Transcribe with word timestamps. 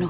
On 0.00 0.06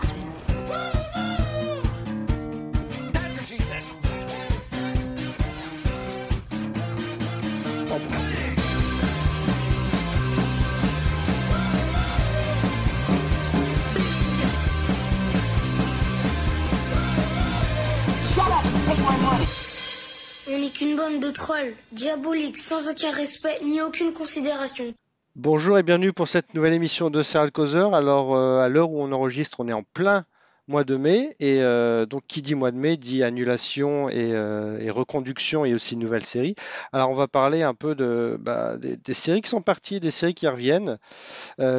n'est 20.58 20.70
qu'une 20.70 20.96
bande 20.96 21.20
de 21.20 21.30
trolls, 21.32 21.74
diaboliques, 21.90 22.58
sans 22.58 22.88
aucun 22.88 23.10
respect 23.10 23.58
ni 23.64 23.82
aucune 23.82 24.12
considération. 24.12 24.94
Bonjour 25.42 25.78
et 25.78 25.82
bienvenue 25.82 26.12
pour 26.12 26.28
cette 26.28 26.52
nouvelle 26.52 26.74
émission 26.74 27.08
de 27.08 27.22
Serial 27.22 27.50
Causeur. 27.50 27.94
Alors, 27.94 28.36
euh, 28.36 28.58
à 28.58 28.68
l'heure 28.68 28.90
où 28.90 29.00
on 29.02 29.10
enregistre, 29.10 29.60
on 29.60 29.68
est 29.68 29.72
en 29.72 29.84
plein 29.94 30.26
mois 30.68 30.84
de 30.84 30.96
mai. 30.96 31.34
Et 31.40 31.62
euh, 31.62 32.04
donc, 32.04 32.24
qui 32.28 32.42
dit 32.42 32.54
mois 32.54 32.70
de 32.72 32.76
mai 32.76 32.98
dit 32.98 33.22
annulation 33.22 34.10
et, 34.10 34.34
euh, 34.34 34.78
et 34.80 34.90
reconduction 34.90 35.64
et 35.64 35.72
aussi 35.72 35.96
nouvelle 35.96 36.24
série. 36.24 36.56
Alors, 36.92 37.08
on 37.08 37.14
va 37.14 37.26
parler 37.26 37.62
un 37.62 37.72
peu 37.72 37.94
de, 37.94 38.36
bah, 38.38 38.76
des, 38.76 38.98
des 38.98 39.14
séries 39.14 39.40
qui 39.40 39.48
sont 39.48 39.62
parties, 39.62 39.98
des 39.98 40.10
séries 40.10 40.34
qui 40.34 40.46
reviennent. 40.46 40.98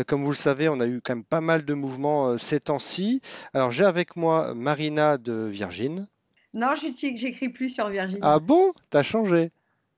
Comme 0.07 0.23
vous 0.23 0.31
le 0.31 0.35
savez, 0.35 0.67
on 0.67 0.79
a 0.79 0.87
eu 0.87 0.99
quand 0.99 1.13
même 1.13 1.23
pas 1.23 1.41
mal 1.41 1.63
de 1.63 1.75
mouvements 1.75 2.39
ces 2.39 2.61
temps-ci. 2.61 3.21
Alors, 3.53 3.69
j'ai 3.69 3.85
avec 3.85 4.15
moi 4.15 4.55
Marina 4.55 5.19
de 5.19 5.33
Virgin. 5.33 6.07
Non, 6.55 6.69
j'écris 6.73 7.49
plus 7.49 7.69
sur 7.69 7.89
Virginie. 7.89 8.21
Ah 8.23 8.39
bon? 8.39 8.73
T'as 8.89 9.03
changé? 9.03 9.51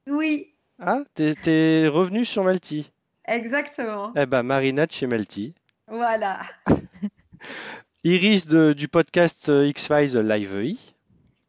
Oui, 0.05 0.47
Ah, 0.79 1.03
t'es, 1.13 1.87
revenu 1.87 2.25
sur 2.25 2.43
Melty. 2.43 2.91
Exactement. 3.27 4.11
Eh 4.15 4.25
ben, 4.25 4.43
Marina 4.43 4.85
de 4.85 4.91
chez 4.91 5.07
Melty. 5.07 5.53
Voilà. 5.87 6.41
Iris 8.03 8.47
de- 8.47 8.73
du 8.73 8.87
podcast 8.87 9.49
euh, 9.49 9.65
X-Files 9.67 10.17
Live 10.19 10.55
EI 10.55 10.77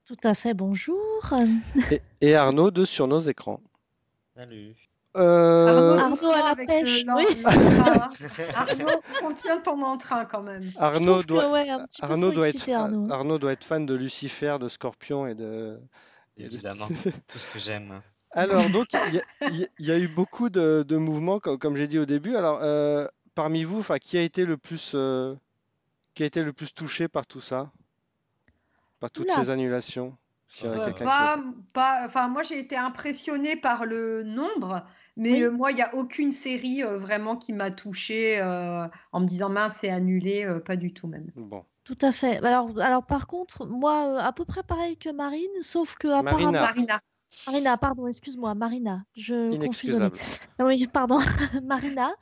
Tout 0.06 0.16
à 0.24 0.34
fait, 0.34 0.54
bonjour. 0.54 1.00
et, 1.90 2.00
et 2.20 2.34
Arnaud 2.34 2.70
de 2.70 2.84
Sur 2.84 3.06
nos 3.08 3.20
écrans. 3.20 3.60
Salut. 4.36 4.74
Euh, 5.16 5.96
Arnaud 5.96 6.10
doucement 6.10 6.32
à 6.32 6.54
la 6.54 6.66
pêche, 6.66 7.04
le- 7.04 7.14
oui. 7.14 7.42
Arnaud, 8.54 9.00
contiens 9.20 9.60
ton 9.60 9.80
entrain 9.82 10.24
quand 10.24 10.42
même. 10.42 10.72
Arnaud 10.76 11.20
que, 11.20 11.26
doit, 11.26 11.50
ouais, 11.52 11.68
Arnaud 12.00 12.42
être, 12.42 12.68
Arnaud. 12.70 13.12
Arnaud 13.12 13.38
doit 13.38 13.52
être 13.52 13.62
fan 13.64 13.86
de 13.86 13.94
Lucifer, 13.94 14.56
de 14.60 14.68
Scorpion 14.68 15.26
et 15.28 15.34
de. 15.36 15.78
Évidemment, 16.36 16.88
tout 17.28 17.38
ce 17.38 17.52
que 17.52 17.60
j'aime. 17.60 18.00
Alors, 18.34 18.68
donc, 18.70 18.94
il 18.94 19.14
y, 19.14 19.18
a- 19.18 19.22
y 19.46 19.68
y 19.78 19.90
eu 19.92 20.08
beaucoup 20.08 20.50
de, 20.50 20.84
de 20.86 20.96
mouvements, 20.96 21.40
comme, 21.40 21.58
comme 21.58 21.76
j'ai 21.76 21.88
dit 21.88 21.98
au 21.98 22.06
début. 22.06 22.36
Alors, 22.36 22.60
euh, 22.62 23.06
parmi 23.34 23.64
vous, 23.64 23.78
enfin, 23.80 23.98
qui 23.98 24.18
a 24.18 24.22
été 24.22 24.44
le 24.44 24.56
plus, 24.58 24.92
euh, 24.94 25.34
qui 26.14 26.22
a 26.24 26.26
été 26.26 26.42
le 26.44 26.52
plus 26.52 26.74
touché 26.74 27.08
par 27.08 27.26
tout 27.26 27.40
ça? 27.42 27.72
Par 28.98 29.10
toutes 29.12 29.26
Oula. 29.26 29.34
ces 29.44 29.50
annulations? 29.50 30.16
Euh, 30.64 30.90
pas, 31.72 32.04
enfin, 32.06 32.28
moi 32.28 32.42
j'ai 32.42 32.58
été 32.58 32.76
impressionnée 32.76 33.56
par 33.56 33.84
le 33.86 34.22
nombre, 34.22 34.86
mais 35.16 35.32
Oui. 35.32 35.42
euh, 35.42 35.50
moi 35.50 35.72
il 35.72 35.74
n'y 35.74 35.82
a 35.82 35.94
aucune 35.94 36.32
série 36.32 36.82
euh, 36.82 36.96
vraiment 36.98 37.36
qui 37.36 37.52
m'a 37.52 37.70
touchée 37.70 38.40
euh, 38.40 38.86
en 39.12 39.20
me 39.20 39.26
disant 39.26 39.50
mince, 39.50 39.76
c'est 39.80 39.90
annulé, 39.90 40.44
euh, 40.44 40.60
pas 40.60 40.76
du 40.76 40.92
tout 40.94 41.06
même. 41.08 41.32
Bon, 41.36 41.64
Tout 41.84 41.98
à 42.02 42.12
fait. 42.12 42.38
Alors, 42.44 42.78
alors 42.80 43.04
par 43.06 43.26
contre, 43.26 43.66
moi, 43.66 44.20
à 44.22 44.32
peu 44.32 44.44
près 44.44 44.62
pareil 44.62 44.96
que 44.96 45.10
Marine, 45.10 45.50
sauf 45.62 45.96
que 45.96 46.08
apparemment... 46.08 46.52
Marina. 46.60 47.00
Marina. 47.46 47.76
Pardon, 47.76 48.06
excuse-moi, 48.06 48.54
Marina. 48.54 49.04
Je 49.16 49.52
inexcusable. 49.54 50.18
Ah 50.58 50.64
Oui, 50.64 50.86
pardon, 50.92 51.18
Marina. 51.64 52.12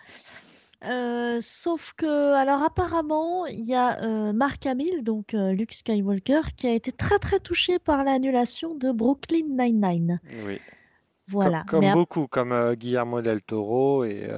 Euh, 0.85 1.39
sauf 1.41 1.93
que, 1.97 2.33
alors 2.35 2.63
apparemment, 2.65 3.47
il 3.47 3.65
y 3.65 3.75
a 3.75 4.03
euh, 4.03 4.33
Mark 4.33 4.67
Hamill, 4.67 5.05
donc 5.05 5.33
euh, 5.35 5.53
Luke 5.53 5.73
Skywalker, 5.73 6.41
qui 6.57 6.67
a 6.67 6.75
été 6.75 6.91
très 6.91 7.21
très 7.21 7.39
touché 7.39 7.79
par 7.79 8.03
l'annulation 8.03 8.75
de 8.75 8.91
Brooklyn 8.91 9.47
Nine-Nine. 9.49 10.19
Oui. 10.45 10.59
Voilà. 11.29 11.59
Comme, 11.61 11.67
comme 11.69 11.81
Mais 11.83 11.89
ap- 11.91 11.95
beaucoup, 11.95 12.27
comme 12.27 12.51
euh, 12.51 12.75
Guillermo 12.75 13.23
del 13.23 13.43
Toro 13.43 14.03
et. 14.05 14.29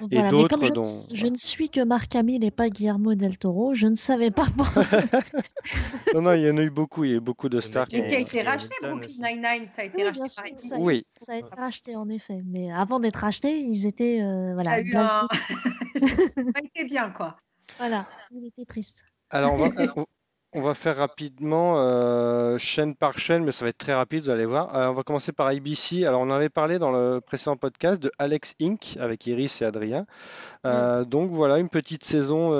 Voilà. 0.00 0.22
Mais 0.24 0.30
d'autres 0.30 0.54
comme 0.56 0.64
je, 0.64 0.70
ne- 0.70 0.74
dont- 0.74 1.06
je 1.14 1.26
ne 1.26 1.36
suis 1.36 1.70
que 1.70 1.82
Mark 1.84 2.14
Hamill 2.14 2.44
et 2.44 2.50
pas 2.50 2.68
Guillermo 2.70 3.14
del 3.14 3.36
Toro, 3.38 3.74
je 3.74 3.86
ne 3.86 3.94
savais 3.94 4.30
pas. 4.30 4.46
moi. 4.56 4.66
Non, 6.14 6.22
non, 6.22 6.32
il 6.32 6.42
y 6.42 6.50
en 6.50 6.56
a 6.56 6.62
eu 6.62 6.70
beaucoup. 6.70 7.04
Il 7.04 7.10
y 7.10 7.14
a 7.14 7.16
eu 7.16 7.20
beaucoup 7.20 7.48
de 7.48 7.60
stars 7.60 7.86
Et 7.90 8.00
ont. 8.00 8.08
qui 8.08 8.14
a 8.14 8.18
Et 8.18 8.22
été 8.22 8.42
racheté, 8.42 8.74
Brooklyn. 8.82 9.08
Nine-Nine, 9.18 9.68
ça 9.76 9.82
a 9.82 9.84
été 9.84 9.96
Oui, 9.98 10.04
racheté 10.04 10.18
par 10.20 10.58
ça, 10.58 10.76
Oui. 10.80 11.04
ça 11.06 11.32
a 11.32 11.36
été 11.36 11.54
racheté 11.56 11.96
en 11.96 12.08
effet. 12.08 12.40
Mais 12.46 12.72
avant 12.72 12.98
d'être 13.00 13.16
racheté, 13.16 13.58
ils 13.58 13.86
étaient 13.86 14.20
euh, 14.22 14.48
Ça 14.48 14.54
voilà, 14.54 14.70
a 14.70 14.80
eu 14.80 14.90
blasés. 14.90 15.12
un... 15.12 15.28
ça 16.06 16.40
a 16.54 16.64
été 16.64 16.84
bien 16.86 17.10
quoi. 17.10 17.36
Voilà, 17.78 18.06
il 18.32 18.46
était 18.46 18.64
triste. 18.64 19.04
Alors, 19.30 19.54
on 19.54 19.56
va, 19.58 19.68
on- 20.58 20.62
va 20.62 20.74
faire 20.74 20.96
rapidement, 20.96 21.74
euh, 21.78 22.58
chaîne 22.58 22.94
par 22.94 23.18
chaîne, 23.18 23.44
mais 23.44 23.52
ça 23.52 23.64
va 23.64 23.70
être 23.70 23.78
très 23.78 23.94
rapide, 23.94 24.24
vous 24.24 24.30
allez 24.30 24.44
voir. 24.44 24.74
Euh, 24.74 24.88
on 24.88 24.92
va 24.94 25.02
commencer 25.02 25.32
par 25.32 25.46
ABC. 25.46 26.04
Alors, 26.06 26.20
on 26.20 26.30
avait 26.30 26.48
parlé 26.48 26.78
dans 26.78 26.90
le 26.90 27.20
précédent 27.20 27.56
podcast 27.56 28.02
de 28.02 28.10
Alex 28.18 28.54
Inc. 28.60 28.96
avec 29.00 29.26
Iris 29.26 29.62
et 29.62 29.64
Adrien. 29.64 30.06
Euh, 30.66 31.04
donc, 31.04 31.30
voilà, 31.30 31.58
une 31.58 31.68
petite 31.68 32.04
saison 32.04 32.52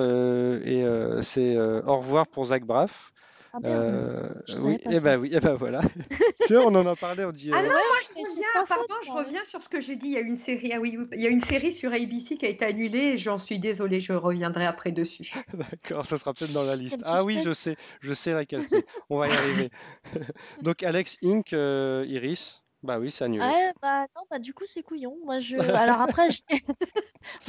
et 0.64 0.84
c'est 1.22 1.58
au 1.58 1.96
revoir 1.98 2.26
pour 2.26 2.46
Zach 2.46 2.64
Braff. 2.64 3.12
Ah 3.52 3.58
Euh, 3.64 4.28
oui, 4.64 4.78
pas 4.78 4.90
et 4.90 4.94
ça. 4.96 5.00
ben 5.00 5.18
oui, 5.18 5.30
et 5.34 5.40
ben 5.40 5.54
voilà. 5.54 5.80
Tu 6.46 6.54
vois, 6.54 6.66
on 6.66 6.74
en 6.74 6.86
a 6.86 6.96
parlé, 6.96 7.24
on 7.24 7.32
dit. 7.32 7.50
Ah 7.52 7.58
euh, 7.58 7.62
non, 7.62 7.68
moi 7.68 7.78
je 8.02 8.08
reviens, 8.18 8.66
pardon, 8.68 8.94
je 9.04 9.10
reviens 9.10 9.44
sur 9.44 9.60
ce 9.62 9.68
que 9.68 9.80
j'ai 9.80 9.96
dit. 9.96 10.08
Il 10.08 10.12
y 10.12 10.16
a 10.16 10.20
une 10.20 10.36
série, 10.36 10.72
ah 10.72 10.80
oui, 10.80 10.98
il 11.12 11.20
y 11.20 11.26
a 11.26 11.30
une 11.30 11.40
série 11.40 11.72
sur 11.72 11.92
ABC 11.92 12.36
qui 12.36 12.46
a 12.46 12.48
été 12.48 12.64
annulée 12.64 12.98
et 12.98 13.18
j'en 13.18 13.38
suis 13.38 13.58
désolée, 13.58 14.00
je 14.00 14.12
reviendrai 14.12 14.66
après 14.66 14.92
dessus. 14.92 15.32
D'accord, 15.54 16.06
ça 16.06 16.18
sera 16.18 16.34
peut-être 16.34 16.52
dans 16.52 16.62
la 16.62 16.76
liste. 16.76 17.02
Ah 17.04 17.24
oui, 17.24 17.40
je 17.42 17.50
sais, 17.50 17.76
je 18.00 18.14
sais 18.14 18.32
laquelle 18.32 18.64
c'est. 18.64 18.84
On 19.10 19.18
va 19.18 19.28
y 19.28 19.32
arriver. 19.32 19.70
Donc, 20.62 20.82
Alex 20.82 21.16
Inc., 21.22 21.52
euh, 21.52 22.04
Iris. 22.08 22.62
Bah 22.82 22.98
oui, 23.00 23.10
c'est 23.10 23.24
annulé. 23.24 23.44
Ouais, 23.44 23.72
bah 23.82 24.02
non, 24.16 24.22
bah 24.30 24.38
du 24.38 24.54
coup 24.54 24.64
c'est 24.66 24.82
couillon. 24.82 25.16
Moi 25.24 25.40
je. 25.40 25.58
Alors 25.58 26.00
après, 26.00 26.30
je... 26.30 26.38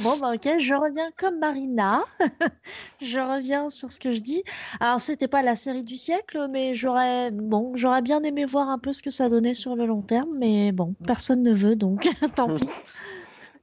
bon 0.00 0.16
bah 0.18 0.32
ok, 0.34 0.58
je 0.58 0.74
reviens 0.74 1.10
comme 1.16 1.38
Marina. 1.38 2.02
je 3.00 3.18
reviens 3.20 3.70
sur 3.70 3.92
ce 3.92 4.00
que 4.00 4.10
je 4.10 4.20
dis. 4.20 4.42
Alors 4.80 5.00
c'était 5.00 5.28
pas 5.28 5.42
la 5.42 5.54
série 5.54 5.84
du 5.84 5.96
siècle, 5.96 6.48
mais 6.50 6.74
j'aurais 6.74 7.30
bon, 7.30 7.72
j'aurais 7.74 8.02
bien 8.02 8.22
aimé 8.22 8.44
voir 8.44 8.68
un 8.68 8.78
peu 8.78 8.92
ce 8.92 9.02
que 9.02 9.10
ça 9.10 9.28
donnait 9.28 9.54
sur 9.54 9.76
le 9.76 9.86
long 9.86 10.02
terme, 10.02 10.30
mais 10.36 10.72
bon, 10.72 10.94
personne 11.06 11.42
ne 11.42 11.52
veut 11.52 11.76
donc 11.76 12.08
tant 12.34 12.52
pis. 12.52 12.68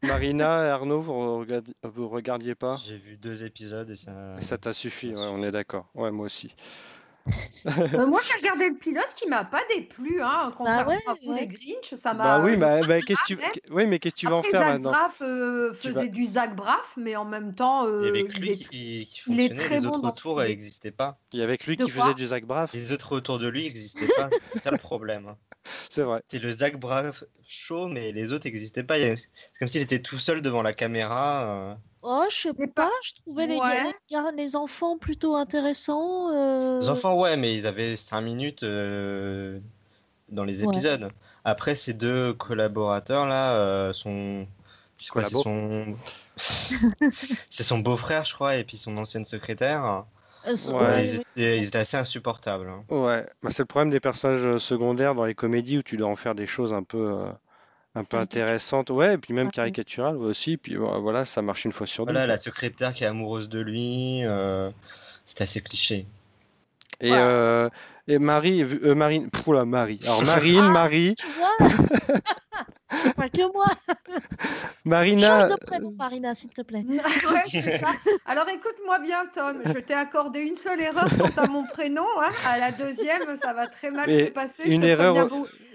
Marina 0.04 0.64
et 0.66 0.70
Arnaud, 0.70 1.02
vous, 1.02 1.40
regardi- 1.40 1.74
vous 1.84 2.08
regardiez 2.08 2.56
pas? 2.56 2.78
J'ai 2.86 2.98
vu 2.98 3.18
deux 3.18 3.44
épisodes 3.44 3.90
et 3.90 3.96
ça. 3.96 4.12
Et 4.38 4.42
Ça 4.42 4.58
t'a 4.58 4.72
suffi, 4.74 5.10
ouais, 5.10 5.26
on 5.28 5.42
est 5.42 5.52
d'accord. 5.52 5.90
Ouais, 5.96 6.12
moi 6.12 6.28
aussi. 6.28 6.54
Euh, 7.66 8.06
moi 8.08 8.22
j'ai 8.26 8.34
regardé 8.40 8.70
le 8.70 8.76
pilote 8.76 9.08
qui 9.16 9.28
m'a 9.28 9.44
pas 9.44 9.62
déplu, 9.76 10.22
hein, 10.22 10.54
contrairement 10.58 10.92
ouais, 10.92 11.00
à 11.08 11.14
vous 11.22 11.34
ouais. 11.34 11.42
les 11.42 11.48
Grinch, 11.48 11.94
ça 11.96 12.14
Bah 12.14 12.38
m'a. 12.38 12.44
oui, 12.44 12.56
bah, 12.58 12.80
bah, 12.88 13.02
qu'est-ce 13.06 13.20
que 13.22 13.26
tu... 13.26 13.36
ouais. 13.36 13.52
oui, 13.72 13.88
mais 13.88 14.00
qu'est-ce 14.00 14.16
que 14.16 14.20
tu 14.22 14.28
vas 14.28 14.36
en 14.38 14.42
faire 14.42 14.62
Zach 14.62 14.68
maintenant? 14.74 14.92
Braff 14.92 15.22
euh, 15.22 15.74
faisait 15.74 15.92
vas- 15.92 16.06
du 16.08 16.26
Zach 16.26 16.56
Braff, 16.56 16.94
mais 16.98 17.16
en 17.16 17.26
même 17.26 17.54
temps, 17.56 17.86
Il 17.86 17.90
y 17.90 18.06
euh, 18.06 18.10
avait 18.10 18.20
il 18.22 18.28
que 18.28 18.40
lui 18.40 18.52
est- 18.52 18.58
qui, 18.58 19.10
qui 19.12 19.22
il 19.28 19.40
est 19.40 19.54
très 19.54 19.80
les 19.80 19.88
bon 19.88 19.98
autres 19.98 20.08
autour 20.10 20.42
n'existaient 20.42 20.92
pas. 20.92 21.18
Il 21.34 21.40
y 21.40 21.44
avait 21.44 21.58
que 21.58 21.66
lui 21.66 21.76
De 21.78 21.86
qui 21.86 21.92
faisait 21.92 22.14
du 22.14 22.28
Zach 22.28 22.46
Braff, 22.46 22.74
Les 22.74 22.92
autres 22.92 23.16
autour 23.16 23.40
de 23.40 23.48
lui 23.48 23.64
n'existaient 23.64 24.14
pas. 24.16 24.30
C'est 24.54 24.60
ça 24.60 24.72
le 24.72 24.78
problème. 24.78 25.36
c'est 25.90 26.04
vrai. 26.04 26.22
C'est 26.30 26.40
le 26.40 26.52
Zach 26.52 26.78
Braff 26.78 27.24
show, 27.46 27.88
mais 27.88 28.12
les 28.14 28.32
autres 28.34 28.48
n'existaient 28.48 28.84
pas. 28.84 28.98
Il 29.00 29.18
C'est 29.20 29.30
comme 29.60 29.68
s'il 29.68 29.82
était 29.82 30.02
tout 30.02 30.20
seul 30.20 30.42
devant 30.42 30.62
la 30.62 30.74
caméra. 30.74 31.78
Oh, 32.04 32.26
je 32.30 32.36
sais 32.36 32.50
Mais 32.58 32.68
pas, 32.68 32.86
pas- 32.86 32.92
je 33.04 33.14
trouvais 33.16 33.48
les, 33.48 33.58
Ouais. 33.58 33.84
les, 34.36 34.56
enfants 34.56 34.98
plutôt 34.98 35.36
intéressants. 35.36 36.30
euh, 36.32 36.80
Les 36.80 36.90
enfants, 36.90 37.20
ouais, 37.20 37.38
mais 37.38 37.56
ils 37.56 37.66
avaient 37.68 37.98
5 37.98 38.22
minutes 38.22 38.64
euh, 38.64 39.60
dans 40.30 40.44
les 40.44 40.64
Ouais. 40.64 40.70
épisodes. 40.70 41.12
Après, 41.44 41.76
ces 41.76 41.94
deux 41.94 42.34
collaborateurs 42.34 43.26
là 43.26 43.56
euh, 43.56 43.94
sont. 43.94 44.46
c'est 45.00 45.10
Collabo. 45.10 45.42
son... 45.44 45.96
c'est 47.50 47.64
son 47.64 47.80
beau-frère, 47.80 48.26
je 48.26 48.34
crois, 48.36 48.58
et 48.58 48.64
puis 48.64 48.78
son 48.78 48.96
ancienne 48.98 49.26
secrétaire. 49.26 50.06
euh, 50.46 50.56
sont- 50.56 50.74
Ouais, 50.74 50.86
ouais, 50.86 51.08
ils, 51.08 51.16
étaient, 51.16 51.58
ils 51.60 51.78
assez 51.78 51.98
insupportables. 51.98 52.70
hein. 52.70 52.84
Ouais, 52.90 53.26
bah, 53.42 53.50
c'est 53.52 53.64
le 53.64 53.66
problème 53.66 53.90
des 53.90 54.00
personnages 54.00 54.58
secondaires 54.60 55.16
dans 55.16 55.26
les 55.26 55.36
comédies 55.36 55.80
où 55.80 55.84
tu 55.84 55.98
dois 55.98 56.10
en 56.10 56.16
faire 56.16 56.36
des 56.36 56.48
choses 56.48 56.74
un 56.74 56.84
peu, 56.84 57.12
euh, 57.18 57.26
un 57.98 58.04
peu 58.04 58.18
Caricature. 58.18 58.44
intéressantes. 58.44 58.90
Ouais, 58.90 59.16
et 59.16 59.18
puis 59.18 59.34
même 59.34 59.48
Ouais. 59.48 59.52
caricaturales 59.52 60.18
aussi. 60.18 60.58
Puis 60.58 60.76
euh, 60.76 60.98
voilà, 61.00 61.26
ça 61.26 61.42
marche 61.42 61.66
une 61.66 61.72
fois 61.72 61.88
sur 61.88 62.06
deux. 62.06 62.12
Voilà, 62.14 62.28
la 62.28 62.38
secrétaire 62.38 62.94
qui 62.94 63.04
est 63.04 63.08
amoureuse 63.08 63.50
de 63.50 63.60
lui, 63.60 64.24
euh, 64.26 64.70
c'était 65.26 65.44
assez 65.44 65.62
cliché. 65.62 66.06
Et, 67.00 67.10
Voilà. 67.10 67.26
euh, 67.28 67.70
et 68.08 68.18
Marie, 68.20 68.64
euh, 68.64 68.96
Marine, 68.96 69.30
Pff, 69.30 69.48
oula, 69.48 69.66
Marie. 69.66 70.00
Alors 70.04 70.24
Marine, 70.26 70.64
Ah, 70.66 70.70
Marie, 70.70 71.16
Tu 71.16 71.28
vois? 71.38 71.70
C'est 72.90 73.14
pas 73.16 73.30
que 73.30 73.52
moi. 73.54 73.68
Marina. 74.86 75.42
Change 75.50 75.52
de 75.60 75.66
prénom, 75.66 75.92
Marina, 75.98 76.34
s'il 76.34 76.50
te 76.50 76.62
plaît. 76.62 76.84
ouais, 76.88 77.78
ça. 77.80 77.92
Alors 78.26 78.48
écoute-moi 78.50 79.00
bien, 79.00 79.26
Tom. 79.34 79.62
Je 79.66 79.80
t'ai 79.80 79.94
accordé 79.94 80.40
une 80.42 80.56
seule 80.56 80.80
erreur 80.80 81.08
quant 81.20 81.44
à 81.44 81.48
mon 81.48 81.66
prénom. 81.68 82.06
hein. 82.22 82.30
À 82.46 82.58
la 82.58 82.72
deuxième, 82.72 83.38
ça 83.42 83.54
va 83.54 83.68
très 83.68 83.92
mal 83.92 84.10
Et 84.10 84.28
se 84.28 84.32
passer. 84.32 84.64
une 84.66 84.82
je 84.82 84.88
te 84.88 84.92
erreur- 84.92 85.28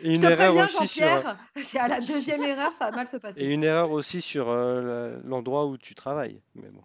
Et 0.02 0.10
je 0.10 0.14
une 0.14 0.20
te 0.22 0.26
erreur 0.26 0.36
préviens, 0.54 0.64
aussi 0.64 0.88
sur, 0.88 1.06
Jean-Pierre. 1.06 1.36
C'est 1.62 1.78
à 1.78 1.88
la 1.88 2.00
deuxième 2.00 2.42
erreur, 2.42 2.72
ça 2.78 2.86
va 2.90 2.96
mal 2.96 3.08
se 3.08 3.16
passer. 3.18 3.40
et 3.40 3.50
une 3.52 3.62
erreur 3.64 3.90
aussi 3.90 4.20
sur 4.20 4.48
euh, 4.48 5.12
la- 5.20 5.28
l'endroit 5.28 5.66
où 5.66 5.76
tu 5.76 5.94
travailles. 5.94 6.40
Mais 6.54 6.68
bon. 6.70 6.82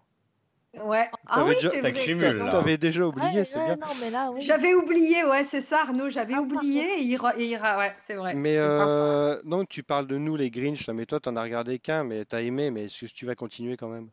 Ouais. 0.84 1.08
Ah 1.26 1.36
T'avais 1.36 1.48
oui, 1.50 1.54
déjà- 1.56 1.70
c'est 1.70 1.80
vrai. 1.80 1.92
cumule. 1.92 2.48
T'avais 2.50 2.76
déjà 2.78 3.06
oublié, 3.06 3.38
Ouais, 3.38 3.44
c'est 3.44 3.58
ouais, 3.58 3.64
bien. 3.64 3.76
Non, 3.76 3.86
mais 4.00 4.10
là, 4.10 4.30
oui. 4.32 4.42
J'avais 4.42 4.74
oublié, 4.74 5.24
ouais, 5.24 5.44
c'est 5.44 5.60
ça, 5.60 5.80
Arnaud, 5.82 6.10
j'avais 6.10 6.34
Ah, 6.34 6.42
oublié 6.42 6.82
et 6.98 7.02
il, 7.02 7.16
re- 7.16 7.34
et 7.38 7.46
il 7.46 7.56
ra- 7.56 7.78
ouais, 7.78 7.94
c'est 7.98 8.14
vrai. 8.14 8.34
Mais 8.34 8.54
c'est 8.54 8.60
euh, 8.60 9.40
non, 9.44 9.64
tu 9.64 9.82
parles 9.82 10.06
de 10.06 10.18
nous, 10.18 10.36
les 10.36 10.50
Grinch, 10.50 10.86
là, 10.86 10.92
mais 10.94 11.06
toi, 11.06 11.18
t'en 11.20 11.36
as 11.36 11.42
regardé 11.42 11.78
qu'un, 11.78 12.04
mais 12.04 12.24
t'as 12.24 12.42
aimé, 12.42 12.70
mais 12.70 12.84
est-ce 12.84 13.06
que 13.06 13.10
tu 13.12 13.24
vas 13.26 13.34
continuer 13.34 13.76
quand 13.76 13.88
même? 13.88 14.08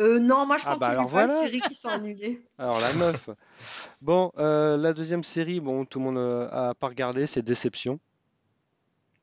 Euh, 0.00 0.18
non, 0.18 0.46
moi 0.46 0.56
je 0.56 0.64
Ah, 0.66 0.76
bah 0.76 0.86
continue 0.88 0.92
alors 0.92 1.04
pas 1.10 1.26
voilà. 1.26 1.42
les 1.44 1.50
séries 1.50 1.60
qui 1.60 1.74
sont 1.74 1.88
annulées. 1.90 2.40
Alors, 2.58 2.80
la 2.80 2.92
meuf. 2.92 3.28
Bon, 4.00 4.32
euh, 4.38 4.76
la 4.78 4.92
deuxième 4.94 5.22
série, 5.22 5.60
bon, 5.60 5.84
tout 5.84 5.98
le 5.98 6.06
monde 6.06 6.18
euh, 6.18 6.48
a 6.50 6.74
pas 6.74 6.88
regardé, 6.88 7.26
c'est 7.26 7.42
Déception. 7.42 8.00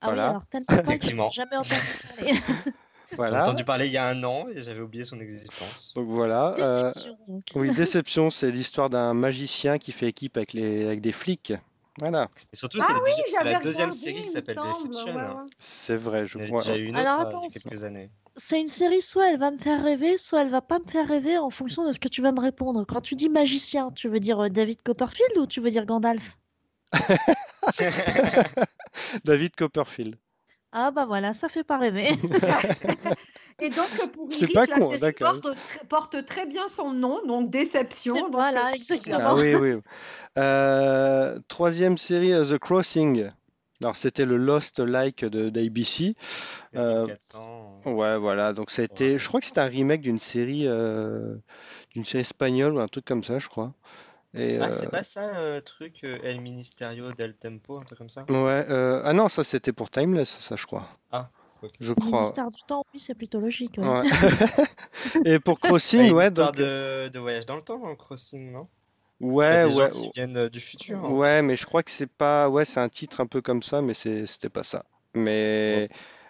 Ah 0.02 0.08
oui, 0.08 0.14
Voilà. 0.14 0.30
alors 0.30 0.46
tellement 0.46 0.66
pas 0.68 0.76
que 0.84 0.84
Effectivement. 0.84 1.30
j'ai 1.30 1.42
jamais 1.42 1.58
entendu 1.58 1.82
parler. 2.08 2.34
J'ai 3.12 3.18
Voilà. 3.18 3.44
entendu 3.44 3.64
parler 3.64 3.88
il 3.88 3.94
y 3.94 3.98
a 3.98 4.08
un 4.08 4.24
an 4.24 4.48
et 4.54 4.64
j'avais 4.64 4.82
oublié 4.82 5.04
son 5.06 5.20
existence. 5.20 5.94
Donc 5.96 6.08
voilà. 6.08 6.56
euh, 6.60 6.88
Déception, 6.92 7.18
donc. 7.28 7.44
oui, 7.56 7.72
Déception, 7.76 8.30
c'est 8.30 8.52
l'histoire 8.52 8.90
d'un 8.90 9.14
magicien 9.14 9.78
qui 9.78 9.92
fait 9.92 10.08
équipe 10.08 10.38
avec 10.38 10.54
les, 10.54 10.86
avec 10.86 11.02
des 11.02 11.12
flics. 11.12 11.54
Voilà, 11.98 12.28
Et 12.52 12.58
surtout, 12.58 12.80
Ah 12.82 12.86
c'est 12.88 12.94
la, 12.94 13.00
oui, 13.04 13.12
j'avais 13.32 13.54
la 13.54 13.60
deuxième 13.62 13.90
regardé, 13.90 13.98
série 13.98 14.26
qui 14.26 14.32
s'appelle 14.34 14.56
semble, 14.56 14.90
Deception. 14.90 15.16
ouais, 15.16 15.22
ouais. 15.22 15.50
c'est 15.60 15.96
vrai, 15.96 16.26
je 16.26 16.38
Il 16.38 16.42
y 16.42 16.44
en 16.44 16.46
a 16.46 16.50
crois. 16.50 16.64
déjà 16.64 16.76
eu 16.78 16.86
une 16.88 16.96
Alors, 16.98 17.14
autre 17.22 17.26
euh, 17.26 17.30
attends, 17.30 17.42
il 17.48 17.54
y 17.54 17.58
a 17.58 17.62
quelques 17.70 17.84
années. 17.86 18.10
C'est 18.36 18.60
une 18.60 18.68
série, 18.68 19.00
soit 19.02 19.30
elle 19.32 19.40
va 19.40 19.50
me 19.50 19.56
faire 19.56 19.82
rêver, 19.82 20.18
soit 20.18 20.42
elle 20.42 20.50
va 20.50 20.62
pas 20.62 20.80
me 20.80 20.86
faire 20.86 21.08
rêver 21.08 21.38
en 21.38 21.50
fonction 21.50 21.86
de 21.88 21.94
ce 21.94 22.00
que 22.02 22.10
tu 22.10 22.22
vas 22.22 22.34
me 22.34 22.42
répondre. 22.42 22.84
Quand 22.86 23.00
tu 23.00 23.16
dis 23.16 23.30
magicien, 23.30 23.92
tu 23.92 24.10
veux 24.10 24.20
dire 24.20 24.42
euh, 24.42 24.50
David 24.50 24.82
Copperfield 24.82 25.38
ou 25.38 25.48
tu 25.48 25.62
veux 25.62 25.72
dire 25.72 25.86
Gandalf? 25.86 26.38
David 29.24 29.56
Copperfield. 29.56 30.18
Ah 30.78 30.92
bah 30.92 31.06
voilà, 31.06 31.32
ça 31.32 31.48
fait 31.48 31.64
pas 31.64 31.78
rêver. 31.78 32.10
Et 33.62 33.70
donc 33.70 33.88
pour 34.12 34.28
C'est 34.30 34.42
Iris, 34.42 34.54
pas 34.54 34.66
la 34.66 34.80
con, 34.80 34.88
série 34.90 35.00
d'accord. 35.00 35.40
porte, 35.42 35.56
tr- 35.56 35.88
porte 35.88 36.26
très 36.26 36.46
bien 36.46 36.68
son 36.68 36.92
nom, 36.92 37.26
donc 37.26 37.50
Déception. 37.50 38.16
donc, 38.24 38.32
Voilà, 38.34 38.72
euh, 38.72 38.74
exactement. 38.74 39.18
Ah 39.22 39.36
oui, 39.36 39.56
oui. 39.56 39.76
Euh, 40.38 41.40
troisième 41.48 41.98
série, 41.98 42.34
euh, 42.34 42.44
The 42.44 42.58
Crossing. 42.58 43.30
Alors, 43.82 43.96
c'était 43.96 44.26
le 44.26 44.36
Lost 44.36 44.80
Like 44.80 45.24
de 45.24 45.50
d'ABC. 45.50 46.16
Euh, 46.76 47.06
1400. 47.06 47.82
Ouais, 47.86 48.18
voilà. 48.18 48.52
Donc, 48.52 48.70
c'était, 48.72 49.18
je 49.18 49.28
crois 49.30 49.40
que 49.40 49.46
c'était 49.46 49.62
un 49.62 49.68
remake 49.68 50.02
d'une 50.02 50.20
série, 50.20 50.64
euh, 50.68 51.36
d'une 51.94 52.04
série 52.04 52.22
espagnole 52.22 52.74
ou 52.76 52.80
un 52.82 52.88
truc 52.90 53.06
comme 53.06 53.24
ça, 53.24 53.40
je 53.40 53.48
crois. 53.48 53.74
Et, 54.36 54.58
Ah, 54.58 54.70
euh, 54.70 54.74
c'est 54.74 54.88
pas 54.88 55.06
ça, 55.06 55.38
euh, 55.40 55.62
truc 55.62 56.04
euh, 56.04 56.20
El 56.24 56.42
Ministerio 56.42 57.14
del 57.14 57.38
Tempo, 57.38 57.78
un 57.80 57.86
truc 57.86 57.98
comme 58.00 58.10
ça? 58.10 58.30
ouais, 58.30 58.66
euh, 58.70 59.02
ah 59.04 59.14
non, 59.14 59.30
ça 59.30 59.44
c'était 59.44 59.74
pour 59.74 59.90
Timeless, 59.90 60.30
ça, 60.40 60.56
je 60.56 60.66
crois. 60.66 60.88
Ah, 61.12 61.32
ok. 61.64 61.74
Je 61.80 61.94
Le 61.98 62.12
crois. 62.12 62.14
mystère 62.14 62.52
du 62.52 62.64
temps, 62.64 62.84
oui, 62.94 63.00
c'est 63.00 63.16
plutôt 63.16 63.40
logique. 63.40 63.78
ouais. 63.80 63.90
Ouais. 63.90 64.04
Et 65.26 65.40
pour 65.40 65.60
Ah, 65.64 65.72
il 65.94 65.98
y 65.98 66.02
Crossing, 66.02 66.08
a 66.08 66.10
une 66.10 66.18
ouais, 66.18 66.32
histoire 66.32 66.54
donc, 66.54 66.54
de, 66.54 67.10
de 67.14 67.20
voyage 67.20 67.46
dans 67.46 67.56
le 67.58 67.64
temps, 67.64 67.80
dans 67.80 67.96
Crossing, 67.96 68.52
non? 68.52 68.70
Ouais, 69.20 69.66
ouais, 69.66 69.90
qui 69.92 70.10
viennent 70.16 70.38
euh, 70.38 70.50
du 70.50 70.60
futur. 70.62 71.04
hein. 71.06 71.20
ouais, 71.20 71.42
mais 71.42 71.56
je 71.56 71.66
crois 71.66 71.84
que 71.84 71.92
c'est 71.92 72.08
pas, 72.12 72.50
ouais, 72.50 72.66
c'est 72.66 72.80
un 72.80 72.90
titre 72.90 73.22
un 73.22 73.28
peu 73.28 73.42
comme 73.42 73.64
ça, 73.64 73.82
mais 73.82 73.94
c'est, 73.94 74.26
c'était 74.26 74.50
pas 74.50 74.64
ça. 74.64 74.86
Mais 75.14 75.90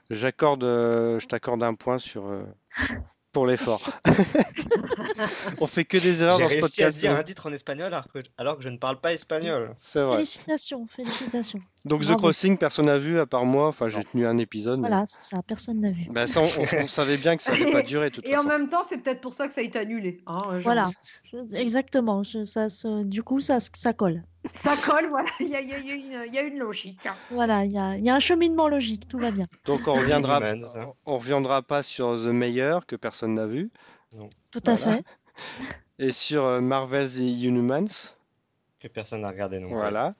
j'accorde, 0.09 0.63
euh, 0.63 1.19
je 1.19 1.27
t'accorde 1.27 1.63
un 1.63 1.75
point 1.75 1.99
sur, 1.99 2.25
euh, 2.27 2.45
pour 3.35 3.45
l'effort. 3.47 3.81
On 5.59 5.67
fait 5.67 5.83
que 5.83 5.97
des 5.97 6.23
erreurs 6.23 6.37
J'ai 6.37 6.43
dans 6.43 6.49
ce 6.49 6.53
réussi 6.55 6.81
à 6.81 6.85
podcast. 6.85 6.99
dire 7.01 7.11
un 7.11 7.23
titre 7.23 7.47
en 7.49 7.51
espagnol 7.53 7.87
alors 7.93 8.07
que, 8.11 8.19
alors 8.37 8.57
que 8.57 8.63
je 8.63 8.69
ne 8.69 8.77
parle 8.77 9.01
pas 9.01 9.11
espagnol. 9.13 9.75
C'est 9.77 10.01
vrai. 10.03 10.15
Félicitations, 10.15 10.87
félicitations. 10.87 11.59
Donc 11.83 12.03
The. 12.05 12.15
Crossing, 12.15 12.57
personne 12.57 12.85
n'a 12.85 12.97
vu 12.97 13.19
à 13.19 13.25
part 13.25 13.43
moi. 13.45 13.67
Enfin, 13.67 13.89
j'ai 13.89 14.03
tenu 14.05 14.25
un 14.25 14.37
épisode. 14.37 14.79
mais- 14.79 14.87
Voilà, 14.87 15.03
ça, 15.07 15.41
personne 15.45 15.81
n'a 15.81 15.91
vu. 15.91 16.05
Ben, 16.09 16.27
ça, 16.27 16.41
on, 16.41 16.45
on- 16.45 16.83
on 16.83 16.87
savait 16.87 17.17
bien 17.17 17.35
que 17.35 17.43
ça 17.43 17.51
allait 17.51 17.71
pas 17.73 17.81
durer 17.81 18.09
de 18.09 18.15
toute 18.15 18.27
Et 18.27 18.37
en 18.37 18.43
même 18.45 18.69
temps, 18.69 18.83
c'est 18.87 18.97
peut-être 18.99 19.19
pour 19.21 19.33
ça 19.33 19.47
que 19.47 19.53
ça 19.53 19.59
a 19.61 19.63
été 19.65 19.77
annulé. 19.77 20.21
hein. 20.27 20.57
Voilà, 20.61 20.89
Je- 21.31 21.55
exactement. 21.55 22.23
je- 22.23 22.43
ça, 22.45 22.69
se- 22.69 23.03
du 23.03 23.21
coup, 23.21 23.41
ça, 23.41 23.57
ça 23.59 23.91
colle. 23.93 24.23
Ça 24.53 24.75
colle, 24.77 25.07
voilà, 25.09 25.29
il 25.39 25.47
y 25.49 25.55
a, 25.55 25.61
y 25.61 25.73
a- 25.73 25.79
y 25.79 25.91
a 25.91 25.95
une, 25.95 26.23
il 26.27 26.33
y 26.33 26.37
a 26.37 26.41
une 26.43 26.59
logique. 26.59 27.05
hein. 27.05 27.13
Voilà, 27.31 27.65
il 27.65 27.71
y 27.71 27.79
a, 27.79 27.95
il 27.97 28.05
y 28.05 28.09
a 28.09 28.15
un 28.15 28.19
cheminement 28.19 28.67
logique, 28.69 29.07
tout 29.07 29.17
va 29.19 29.31
bien. 29.31 29.45
Donc 29.65 29.87
on 29.87 29.93
reviendra, 29.93 30.39
on 31.05 31.17
reviendra 31.17 31.61
pas 31.63 31.81
sur 31.83 32.15
The 32.15 32.27
Mayor 32.27 32.85
que 32.85 32.95
personne 32.95 33.24
n'a 33.33 33.45
vu 33.47 33.71
Tout 34.51 34.61
à 34.67 34.73
Voilà. 34.75 34.97
fait. 34.97 35.05
et 35.99 36.11
sur 36.11 36.45
euh, 36.45 36.61
Marvel's 36.61 37.17
Inhumans. 37.17 38.15
Que 38.79 38.87
personne 38.87 39.21
n'a 39.21 39.29
regardé 39.29 39.59
non 39.59 39.67
plus. 39.67 39.75
Voilà. 39.75 40.15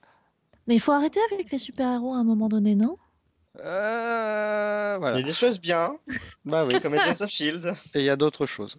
Mais 0.66 0.74
il 0.74 0.80
faut 0.80 0.92
arrêter 0.92 1.20
avec 1.32 1.50
les 1.52 1.58
super-héros 1.58 2.14
à 2.14 2.18
un 2.18 2.24
moment 2.24 2.48
donné, 2.48 2.74
non? 2.74 2.98
Euh, 3.58 4.98
Il 5.14 5.20
y 5.20 5.22
a 5.22 5.26
des 5.26 5.32
choses 5.32 5.58
bien, 5.60 5.96
Bah 6.44 6.64
oui. 6.66 6.80
comme 6.80 6.94
Agents 6.94 7.24
of 7.24 7.30
Shield. 7.30 7.74
Et 7.94 8.00
il 8.00 8.04
y 8.04 8.10
a 8.10 8.16
d'autres 8.16 8.46
choses. 8.46 8.78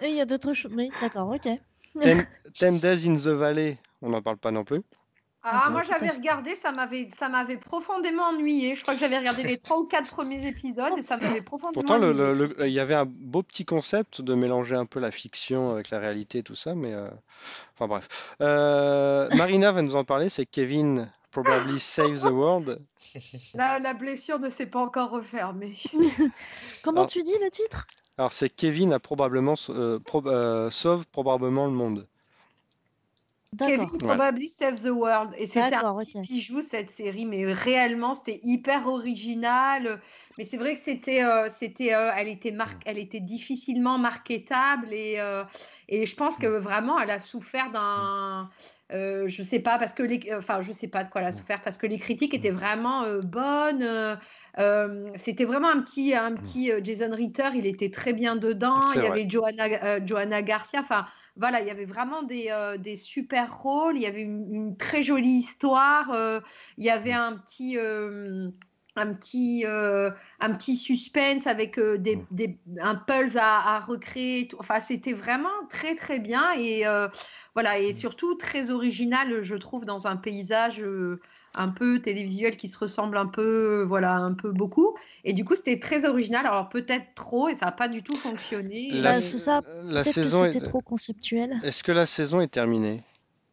Et 0.00 0.08
il 0.08 0.16
y 0.16 0.20
a 0.20 0.26
d'autres 0.26 0.54
choses. 0.54 0.72
Oui, 0.74 0.90
d'accord, 1.00 1.28
ok. 1.28 1.48
Ten, 2.00 2.24
Ten 2.58 2.78
Days 2.78 3.06
in 3.08 3.14
the 3.14 3.28
Valley, 3.34 3.78
on 4.02 4.10
n'en 4.10 4.22
parle 4.22 4.38
pas 4.38 4.50
non 4.50 4.64
plus. 4.64 4.82
Ah, 5.46 5.68
moi 5.70 5.82
j'avais 5.82 6.08
regardé, 6.08 6.54
ça 6.54 6.72
m'avait, 6.72 7.08
ça 7.18 7.28
m'avait 7.28 7.58
profondément 7.58 8.24
ennuyé. 8.30 8.74
Je 8.76 8.82
crois 8.82 8.94
que 8.94 9.00
j'avais 9.00 9.18
regardé 9.18 9.42
les 9.42 9.58
trois 9.58 9.78
ou 9.78 9.86
quatre 9.86 10.08
premiers 10.10 10.46
épisodes 10.48 10.98
et 10.98 11.02
ça 11.02 11.16
m'avait 11.18 11.42
profondément 11.42 11.72
Pourtant, 11.74 11.98
le- 11.98 12.10
ennuyé. 12.12 12.34
le- 12.34 12.46
le- 12.58 12.66
il 12.66 12.72
y 12.72 12.80
avait 12.80 12.94
un 12.94 13.04
beau 13.04 13.42
petit 13.42 13.64
concept 13.66 14.22
de 14.22 14.34
mélanger 14.34 14.74
un 14.74 14.86
peu 14.86 15.00
la 15.00 15.10
fiction 15.10 15.70
avec 15.72 15.90
la 15.90 15.98
réalité 15.98 16.38
et 16.38 16.42
tout 16.42 16.54
ça, 16.54 16.74
mais 16.74 16.94
euh, 16.94 17.08
enfin 17.74 17.86
bref. 17.88 18.34
Euh, 18.40 19.28
Marina 19.36 19.70
va 19.72 19.82
nous 19.82 19.96
en 19.96 20.04
parler, 20.04 20.28
c'est 20.30 20.46
Kevin 20.46 21.10
Probably 21.30 21.78
Save 21.78 22.20
the 22.22 22.30
World. 22.32 22.80
La, 23.54 23.78
la 23.78 23.94
blessure 23.94 24.38
ne 24.40 24.50
s'est 24.50 24.66
pas 24.66 24.80
encore 24.80 25.10
refermée. 25.10 25.76
Comment 26.82 27.02
Alors- 27.02 27.06
tu 27.10 27.22
dis 27.22 27.36
le 27.42 27.50
titre? 27.50 27.86
Alors 28.18 28.32
c'est 28.32 28.48
Kevin 28.48 28.92
a 28.92 28.98
probablement 29.00 29.54
euh, 29.70 29.98
prob- 29.98 30.28
euh, 30.28 30.70
sauve 30.70 31.04
probablement 31.08 31.66
le 31.66 31.72
monde. 31.72 32.06
Kevin 33.60 33.98
Probably 33.98 34.48
Save 34.48 34.80
the 34.82 34.90
World. 34.90 35.34
Et 35.38 35.46
c'était 35.46 35.74
un 35.74 35.84
petit 35.98 36.14
ok. 36.14 36.22
bijou 36.22 36.60
cette 36.62 36.90
série, 36.90 37.26
mais 37.26 37.44
réellement 37.52 38.14
c'était 38.14 38.40
hyper 38.42 38.86
original. 38.86 40.00
Mais 40.38 40.44
c'est 40.44 40.56
vrai 40.56 40.74
que 40.74 40.80
c'était, 40.80 41.24
euh, 41.24 41.48
c'était, 41.50 41.94
euh, 41.94 42.10
elle 42.16 42.28
était 42.28 42.50
mar- 42.52 42.78
elle 42.84 42.98
était 42.98 43.20
difficilement 43.20 43.98
marketable 43.98 44.88
et 44.92 45.16
euh, 45.18 45.44
et 45.88 46.06
je 46.06 46.16
pense 46.16 46.36
que 46.38 46.46
vraiment 46.46 46.98
elle 47.00 47.10
a 47.10 47.20
souffert 47.20 47.70
d'un, 47.70 48.50
euh, 48.92 49.28
je 49.28 49.42
sais 49.42 49.60
pas 49.60 49.78
parce 49.78 49.92
que 49.92 50.02
les, 50.02 50.20
enfin 50.36 50.60
je 50.60 50.72
sais 50.72 50.88
pas 50.88 51.04
de 51.04 51.08
quoi 51.08 51.20
elle 51.22 51.28
a 51.28 51.32
souffert 51.32 51.60
parce 51.62 51.78
que 51.78 51.86
les 51.86 51.98
critiques 51.98 52.34
étaient 52.34 52.50
vraiment 52.50 53.04
euh, 53.04 53.20
bonnes. 53.22 53.82
euh, 54.58 55.10
c'était 55.16 55.44
vraiment 55.44 55.68
un 55.68 55.80
petit, 55.80 56.14
un 56.14 56.32
petit 56.36 56.70
euh, 56.72 56.80
Jason 56.82 57.10
Ritter, 57.12 57.48
il 57.54 57.66
était 57.66 57.90
très 57.90 58.12
bien 58.12 58.36
dedans. 58.36 58.92
Il 58.92 59.00
y 59.02 59.06
vrai. 59.06 59.06
avait 59.06 59.28
Johanna, 59.28 59.64
euh, 59.84 60.00
Johanna 60.04 60.42
Garcia. 60.42 60.80
Enfin, 60.80 61.06
voilà, 61.36 61.60
il 61.60 61.66
y 61.66 61.70
avait 61.70 61.84
vraiment 61.84 62.22
des, 62.22 62.48
euh, 62.50 62.76
des 62.78 62.96
super 62.96 63.58
rôles. 63.62 63.96
Il 63.96 64.02
y 64.02 64.06
avait 64.06 64.22
une, 64.22 64.52
une 64.54 64.76
très 64.76 65.02
jolie 65.02 65.30
histoire. 65.38 66.10
euh, 66.12 66.40
il 66.78 66.84
y 66.84 66.90
avait 66.90 67.12
un 67.12 67.36
petit. 67.36 67.78
euh, 67.78 68.50
un 68.96 69.12
petit, 69.12 69.64
euh, 69.66 70.10
un 70.38 70.54
petit 70.54 70.76
suspense 70.76 71.48
avec 71.48 71.78
euh, 71.78 71.98
des, 71.98 72.24
des- 72.30 72.56
un 72.80 72.94
pulse 72.94 73.34
à, 73.36 73.76
à 73.76 73.80
recréer. 73.80 74.46
tout. 74.46 74.56
Enfin, 74.60 74.78
c'était 74.80 75.12
vraiment 75.14 75.48
très 75.68 75.96
très 75.96 76.20
bien 76.20 76.52
et 76.56 76.86
euh, 76.86 77.08
voilà 77.54 77.78
et 77.80 77.92
surtout 77.92 78.36
très 78.36 78.70
original, 78.70 79.42
je 79.42 79.56
trouve, 79.56 79.84
dans 79.84 80.06
un 80.06 80.16
paysage 80.16 80.84
un 81.56 81.68
peu 81.68 82.00
télévisuel 82.00 82.56
qui 82.56 82.68
se 82.68 82.78
ressemble 82.78 83.16
un 83.16 83.26
peu, 83.26 83.80
euh, 83.80 83.84
voilà, 83.84 84.16
un 84.16 84.32
peu 84.34 84.50
beaucoup. 84.50 84.96
Et 85.24 85.32
du 85.32 85.44
coup, 85.44 85.54
c'était 85.56 85.78
très 85.78 86.04
original. 86.04 86.46
Alors 86.46 86.68
peut-être 86.68 87.14
trop 87.14 87.48
et 87.48 87.54
ça 87.54 87.66
n'a 87.66 87.72
pas 87.72 87.88
du 87.88 88.02
tout 88.02 88.16
fonctionné. 88.16 88.88
La, 88.90 89.12
Bah, 89.12 89.14
c'est 89.14 89.38
ça. 89.38 89.60
la 89.84 90.04
saison 90.04 90.44
c'était 90.44 90.58
est... 90.58 90.68
trop 90.68 90.80
conceptuel. 90.80 91.58
Est-ce 91.62 91.82
que 91.84 91.92
la 91.92 92.06
saison 92.06 92.40
est 92.40 92.48
terminée? 92.48 93.02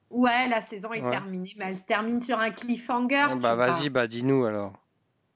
Ouais, 0.10 0.48
la 0.50 0.62
saison 0.62 0.91
est 0.93 1.01
Ouais. 1.01 1.12
terminée, 1.12 1.53
mais 1.58 1.65
elle 1.70 1.77
se 1.77 1.84
termine 1.84 2.22
sur 2.22 2.38
un 2.38 2.51
cliffhanger. 2.51 3.27
Ah, 3.29 3.36
Bah 3.36 3.55
vas-y, 3.55 3.89
bah 3.89 4.08
dis-nous 4.08 4.46
alors. 4.46 4.74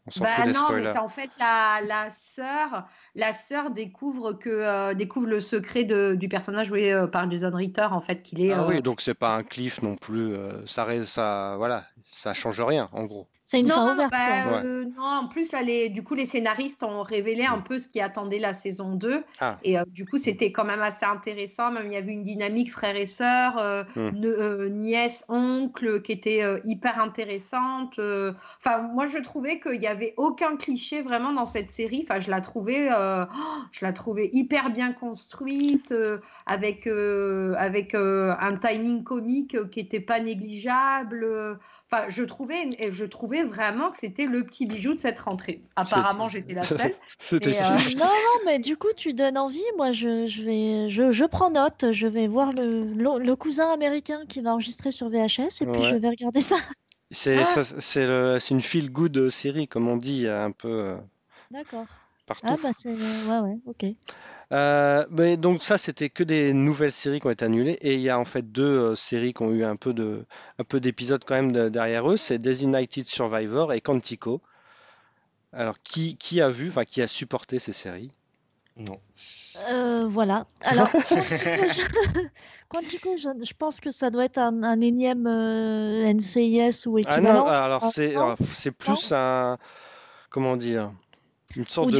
On 0.08 0.20
Bah 0.20 0.28
fout 0.28 0.46
des 0.46 0.54
non, 0.54 0.66
mais 0.72 0.98
en 0.98 1.10
fait 1.10 1.32
la, 1.40 1.82
la 1.86 2.10
sœur, 2.12 2.88
la 3.16 3.34
sœur 3.34 3.72
découvre 3.72 4.34
que 4.34 4.50
euh, 4.50 4.94
découvre 4.94 5.26
le 5.28 5.40
secret 5.40 5.84
de- 5.84 6.14
du 6.16 6.30
personnage 6.30 6.68
joué 6.68 6.94
euh, 6.94 7.08
par 7.08 7.30
Jason 7.30 7.52
Ritter 7.56 7.88
en 7.90 8.02
fait 8.02 8.22
qu'il 8.22 8.40
est. 8.40 8.54
Ah 8.54 8.62
euh, 8.62 8.68
oui, 8.68 8.82
donc 8.84 9.02
c'est 9.02 9.16
pas 9.16 9.36
un 9.36 9.42
cliff 9.44 9.82
non 9.82 9.96
plus. 9.96 10.34
euh, 10.36 10.64
ça, 10.68 10.84
reste- 10.84 11.06
ça, 11.06 11.56
voilà, 11.58 11.86
ça 12.08 12.34
change 12.36 12.62
rien 12.62 12.88
en 12.92 13.06
gros. 13.06 13.28
C'est 13.48 13.60
une 13.60 13.68
non, 13.68 13.76
fin 13.76 13.94
ouverte, 13.94 14.12
bah, 14.12 14.44
quoi. 14.50 14.64
euh, 14.64 14.86
non, 14.98 15.04
en 15.04 15.28
plus, 15.28 15.52
là, 15.52 15.62
les, 15.62 15.90
du 15.90 16.04
coup, 16.04 16.16
les 16.16 16.26
scénaristes 16.26 16.82
ont 16.82 17.04
révélé 17.04 17.46
un 17.46 17.60
peu 17.60 17.78
ce 17.78 17.88
qui 17.88 18.02
attendait 18.02 18.40
la 18.40 18.54
saison 18.56 18.96
2. 18.96 19.24
Ah. 19.40 19.60
Et 19.64 19.78
euh, 19.78 19.84
du 19.88 20.04
coup, 20.06 20.18
c'était 20.18 20.52
quand 20.52 20.66
même 20.66 20.82
assez 20.82 21.06
intéressant. 21.06 21.72
Même 21.72 21.86
il 21.86 21.94
y 21.94 21.96
avait 21.96 22.12
une 22.12 22.24
dynamique 22.24 22.72
frère 22.72 22.96
et 22.96 23.06
sœur, 23.06 23.60
euh, 23.60 23.84
euh, 23.98 24.70
nièce, 24.70 25.26
oncle, 25.30 26.02
qui 26.02 26.12
était 26.12 26.42
euh, 26.44 26.60
hyper 26.64 27.00
intéressante. 27.00 28.00
euh. 28.00 28.34
Enfin, 28.58 28.80
moi, 28.82 29.06
je 29.06 29.20
trouvais 29.20 29.60
qu'il 29.60 29.80
n'y 29.80 29.86
avait 29.88 30.16
aucun 30.18 30.58
cliché 30.58 31.04
vraiment 31.04 31.32
dans 31.32 31.46
cette 31.46 31.70
série. 31.70 32.04
Enfin, 32.10 32.20
je 32.20 32.32
la 32.32 32.42
trouvais, 32.42 32.90
oh, 32.92 33.26
je 33.72 33.86
la 33.86 33.94
trouvais 33.94 34.32
hyper 34.34 34.72
bien 34.72 34.92
construite, 34.92 35.92
euh, 35.92 36.18
avec, 36.48 36.88
euh, 36.88 37.54
avec 37.60 37.94
euh, 37.94 38.34
un 38.40 38.56
timing 38.58 39.04
comique 39.04 39.70
qui 39.70 39.82
n'était 39.82 40.00
pas 40.00 40.20
négligeable. 40.20 41.60
Enfin, 41.96 42.10
je 42.10 42.24
trouvais, 42.24 42.68
et 42.80 42.92
je 42.92 43.06
trouvais 43.06 43.44
vraiment 43.44 43.92
que 43.92 43.98
c'était 44.00 44.26
le 44.26 44.44
petit 44.44 44.66
bijou 44.66 44.94
de 44.94 45.00
cette 45.00 45.20
rentrée. 45.20 45.62
Apparemment, 45.76 46.28
j'étais 46.28 46.54
la 46.54 46.64
seule. 46.64 46.94
C'était 47.20 47.58
euh, 47.58 47.70
Non, 47.98 48.06
non, 48.06 48.40
mais 48.46 48.60
du 48.60 48.78
coup, 48.78 48.90
tu 48.96 49.14
donnes 49.14 49.38
envie. 49.38 49.64
Moi, 49.78 49.92
je, 49.92 50.26
je 50.28 50.42
vais, 50.42 50.90
je, 50.90 51.12
je 51.12 51.26
prends 51.26 51.50
note. 51.50 51.92
Je 51.92 52.08
vais 52.08 52.28
voir 52.28 52.54
le, 52.54 52.84
le, 52.84 53.24
le 53.24 53.36
cousin 53.36 53.70
américain 53.72 54.22
qui 54.28 54.42
va 54.42 54.52
enregistrer 54.52 54.92
sur 54.92 55.10
VHS 55.10 55.62
et 55.62 55.66
puis 55.66 55.84
je 55.84 55.96
vais 55.96 56.10
regarder 56.10 56.42
ça. 56.42 56.58
C'est 57.12 57.38
Ah. 57.38 58.38
une 58.52 58.62
feel 58.62 58.92
good 58.92 59.30
série, 59.30 59.68
comme 59.68 59.88
on 59.88 59.98
dit, 59.98 60.28
un 60.28 60.52
peu 60.52 60.68
euh, 60.80 60.98
D'accord. 61.52 61.86
Partout. 62.26 62.48
Ah, 62.50 62.56
bah, 62.62 62.70
c'est. 62.78 62.90
Ouais, 62.92 63.40
ouais, 63.40 63.58
ok. 63.66 63.86
Euh, 64.52 65.06
mais 65.10 65.38
donc 65.38 65.62
ça, 65.64 65.78
c'était 65.78 66.10
que 66.10 66.24
des 66.24 66.54
nouvelles 66.54 66.92
séries 66.92 67.20
qui 67.20 67.28
ont 67.28 67.32
été 67.32 67.46
annulées. 67.46 67.78
Et 67.82 67.96
il 67.96 68.02
y 68.02 68.10
a 68.10 68.20
en 68.20 68.26
fait 68.26 68.52
deux 68.52 68.64
euh, 68.92 68.96
séries 68.96 69.34
qui 69.34 69.44
ont 69.44 69.52
eu 69.52 69.64
un 69.64 69.76
peu 69.76 69.94
de, 69.94 70.26
un 70.60 70.64
peu 70.64 70.80
d'épisodes 70.80 71.24
quand 71.26 71.36
même 71.36 71.52
de- 71.52 71.70
derrière 71.70 72.10
eux. 72.12 72.18
C'est 72.18 72.38
Designated 72.40 73.06
Survivor 73.06 73.74
et 73.74 73.82
Quantico. 73.82 74.42
Alors, 75.54 75.82
qui, 75.82 76.18
qui 76.18 76.42
a 76.42 76.50
vu, 76.50 76.68
enfin, 76.70 76.84
qui 76.86 77.02
a 77.02 77.08
supporté 77.08 77.60
ces 77.60 77.74
séries? 77.74 78.12
Non. 78.78 79.00
Euh, 79.70 80.06
voilà. 80.08 80.46
Alors, 80.62 80.92
Quantico, 80.92 81.68
je... 81.68 82.28
Quantico, 82.70 83.16
je, 83.18 83.30
je 83.46 83.54
pense 83.58 83.80
que 83.80 83.90
ça 83.90 84.10
doit 84.10 84.26
être 84.26 84.38
un, 84.38 84.64
un 84.64 84.82
énième 84.82 85.26
euh, 85.28 86.14
NCIS 86.14 86.88
ou 86.88 86.98
Ah 86.98 87.02
équivalent. 87.02 87.46
Ah, 87.48 87.80
c'est 87.90 88.14
non, 88.16 88.22
alors, 88.22 88.38
c'est 88.54 88.72
plus 88.72 89.14
un, 89.14 89.58
comment 90.30 90.58
dire, 90.58 90.92
une 91.56 91.66
sorte 91.66 91.92
de... 91.92 92.00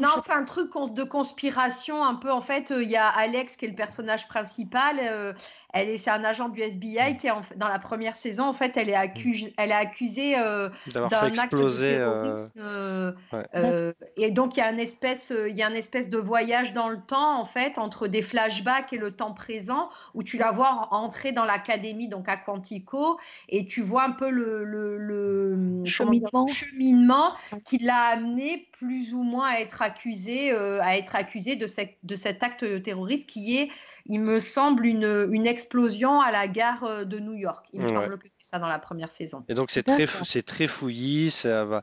Non, 0.00 0.08
c'est 0.24 0.32
un 0.32 0.44
truc 0.44 0.70
de 0.94 1.02
conspiration 1.02 2.02
un 2.02 2.14
peu. 2.14 2.32
En 2.32 2.40
fait, 2.40 2.70
euh, 2.70 2.82
il 2.82 2.90
y 2.90 2.96
a 2.96 3.06
Alex 3.06 3.56
qui 3.56 3.66
est 3.66 3.68
le 3.68 3.74
personnage 3.74 4.26
principal. 4.26 4.96
euh, 4.98 5.32
elle 5.72 5.88
est, 5.88 5.98
c'est 5.98 6.10
un 6.10 6.24
agent 6.24 6.48
du 6.48 6.60
FBI 6.60 7.16
qui 7.16 7.26
est 7.26 7.30
en 7.30 7.42
dans 7.56 7.68
la 7.68 7.78
première 7.78 8.14
saison. 8.14 8.44
En 8.44 8.52
fait, 8.52 8.76
elle 8.76 8.88
est 8.88 8.94
accusée, 8.94 9.54
elle 9.56 9.70
est 9.70 9.74
accusée 9.74 10.38
euh, 10.38 10.68
d'avoir 10.92 11.10
d'un 11.10 11.18
fait 11.20 11.26
acte 11.26 11.36
de 11.36 11.42
exploser. 11.58 11.94
euh, 11.96 12.22
terrorisme. 12.22 12.52
euh, 12.58 13.12
ouais. 13.32 13.42
euh, 13.56 13.92
et 14.16 14.30
donc, 14.30 14.56
il 14.56 14.60
y 14.60 14.62
a 14.62 14.68
un 14.68 14.76
espèce, 14.76 15.32
il 15.48 15.56
y 15.56 15.62
a 15.62 15.66
un 15.66 15.74
espèce 15.74 16.08
de 16.10 16.18
voyage 16.18 16.72
dans 16.74 16.88
le 16.88 17.00
temps, 17.00 17.38
en 17.38 17.44
fait, 17.44 17.78
entre 17.78 18.06
des 18.06 18.22
flashbacks 18.22 18.92
et 18.92 18.98
le 18.98 19.10
temps 19.10 19.32
présent, 19.32 19.88
où 20.14 20.22
tu 20.22 20.36
la 20.38 20.50
vois 20.50 20.88
entrer 20.90 21.32
dans 21.32 21.44
l'académie, 21.44 22.08
donc 22.08 22.28
à 22.28 22.36
Quantico, 22.36 23.18
et 23.48 23.64
tu 23.64 23.80
vois 23.80 24.04
un 24.04 24.12
peu 24.12 24.30
le, 24.30 24.64
le, 24.64 24.98
le- 24.98 25.84
Cheminement. 25.84 26.46
le 26.46 26.52
cheminement 26.52 27.32
qui 27.64 27.78
l'a 27.78 27.98
amené 28.12 28.68
plus 28.82 29.14
ou 29.14 29.22
moins 29.22 29.48
à 29.50 29.58
être 29.60 29.80
accusé, 29.80 30.52
euh, 30.52 30.82
à 30.82 30.96
être 30.96 31.14
accusé 31.14 31.54
de, 31.54 31.68
cette- 31.68 31.98
de 32.02 32.16
cet 32.16 32.42
acte 32.42 32.82
terroriste 32.82 33.28
qui 33.28 33.56
est, 33.56 33.70
il 34.06 34.20
me 34.20 34.40
semble, 34.40 34.86
une, 34.86 35.28
une 35.30 35.46
explosion 35.46 36.20
à 36.20 36.32
la 36.32 36.48
gare 36.48 36.82
euh, 36.82 37.04
de 37.04 37.20
New 37.20 37.34
York. 37.34 37.64
Il 37.72 37.80
me 37.80 37.86
Ouais. 37.86 37.92
semble 37.92 38.18
que 38.18 38.26
c'est 38.40 38.50
ça 38.50 38.58
dans 38.58 38.66
la 38.66 38.80
première 38.80 39.10
saison. 39.10 39.44
Et 39.48 39.54
donc 39.54 39.70
c'est 39.70 39.84
très, 39.84 40.06
c'est 40.24 40.42
très 40.42 40.66
fouillis, 40.66 41.30
ça 41.30 41.64
va, 41.64 41.82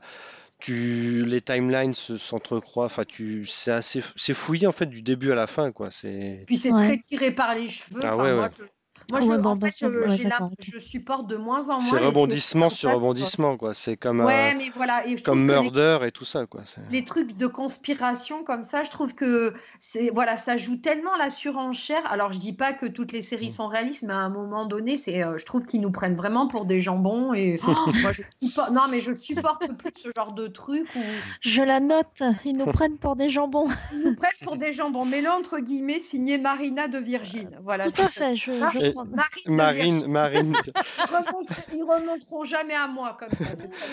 tu, 0.58 1.24
les 1.24 1.40
timelines 1.40 1.94
se- 1.94 2.18
s'entrecroient, 2.18 2.84
enfin 2.84 3.04
tu, 3.04 3.46
c'est 3.46 3.72
assez, 3.72 4.02
c'est 4.14 4.34
fouillé 4.34 4.66
en 4.66 4.72
fait 4.72 4.86
du 4.86 5.00
début 5.00 5.32
à 5.32 5.34
la 5.34 5.46
fin 5.46 5.72
quoi. 5.72 5.90
C'est, 5.90 6.44
Puis 6.46 6.58
c'est 6.58 6.70
Ouais. 6.70 6.84
très 6.84 6.98
tiré 6.98 7.30
par 7.30 7.54
les 7.54 7.68
cheveux. 7.70 8.00
Ah 8.02 8.14
Enfin, 8.14 8.24
ouais, 8.24 8.34
moi, 8.34 8.44
ouais. 8.44 8.50
je, 8.58 8.64
moi, 9.10 9.20
Ouais, 9.20 9.36
je- 9.36 9.42
bon, 9.42 9.50
en 9.50 9.56
fait, 9.56 9.86
ouais, 9.86 10.80
supporte 10.80 11.26
de 11.26 11.36
moins 11.36 11.62
en 11.64 11.72
moins. 11.72 11.78
c'est 11.80 11.98
rebondissement 11.98 12.70
sur 12.70 12.92
rebondissement 12.94 13.56
quoi. 13.56 13.74
C'est 13.74 13.96
comme, 13.96 14.20
Ouais, 14.20 14.52
euh, 14.54 14.58
mais 14.58 14.70
voilà. 14.76 15.06
Et 15.06 15.16
comme 15.16 15.40
les- 15.40 15.44
Murder 15.54 15.98
et 16.06 16.10
tout 16.12 16.24
ça 16.24 16.46
quoi. 16.46 16.62
Les 16.90 17.04
trucs 17.04 17.36
de 17.36 17.46
conspiration 17.46 18.44
comme 18.44 18.64
ça, 18.64 18.82
je 18.82 18.90
trouve 18.90 19.14
que 19.14 19.52
c'est 19.78 20.10
voilà, 20.14 20.36
ça 20.36 20.56
joue 20.56 20.76
tellement 20.76 21.16
la 21.16 21.30
surenchère. 21.30 22.02
Alors 22.10 22.32
je 22.32 22.38
dis 22.38 22.52
pas 22.52 22.72
que 22.72 22.86
toutes 22.86 23.12
les 23.12 23.20
Mm. 23.20 23.22
séries 23.22 23.50
sont 23.50 23.68
réalistes, 23.68 24.02
mais 24.02 24.12
à 24.14 24.18
un 24.18 24.28
moment 24.30 24.66
donné, 24.66 24.96
c'est, 24.96 25.22
euh, 25.22 25.38
je 25.38 25.44
trouve 25.46 25.64
qu'ils 25.66 25.80
nous 25.80 25.90
prennent 25.92 26.16
vraiment 26.16 26.46
pour 26.46 26.64
des 26.64 26.80
jambons. 26.80 27.34
Et 27.34 27.60
oh, 27.66 27.72
moi, 28.02 28.12
je 28.12 28.22
supporte, 28.42 28.70
non, 28.72 28.82
mais 28.90 29.00
je 29.00 29.12
supporte 29.14 29.66
plus 29.78 29.92
ce 30.02 30.08
genre 30.14 30.32
de 30.32 30.46
truc 30.46 30.86
où 30.96 31.00
Je 31.40 31.62
la 31.62 31.80
note. 31.80 32.22
Ils 32.44 32.56
nous 32.56 32.66
prennent 32.66 32.98
pour 32.98 33.16
des 33.16 33.28
jambons. 33.28 33.68
ils 33.92 34.02
nous 34.04 34.14
prennent 34.16 34.30
pour 34.44 34.56
des 34.56 34.72
jambons. 34.72 35.04
Mais 35.04 35.20
là, 35.20 35.36
entre 35.36 35.58
guillemets, 35.58 36.00
signé 36.00 36.38
Marina 36.38 36.88
de 36.88 36.98
Virgin. 36.98 37.50
Voilà. 37.62 37.84
Tout 37.90 38.02
à 38.02 38.08
fait. 38.08 38.34
Je, 38.34 38.50
je 38.52 38.92
Marine, 39.48 40.06
Marine. 40.06 40.54
Ils 40.98 41.02
remonteront, 41.16 41.42
ils 41.72 41.82
remonteront 41.82 42.44
jamais 42.44 42.74
à 42.74 42.86
moi 42.86 43.16
comme 43.18 43.28
ça. 43.30 43.44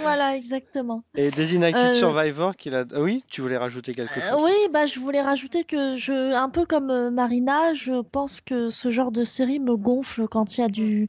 Voilà, 0.02 0.36
exactement. 0.36 1.04
Et 1.16 1.32
Designated 1.32 1.80
Euh, 1.90 1.92
Survivor 1.94 2.56
qu'il 2.56 2.76
a. 2.76 2.86
Ah 2.94 3.02
oui, 3.02 3.24
tu 3.28 3.42
voulais 3.42 3.58
rajouter 3.58 3.94
quelque 3.94 4.20
Euh, 4.20 4.32
chose? 4.32 4.42
oui, 4.44 4.54
bah, 4.72 4.86
je 4.86 5.00
voulais 5.00 5.22
rajouter 5.22 5.64
que 5.64 5.96
je, 5.96 6.34
un 6.34 6.50
peu 6.50 6.66
comme 6.66 6.90
euh, 6.90 7.10
Marina, 7.12 7.74
je 7.74 8.02
pense 8.02 8.42
que 8.42 8.70
ce 8.70 8.90
genre 8.90 9.12
de 9.12 9.24
série 9.24 9.60
me 9.60 9.76
gonfle 9.76 10.28
quand 10.28 10.58
il 10.58 10.62
y 10.62 10.64
a 10.64 10.68
du, 10.70 11.08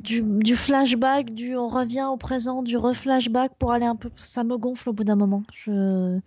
du, 0.00 0.22
du 0.22 0.56
flashback, 0.56 1.32
du 1.32 1.56
on 1.56 1.68
revient 1.68 2.06
au 2.10 2.16
présent, 2.16 2.62
du 2.62 2.76
reflashback 2.76 3.52
pour 3.58 3.72
aller 3.72 3.86
un 3.86 3.96
peu. 3.96 4.10
Ça 4.14 4.44
me 4.44 4.56
gonfle 4.56 4.88
au 4.90 4.92
bout 4.92 5.04
d'un 5.04 5.16
moment. 5.16 5.42
Je... 5.54 6.18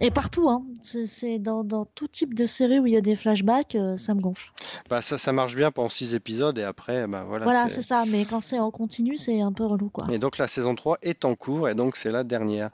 Et 0.00 0.10
partout, 0.10 0.48
hein. 0.50 0.64
C'est, 0.82 1.38
dans, 1.38 1.62
dans 1.62 1.84
tout 1.84 2.08
type 2.08 2.34
de 2.34 2.46
série 2.46 2.80
où 2.80 2.86
il 2.86 2.92
y 2.92 2.96
a 2.96 3.00
des 3.00 3.14
flashbacks, 3.14 3.76
euh, 3.76 3.96
ça 3.96 4.12
me 4.14 4.20
gonfle. 4.20 4.50
Bah 4.90 5.00
ça, 5.00 5.18
ça 5.18 5.32
marche 5.32 5.54
bien 5.54 5.70
pendant 5.70 5.88
six 5.88 6.14
épisodes 6.14 6.58
et 6.58 6.64
après, 6.64 7.06
bah 7.06 7.24
voilà. 7.28 7.44
Voilà, 7.44 7.68
c'est- 7.68 7.80
ça. 7.82 8.04
Mais 8.08 8.24
quand 8.24 8.40
c'est 8.40 8.58
en 8.58 8.70
continu, 8.72 9.16
c'est 9.16 9.40
un 9.40 9.52
peu 9.52 9.64
relou, 9.64 9.90
quoi. 9.90 10.04
Et 10.10 10.18
donc 10.18 10.38
la 10.38 10.48
saison 10.48 10.74
3 10.74 10.98
est 11.02 11.24
en 11.24 11.36
cours 11.36 11.68
et 11.68 11.74
donc 11.76 11.94
c'est 11.96 12.10
la 12.10 12.24
dernière. 12.24 12.70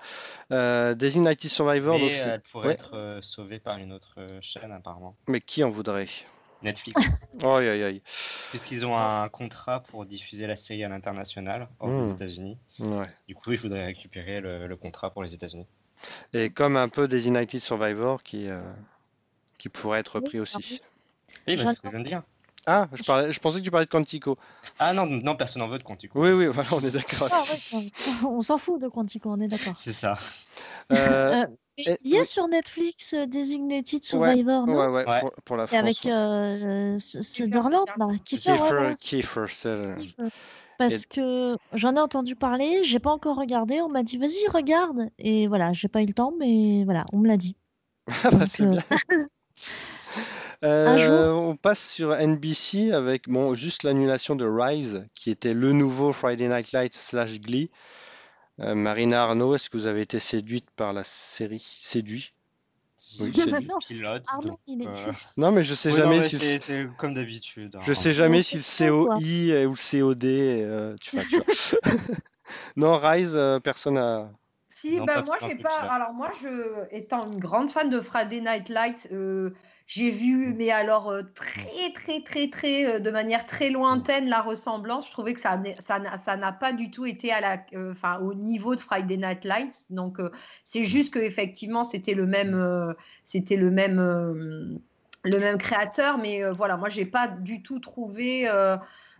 Euh, 0.51 0.95
Designated 0.95 1.51
Survivor, 1.51 1.99
donc 1.99 2.09
Mais 2.09 2.15
c'est- 2.15 2.29
elle 2.31 2.43
pourrait 2.51 2.69
ouais. 2.69 2.75
être 2.75 2.97
euh, 2.97 3.21
sauvée 3.23 3.59
par 3.61 3.77
une 3.77 3.93
autre 3.93 4.15
euh, 4.19 4.39
chaîne 4.41 4.73
apparemment. 4.73 5.15
Mais 5.29 5.41
qui 5.41 5.63
en 5.63 5.69
voudrait? 5.69 6.07
Netflix. 6.63 7.29
Aïe 7.43 7.69
aïe 7.69 7.83
aïe. 7.83 8.03
Puisqu'ils 8.51 8.85
ont 8.87 8.97
un 8.97 9.29
contrat 9.31 9.81
pour 9.85 10.05
diffuser 10.05 10.47
la 10.47 10.57
série 10.57 10.85
à 10.85 10.89
l'international, 10.89 11.69
hors 11.79 11.89
des 11.89 12.11
Hmm. 12.11 12.15
États-Unis. 12.15 12.59
Ouais. 12.81 13.07
Du 13.29 13.35
coup, 13.35 13.53
il 13.53 13.59
faudrait 13.59 13.87
récupérer 13.87 14.41
le, 14.41 14.67
le 14.67 14.77
contrat 14.77 15.11
pour 15.11 15.23
les 15.23 15.33
États-Unis. 15.35 15.67
Et 16.35 16.51
comme 16.51 16.77
un 16.77 16.89
peu 16.89 17.09
Designated 17.09 17.61
Survivor 17.61 18.23
qui, 18.23 18.49
euh, 18.49 18.61
qui 19.59 19.69
pourrait 19.69 20.01
être 20.01 20.17
repris 20.17 20.39
aussi. 20.41 20.81
Oui, 21.47 21.57
mais 21.57 21.57
c'est 21.59 21.75
ce 21.75 21.81
que 21.81 21.89
je 21.89 21.93
viens 21.93 22.01
de 22.01 22.09
dire. 22.09 22.23
Ah, 22.67 22.89
je, 22.93 23.03
parlais, 23.05 23.33
je 23.33 23.41
pensais 23.41 23.59
que 23.61 23.65
tu 23.65 23.71
parlais 23.71 23.87
de 23.87 23.91
Quantico. 23.91 24.37
Ah 24.79 24.93
non, 24.93 25.07
non, 25.07 25.35
personne 25.35 25.61
n'en 25.63 25.69
veut 25.69 25.79
de 25.79 25.83
Quantico. 25.83 26.21
Oui, 26.21 26.31
oui, 26.33 26.47
voilà, 26.47 26.69
on 26.73 26.81
est 26.81 26.91
d'accord. 26.91 27.29
Ça, 27.29 27.37
là-dessus. 27.53 27.75
ouais, 27.77 27.91
ça- 27.95 28.27
on 28.29 28.43
s'en 28.43 28.59
fout 28.59 28.81
de 28.83 28.89
Quantico, 28.89 29.31
on 29.31 29.41
est 29.41 29.49
d'accord. 29.49 29.79
C'est 29.79 29.95
ça. 29.95 30.19
Euh, 30.93 31.45
Euh, 31.45 31.47
mais 31.79 31.85
et- 31.87 31.99
il 32.05 32.11
y 32.11 32.19
a 32.19 32.25
sur 32.25 32.47
Netflix 32.49 33.15
euh, 33.15 33.27
Designated 33.27 34.05
Survivor, 34.05 34.67
non? 34.67 34.79
ouais, 34.79 34.87
ouais, 34.89 35.09
Ouais. 35.09 35.21
Pour, 35.21 35.33
pour 35.45 35.57
la 35.57 35.67
C'est 35.67 35.77
avec 35.77 36.05
euh, 36.07 36.99
ce- 36.99 37.19
là. 37.19 38.09
Kiefer, 38.25 38.95
Kiefer. 38.99 39.95
Kiefer. 39.99 40.29
Parce 40.79 41.05
que 41.07 41.57
j'en 41.75 41.95
ai 41.95 42.01
entendu 42.01 42.37
parler, 42.37 42.85
j'ai 42.85 42.99
pas 42.99 43.11
encore 43.11 43.37
regardé. 43.37 43.81
On 43.83 43.89
m'a 43.89 44.03
dit, 44.03 44.17
vas-y, 44.17 44.49
regarde. 44.49 45.11
Et 45.19 45.47
voilà, 45.47 45.73
j'ai 45.75 45.89
pas 45.89 46.03
eu 46.03 46.07
le 46.07 46.15
temps, 46.15 46.33
mais 46.39 46.85
voilà, 46.85 47.05
on 47.13 47.19
me 47.19 47.29
l'a 47.29 47.37
dit. 47.37 47.57
Ah 48.25 48.31
bah, 48.31 48.39
Donc, 48.39 48.49
c'est 48.49 48.63
euh, 48.63 48.71
bien. 48.71 48.83
Un 50.63 50.97
jour. 50.99 51.15
Euh, 51.15 51.33
on 51.33 51.57
passe 51.57 51.87
sur 51.91 52.13
NBC 52.15 52.93
avec 52.93 53.29
bon, 53.29 53.55
juste 53.55 53.83
l'annulation 53.83 54.37
de 54.37 54.45
Rise, 54.47 55.07
qui 55.15 55.31
était 55.31 55.55
le 55.55 55.73
nouveau 55.73 56.13
Friday 56.13 56.49
Night 56.49 56.73
Lights 56.73 56.95
slash 56.95 57.41
Glee. 57.41 57.71
Euh, 58.61 58.75
Marina 58.75 59.23
Arnaud, 59.23 59.55
est-ce 59.55 59.71
que 59.71 59.77
vous 59.77 59.87
avez 59.87 60.03
été 60.03 60.21
séduite 60.21 60.71
par 60.77 60.93
la 60.93 61.05
série? 61.05 61.65
Séduit? 61.65 62.33
Oui. 63.19 63.33
Non, 63.67 63.79
Pilote. 63.79 64.23
Arnaud, 64.29 64.49
donc, 64.49 64.59
il 64.67 64.83
est 64.83 64.87
euh. 64.87 65.13
Non, 65.37 65.51
mais 65.51 65.65
je 65.65 65.75
sais 65.75 65.91
oui, 65.91 65.97
jamais 65.97 66.19
mais 66.19 66.29
si 66.29 66.37
le- 66.37 66.41
c'est 66.43 66.59
c'est 66.59 66.87
comme 66.99 67.15
d'habitude. 67.15 67.75
hein. 67.77 67.81
je 67.83 67.93
sais 67.95 68.13
jamais 68.13 68.43
si 68.43 68.57
le. 68.59 68.63
COI 68.63 69.67
ou 69.67 69.71
le 69.71 69.77
COD, 69.77 70.25
euh, 70.25 70.97
tu 71.01 71.17
vois, 71.17 71.25
tu 71.25 71.37
vois. 71.37 71.81
Non, 72.77 72.99
Rise, 72.99 73.37
euh, 73.37 73.61
personne 73.61 73.97
a. 73.97 74.31
Si, 74.69 74.97
Non, 74.97 75.05
ben 75.05 75.15
pas- 75.15 75.23
moi, 75.23 75.37
j'ai 75.49 75.57
pas. 75.57 75.79
Alors, 75.89 76.13
moi, 76.13 76.31
je, 76.41 76.87
étant 76.95 77.27
une 77.27 77.39
grande 77.39 77.71
fan 77.71 77.91
de 77.91 78.01
Friday 78.01 78.41
Night 78.41 78.69
Lights, 78.69 79.09
euh, 79.13 79.51
j'ai 79.91 80.13
vu, 80.13 80.55
mais 80.57 80.71
alors 80.71 81.11
euh, 81.11 81.23
très, 81.35 81.93
très, 81.93 82.21
très, 82.23 82.49
très, 82.49 82.87
euh, 82.87 82.99
de 83.01 83.11
manière 83.11 83.45
très 83.45 83.71
lointaine, 83.71 84.29
la 84.29 84.41
ressemblance. 84.41 85.09
Je 85.09 85.11
trouvais 85.11 85.35
que 85.35 85.41
ça 85.41 85.57
n'a 85.59 86.53
pas 86.53 86.73
du 86.73 86.93
tout 86.93 87.07
été 87.07 87.33
à 87.33 87.41
la, 87.41 87.57
euh, 87.75 87.91
enfin, 87.91 88.21
au 88.21 88.33
niveau 88.33 88.77
de 88.77 88.81
Friday 88.81 89.17
Night 89.17 89.45
Lights. 89.45 89.87
Donc, 89.91 90.21
euh, 90.21 90.31
c'est 90.63 90.85
juste 90.85 91.13
que 91.13 91.19
effectivement, 91.19 91.83
c'était 91.83 92.15
le 92.15 92.27
même, 92.27 92.55
euh, 92.55 92.93
c'était 93.25 93.57
le 93.57 93.73
même, 93.73 93.99
le 95.25 95.39
même 95.41 95.59
créateur. 95.59 96.19
Mais 96.19 96.45
euh, 96.45 96.53
voilà, 96.53 96.77
moi, 96.77 96.89
j'ai 96.89 97.05
pas 97.05 97.27
du 97.27 97.65
tout 97.65 97.81
trouvé. 97.81 98.49
euh, 98.49 98.77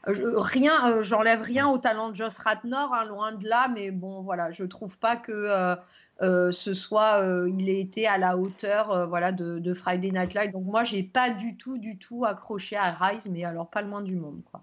rien, 0.07 0.93
euh, 0.93 1.03
j'enlève 1.03 1.43
rien 1.43 1.69
au 1.69 1.79
talent 1.79 2.11
de 2.11 2.15
Joss 2.15 2.39
Ratnor, 2.39 2.95
hein, 2.95 3.07
loin 3.07 3.33
de 3.33 3.49
là, 3.49 3.69
mais 3.75 3.91
bon, 3.91 4.23
voilà, 4.23 4.51
je 4.53 4.65
trouve 4.65 4.97
pas 4.99 5.17
que 5.17 5.77
ce 6.21 6.75
soit, 6.75 7.23
euh, 7.23 7.49
il 7.49 7.69
ait 7.69 7.81
été 7.81 8.07
à 8.07 8.19
la 8.19 8.37
hauteur, 8.37 8.91
euh, 8.91 9.07
voilà, 9.07 9.33
de, 9.33 9.59
de 9.59 9.75
Friday 9.75 10.11
Night 10.11 10.35
Live. 10.35 10.53
Donc 10.53 10.65
moi, 10.65 10.85
j'ai 10.85 11.03
pas 11.03 11.31
du 11.31 11.57
tout, 11.57 11.79
du 11.79 11.99
tout 11.99 12.25
accroché 12.25 12.77
à 12.77 12.91
Rise, 12.91 13.27
mais 13.31 13.45
alors 13.45 13.71
pas 13.71 13.81
le 13.83 13.89
moins 13.89 14.03
du 14.03 14.17
monde, 14.17 14.43
quoi. 14.51 14.63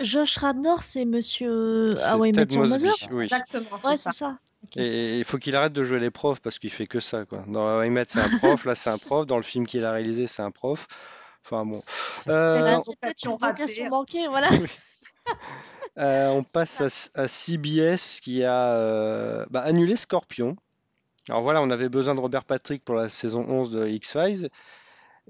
Josh 0.00 0.36
Radnor, 0.38 0.82
c'est 0.82 1.04
monsieur. 1.04 1.96
Ah 2.04 2.18
ouais, 2.18 2.30
Ted 2.30 2.56
Mosby, 2.56 2.90
oui. 3.10 3.24
Exactement. 3.24 3.66
Ouais, 3.82 3.96
c'est 3.96 4.12
ça. 4.12 4.38
Et 4.76 5.18
il 5.18 5.24
faut 5.24 5.38
qu'il 5.38 5.56
arrête 5.56 5.72
de 5.72 5.82
jouer 5.82 5.98
les 5.98 6.10
profs 6.10 6.40
parce 6.40 6.58
qu'il 6.58 6.70
fait 6.70 6.86
que 6.86 7.00
ça, 7.00 7.24
quoi. 7.24 7.44
Dans 7.48 7.82
c'est 8.06 8.20
un 8.20 8.38
prof, 8.38 8.64
là, 8.64 8.74
c'est 8.74 8.90
un 8.90 8.98
prof. 8.98 9.26
Dans 9.26 9.36
le 9.36 9.42
film 9.42 9.66
qu'il 9.66 9.84
a 9.84 9.92
réalisé, 9.92 10.26
c'est 10.26 10.42
un 10.42 10.50
prof. 10.50 10.86
Enfin 11.44 11.64
bon. 11.64 11.82
Euh, 12.28 12.76
Euh, 12.76 12.78
c'est 12.84 12.98
peut-être 13.00 13.24
vocation 13.24 13.32
une 13.32 13.38
vocation 13.38 13.84
ratée. 13.84 13.90
manquée, 13.90 14.28
voilà. 14.28 14.48
Euh, 15.98 16.28
on 16.28 16.44
passe 16.44 16.82
à, 16.82 17.22
à 17.22 17.26
CBS 17.26 18.20
qui 18.20 18.44
a 18.44 18.72
euh, 18.72 19.46
bah, 19.50 19.62
annulé 19.62 19.96
Scorpion. 19.96 20.54
Alors 21.28 21.42
voilà, 21.42 21.60
on 21.62 21.70
avait 21.70 21.88
besoin 21.88 22.14
de 22.14 22.20
Robert 22.20 22.44
Patrick 22.44 22.84
pour 22.84 22.94
la 22.94 23.08
saison 23.08 23.44
11 23.48 23.70
de 23.70 23.86
X-Files. 23.86 24.48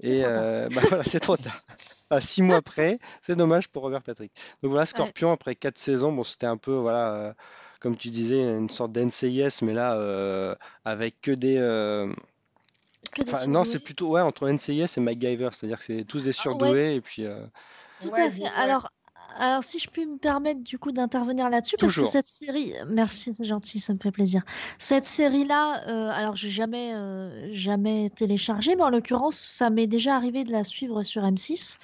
Et 0.03 0.23
euh, 0.25 0.67
bah 0.75 0.81
voilà, 0.89 1.03
c'est 1.03 1.19
trop 1.19 1.37
tard. 1.37 1.61
À 2.09 2.21
six 2.21 2.41
mois 2.41 2.61
près, 2.61 2.99
c'est 3.21 3.35
dommage 3.35 3.67
pour 3.67 3.81
Robert 3.83 4.01
Patrick. 4.01 4.31
Donc 4.63 4.71
voilà, 4.71 4.85
Scorpion, 4.85 5.33
après 5.33 5.55
quatre 5.55 5.77
saisons, 5.77 6.13
bon, 6.13 6.23
c'était 6.23 6.45
un 6.45 6.55
peu, 6.55 6.71
voilà, 6.71 7.13
euh, 7.13 7.33
comme 7.81 7.97
tu 7.97 8.09
disais, 8.09 8.39
une 8.41 8.69
sorte 8.69 8.93
d'NCIS, 8.93 9.61
mais 9.61 9.73
là, 9.73 9.95
euh, 9.95 10.55
avec 10.85 11.19
que 11.19 11.31
des. 11.31 11.57
euh, 11.57 12.07
Que 13.11 13.23
des 13.23 13.33
Enfin, 13.33 13.47
non, 13.47 13.65
c'est 13.65 13.79
plutôt 13.79 14.07
ouais, 14.11 14.21
entre 14.21 14.47
NCIS 14.49 14.85
et 14.95 15.01
MacGyver, 15.01 15.49
c'est-à-dire 15.51 15.79
que 15.79 15.83
c'est 15.83 16.05
tous 16.05 16.19
des 16.23 16.29
Ah, 16.29 16.29
ouais. 16.29 16.33
surdoués, 16.33 16.95
et 16.95 17.01
puis. 17.01 17.25
euh, 17.25 17.45
Tout 17.99 18.11
à 18.15 18.29
fait. 18.29 18.45
Alors, 18.55 18.89
alors, 19.35 19.63
si 19.63 19.79
je 19.79 19.89
puis 19.89 20.05
me 20.05 20.17
permettre 20.17 20.61
du 20.61 20.79
coup 20.79 20.91
d'intervenir 20.91 21.49
là-dessus, 21.49 21.75
parce 21.79 21.95
que 21.95 22.05
cette 22.05 22.27
série, 22.27 22.73
merci, 22.87 23.33
c'est 23.33 23.45
gentil, 23.45 23.79
ça 23.79 23.93
me 23.93 23.99
fait 23.99 24.11
plaisir. 24.11 24.41
Cette 24.77 25.05
série-là, 25.05 25.87
euh, 25.87 26.09
alors 26.11 26.35
j'ai 26.35 26.49
jamais, 26.49 26.93
euh, 26.93 27.51
jamais 27.51 28.09
téléchargé, 28.09 28.75
mais 28.75 28.83
en 28.83 28.89
l'occurrence, 28.89 29.37
ça 29.37 29.69
m'est 29.69 29.87
déjà 29.87 30.15
arrivé 30.15 30.43
de 30.43 30.51
la 30.51 30.63
suivre 30.63 31.03
sur 31.03 31.23
M6, 31.23 31.77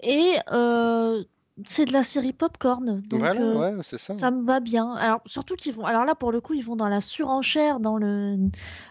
et 0.00 0.36
euh, 0.52 1.22
c'est 1.66 1.84
de 1.86 1.92
la 1.92 2.02
série 2.02 2.32
Popcorn, 2.32 3.00
donc 3.02 3.20
Voilà, 3.20 3.40
euh, 3.40 3.76
ouais, 3.76 3.82
c'est 3.82 3.98
ça. 3.98 4.14
ça 4.14 4.30
me 4.30 4.44
va 4.44 4.60
bien. 4.60 4.92
Alors 4.94 5.20
surtout 5.26 5.56
qu'ils 5.56 5.72
vont, 5.74 5.84
alors 5.84 6.04
là 6.04 6.14
pour 6.14 6.30
le 6.32 6.40
coup, 6.40 6.54
ils 6.54 6.64
vont 6.64 6.76
dans 6.76 6.88
la 6.88 7.00
surenchère, 7.00 7.80
dans 7.80 7.96
le, 7.96 8.36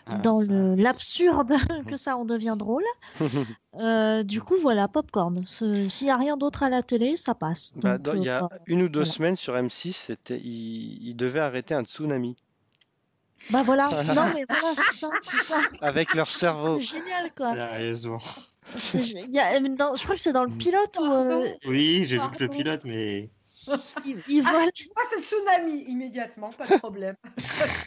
Ah, 0.05 0.17
dans 0.17 0.41
ça. 0.41 0.47
le 0.47 0.75
l'absurde, 0.75 1.53
que 1.88 1.97
ça 1.97 2.17
en 2.17 2.25
devient 2.25 2.55
drôle. 2.57 2.83
Euh, 3.79 4.24
du 4.24 4.41
coup, 4.41 4.55
voilà, 4.59 4.88
Popcorn. 4.88 5.43
S'il 5.45 5.88
n'y 6.07 6.09
a 6.09 6.17
rien 6.17 6.36
d'autre 6.36 6.63
à 6.63 6.69
la 6.69 6.81
télé, 6.81 7.15
ça 7.15 7.36
passe. 7.36 7.74
Bah, 7.75 7.97
il 8.15 8.24
y 8.24 8.29
euh, 8.29 8.38
a 8.38 8.39
voilà. 8.39 8.55
une 8.65 8.81
ou 8.81 8.89
deux 8.89 9.01
voilà. 9.01 9.12
semaines 9.12 9.36
sur 9.36 9.53
M6, 9.53 9.91
c'était, 9.91 10.39
il, 10.39 11.07
il 11.07 11.15
devait 11.15 11.41
arrêter 11.41 11.75
un 11.75 11.83
tsunami 11.83 12.36
Bah 13.51 13.62
voilà, 13.63 13.89
non 14.15 14.24
mais 14.33 14.45
voilà, 14.50 14.74
c'est 15.21 15.38
ça, 15.43 15.59
avec 15.81 16.15
leur 16.15 16.27
cerveau. 16.27 16.79
C'est 16.79 16.86
génial 16.86 17.31
quoi. 17.38 17.53
Gé- 17.53 17.93
il 18.93 19.31
y 19.31 19.39
a- 19.39 19.55
euh, 19.55 19.59
dans- 19.75 19.95
je 19.95 20.03
crois 20.03 20.15
que 20.15 20.21
c'est 20.21 20.33
dans 20.33 20.43
le 20.45 20.51
pilote 20.51 20.97
où 21.00 21.05
euh, 21.05 21.53
Oui, 21.65 22.05
j'ai 22.05 22.17
vu 22.19 22.29
que 22.29 22.43
le 22.43 22.50
pilote, 22.50 22.81
mais. 22.86 23.29
il, 24.05 24.21
il 24.27 24.43
Ah, 24.45 24.51
moi, 24.53 25.03
c'est 25.09 25.21
tsunami 25.21 25.83
immédiatement, 25.89 26.51
pas 26.51 26.65
de 26.67 26.77
problème. 26.77 27.15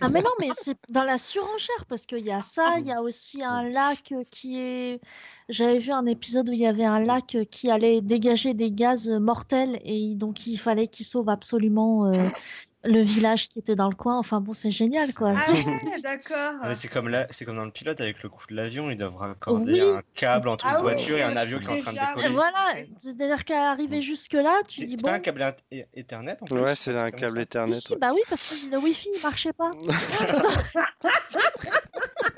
Ah 0.03 0.09
mais 0.09 0.21
non, 0.21 0.31
mais 0.41 0.51
c'est 0.53 0.77
dans 0.89 1.05
la 1.05 1.17
surenchère 1.19 1.85
parce 1.89 2.07
qu'il 2.07 2.19
y 2.25 2.31
a 2.31 2.43
ça, 2.43 2.79
il 2.79 2.87
y 2.87 2.93
a 2.93 3.03
aussi 3.03 3.43
un 3.43 3.63
lac 3.69 4.13
qui 4.31 4.59
est. 4.59 5.01
J'avais 5.49 5.79
vu 5.79 5.91
un 5.93 6.07
épisode 6.07 6.49
où 6.49 6.53
il 6.53 6.59
y 6.61 6.67
avait 6.67 6.85
un 6.85 7.01
lac 7.01 7.37
qui 7.51 7.71
allait 7.71 8.01
dégager 8.01 8.55
des 8.55 8.71
gaz 8.71 9.09
mortels 9.09 9.81
et 9.85 10.15
donc 10.15 10.47
il 10.47 10.59
fallait 10.59 10.87
qu'il 10.87 11.07
sauve 11.07 11.29
absolument 11.29 12.07
euh, 12.07 12.29
le 12.85 13.03
village 13.03 13.49
qui 13.49 13.59
était 13.59 13.77
dans 13.77 13.89
le 13.89 13.95
coin. 13.95 14.19
Enfin 14.19 14.41
bon, 14.41 14.53
c'est 14.53 14.71
génial 14.71 15.13
quoi. 15.15 15.35
Ah 15.37 15.41
C'est- 15.41 15.53
ouais, 15.53 16.01
d'accord. 16.03 16.55
Ouais, 16.65 16.75
c'est 16.77 16.89
comme 16.89 17.09
là, 17.09 17.27
c'est 17.31 17.45
comme 17.45 17.57
dans 17.57 17.65
le 17.65 17.71
pilote 17.71 18.01
avec 18.01 18.23
le 18.23 18.29
coup 18.29 18.45
de 18.49 18.55
l'avion, 18.57 18.91
ils 18.91 18.97
doivent 18.97 19.17
raccorder 19.17 19.73
Oui. 19.73 19.81
un 19.81 20.03
câble 20.15 20.49
entre 20.49 20.67
Ah 20.67 20.79
une 20.79 20.87
oui, 20.87 20.93
voiture 20.95 21.19
et 21.19 21.23
un 21.23 21.33
c'est 21.33 21.39
avion 21.39 21.59
qui 21.59 21.65
est 21.67 21.69
en 21.69 21.81
train 21.83 21.93
de 21.93 21.99
décoller. 21.99 22.29
oui. 22.29 22.35
Voilà, 22.35 22.75
c'est-à-dire 22.99 23.45
qu'à 23.45 23.71
arriver 23.71 24.03
jusque-là, 24.03 24.61
tu 24.67 24.81
C'est 24.81 24.87
dis 24.87 24.95
c'est 24.97 25.03
bon. 25.03 25.09
pas 25.09 25.15
un 25.15 25.21
câble 25.21 25.43
Eth- 25.43 25.87
Ethernet 25.95 26.37
en 26.41 26.45
plus 26.47 26.61
Ouais, 26.61 26.75
c'est 26.75 26.97
un 26.97 27.09
câble. 27.09 27.41
Ethernet. 27.41 27.77
Ouais. 27.91 27.97
bah 28.01 28.11
oui, 28.15 28.21
parce 28.29 28.45
que 28.49 28.71
le 28.71 28.79
Wi-Fi 28.79 29.09
il 29.17 29.23
marchait 29.23 29.53
pas. 29.53 29.71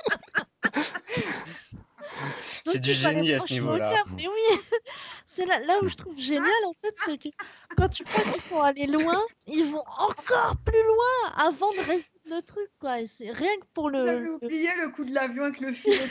C'est 2.72 2.78
du 2.80 2.92
génie 2.92 3.32
à 3.34 3.40
ce 3.40 3.52
niveau-là. 3.52 4.04
Mais 4.16 4.26
oui, 4.26 4.58
c'est 5.26 5.46
là, 5.46 5.60
là 5.60 5.78
où 5.82 5.88
je 5.88 5.96
trouve 5.96 6.16
génial 6.18 6.46
en 6.66 6.72
fait, 6.80 6.94
c'est 6.96 7.18
que 7.18 7.28
quand 7.76 7.88
tu 7.88 8.04
crois 8.04 8.24
qu'ils 8.32 8.40
sont 8.40 8.60
allés 8.60 8.86
loin, 8.86 9.20
ils 9.46 9.64
vont 9.64 9.84
encore 9.98 10.56
plus 10.64 10.82
loin 10.82 11.32
avant 11.36 11.70
de 11.72 11.80
résoudre 11.80 12.10
le 12.26 12.40
truc, 12.42 12.68
quoi. 12.80 13.00
Et 13.00 13.06
c'est 13.06 13.30
rien 13.30 13.54
que 13.60 13.66
pour 13.74 13.90
le. 13.90 14.06
J'avais 14.06 14.20
le- 14.20 14.34
oublié 14.34 14.68
le 14.82 14.88
coup 14.90 15.04
de 15.04 15.14
l'avion 15.14 15.44
avec 15.44 15.60
le 15.60 15.72
filet 15.72 15.98
de 15.98 16.10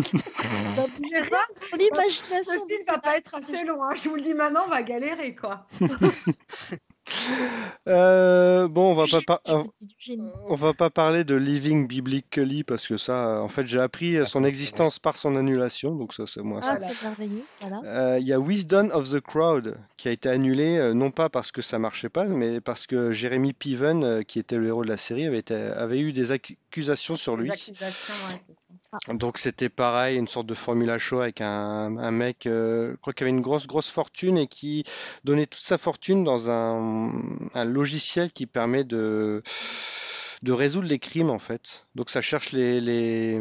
pour 1.70 1.76
l'imagination. 1.78 2.52
ce 2.60 2.66
film 2.66 2.82
va 2.86 2.98
pas 2.98 3.16
être 3.18 3.34
assez 3.34 3.64
long. 3.64 3.82
hein. 3.82 3.94
Je 3.94 4.08
vous 4.08 4.14
le 4.16 4.22
dis 4.22 4.34
maintenant, 4.34 4.62
on 4.66 4.70
va 4.70 4.82
galérer 4.82 5.34
quoi. 5.34 5.66
Euh, 7.88 8.68
bon, 8.68 8.90
on 8.90 8.94
va 8.94 9.06
pas, 9.06 9.20
par- 9.22 9.40
je 9.98 10.12
on- 10.48 10.54
va 10.54 10.74
pas 10.74 10.90
parler 10.90 11.24
de 11.24 11.34
Living 11.34 11.86
Biblically 11.88 12.62
parce 12.62 12.86
que 12.86 12.96
ça, 12.96 13.40
en 13.42 13.48
fait, 13.48 13.66
j'ai 13.66 13.80
appris 13.80 14.18
Ah, 14.18 14.26
son 14.26 14.42
ça, 14.42 14.48
existence 14.48 14.98
par 14.98 15.16
son 15.16 15.34
annulation, 15.36 15.94
donc 15.94 16.12
ça, 16.14 16.24
c'est 16.26 16.42
moi. 16.42 16.60
ça. 16.62 16.76
Ah, 16.76 16.78
c'est 16.78 17.02
merveilleux, 17.02 17.42
voilà. 17.60 17.80
Euh, 17.84 18.18
Il 18.20 18.26
y 18.26 18.32
a 18.32 18.38
Wisdom 18.38 18.90
of 18.92 19.10
the 19.10 19.20
Crowd 19.20 19.76
qui 19.96 20.08
a 20.08 20.12
été 20.12 20.28
annulé, 20.28 20.76
euh, 20.76 20.92
non 20.94 21.10
pas 21.10 21.28
parce 21.30 21.52
que 21.52 21.62
ça 21.62 21.78
marchait 21.78 22.10
pas, 22.10 22.26
mais 22.26 22.60
parce 22.60 22.86
que 22.86 23.12
Jeremy 23.12 23.52
Piven, 23.54 24.04
euh, 24.04 24.22
qui 24.22 24.38
était 24.38 24.58
le 24.58 24.66
héros 24.68 24.84
de 24.84 24.88
la 24.88 24.96
série, 24.98 25.24
avait, 25.26 25.38
été- 25.38 25.54
avait 25.54 26.00
eu 26.00 26.12
des 26.12 26.30
accusations 26.32 27.16
sur 27.16 27.36
lui. 27.36 27.50
accusations, 27.50 28.14
ouais, 28.28 28.40
ça. 28.46 28.59
Donc 29.08 29.38
c'était 29.38 29.68
pareil, 29.68 30.18
une 30.18 30.26
sorte 30.26 30.46
de 30.46 30.54
formula 30.54 30.98
show 30.98 31.20
avec 31.20 31.40
un, 31.40 31.96
un 31.96 32.10
mec, 32.10 32.46
euh, 32.46 32.92
je 32.92 32.96
crois 32.96 33.12
qu'il 33.12 33.24
avait 33.24 33.30
une 33.30 33.40
grosse 33.40 33.68
grosse 33.68 33.88
fortune 33.88 34.36
et 34.36 34.48
qui 34.48 34.82
donnait 35.22 35.46
toute 35.46 35.62
sa 35.62 35.78
fortune 35.78 36.24
dans 36.24 36.50
un, 36.50 37.12
un 37.54 37.64
logiciel 37.64 38.32
qui 38.32 38.46
permet 38.46 38.82
de 38.82 39.42
de 40.42 40.52
résoudre 40.52 40.88
les 40.88 40.98
crimes 40.98 41.30
en 41.30 41.38
fait. 41.38 41.86
Donc 41.94 42.10
ça 42.10 42.22
cherche 42.22 42.52
les, 42.52 42.80
les... 42.80 43.38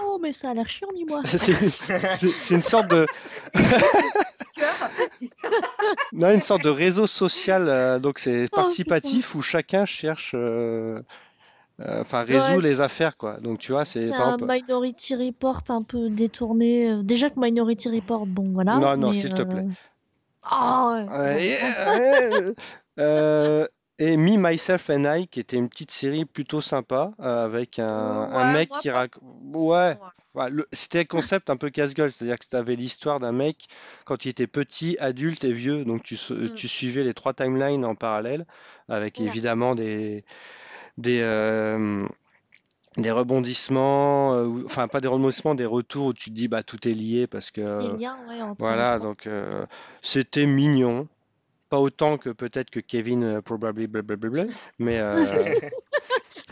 Oh, 0.00 0.18
mais 0.20 0.32
ça 0.32 0.50
a 0.50 0.54
l'air 0.54 0.68
chiant, 0.68 0.88
dis-moi. 0.94 1.20
c'est 1.24 2.54
une 2.54 2.62
sorte 2.62 2.88
de 2.88 3.06
non 6.12 6.30
une 6.30 6.40
sorte 6.40 6.62
de 6.62 6.68
réseau 6.68 7.06
social 7.06 7.68
euh, 7.68 7.98
donc 7.98 8.18
c'est 8.18 8.48
Oh, 8.52 8.56
participatif 8.56 9.34
où 9.34 9.42
chacun 9.42 9.84
cherche 9.84 10.32
euh, 10.34 11.00
euh, 11.80 12.00
enfin 12.02 12.24
Ouais, 12.26 12.38
résout 12.38 12.60
les 12.60 12.80
affaires 12.80 13.16
quoi. 13.16 13.40
Donc 13.40 13.58
tu 13.58 13.72
vois 13.72 13.84
c'est 13.84 14.12
un 14.12 14.34
exemple- 14.34 14.44
Minority 14.52 15.14
Report 15.16 15.62
un 15.68 15.82
peu 15.82 16.10
détourné. 16.10 16.90
euh, 16.90 17.02
Déjà 17.02 17.30
que 17.30 17.38
Minority 17.38 17.88
Report, 17.88 18.26
bon 18.26 18.50
voilà. 18.52 18.78
Non, 18.78 18.96
non, 18.96 19.12
s'il 19.12 19.32
te 19.34 19.42
plaît. 19.42 19.66
Oh, 20.50 20.96
ouais. 21.10 22.54
Euh, 22.98 23.66
et 23.98 24.16
Me, 24.16 24.36
Myself 24.36 24.90
and 24.90 25.04
I, 25.04 25.28
qui 25.28 25.40
était 25.40 25.56
une 25.56 25.68
petite 25.68 25.90
série 25.90 26.24
plutôt 26.24 26.60
sympa, 26.60 27.12
euh, 27.20 27.44
avec 27.44 27.78
un, 27.78 28.52
mec 28.52 28.70
qui 28.80 28.90
raconte... 28.90 29.22
Ouais, 29.54 29.96
le- 30.50 30.66
c'était 30.72 31.00
un 31.00 31.04
concept 31.04 31.50
un 31.50 31.56
peu 31.56 31.70
casse-gueule, 31.70 32.10
c'est-à-dire 32.10 32.38
que 32.38 32.46
tu 32.48 32.56
avais 32.56 32.74
l'histoire 32.74 33.20
d'un 33.20 33.32
mec 33.32 33.66
quand 34.04 34.24
il 34.24 34.30
était 34.30 34.46
petit, 34.46 34.96
adulte 34.98 35.44
et 35.44 35.52
vieux, 35.52 35.84
donc 35.84 36.02
tu, 36.02 36.14
Mm. 36.30 36.50
tu 36.54 36.68
suivais 36.68 37.04
les 37.04 37.14
trois 37.14 37.34
timelines 37.34 37.84
en 37.84 37.94
parallèle, 37.94 38.46
avec 38.88 39.20
évidemment 39.20 39.74
des... 39.74 40.24
des 40.98 41.20
euh, 41.22 42.06
des 42.96 43.10
rebondissements, 43.10 44.34
euh, 44.34 44.62
enfin 44.66 44.88
pas 44.88 45.00
des 45.00 45.08
rebondissements, 45.08 45.54
des 45.54 45.66
retours 45.66 46.06
où 46.06 46.12
tu 46.12 46.30
te 46.30 46.34
dis 46.34 46.48
bah 46.48 46.62
tout 46.62 46.86
est 46.86 46.92
lié 46.94 47.26
parce 47.26 47.50
que 47.50 47.60
Les 47.60 47.98
liens, 47.98 48.18
ouais, 48.28 48.42
entre 48.42 48.56
voilà, 48.58 48.98
donc 48.98 49.26
euh, 49.26 49.62
c'était 50.02 50.46
mignon. 50.46 51.08
Pas 51.70 51.78
autant 51.78 52.18
que 52.18 52.28
peut-être 52.28 52.68
que 52.68 52.80
Kevin, 52.80 53.24
euh, 53.24 53.40
probably, 53.40 53.86
blablabla, 53.86 54.44
mais 54.78 54.98
euh, 54.98 55.24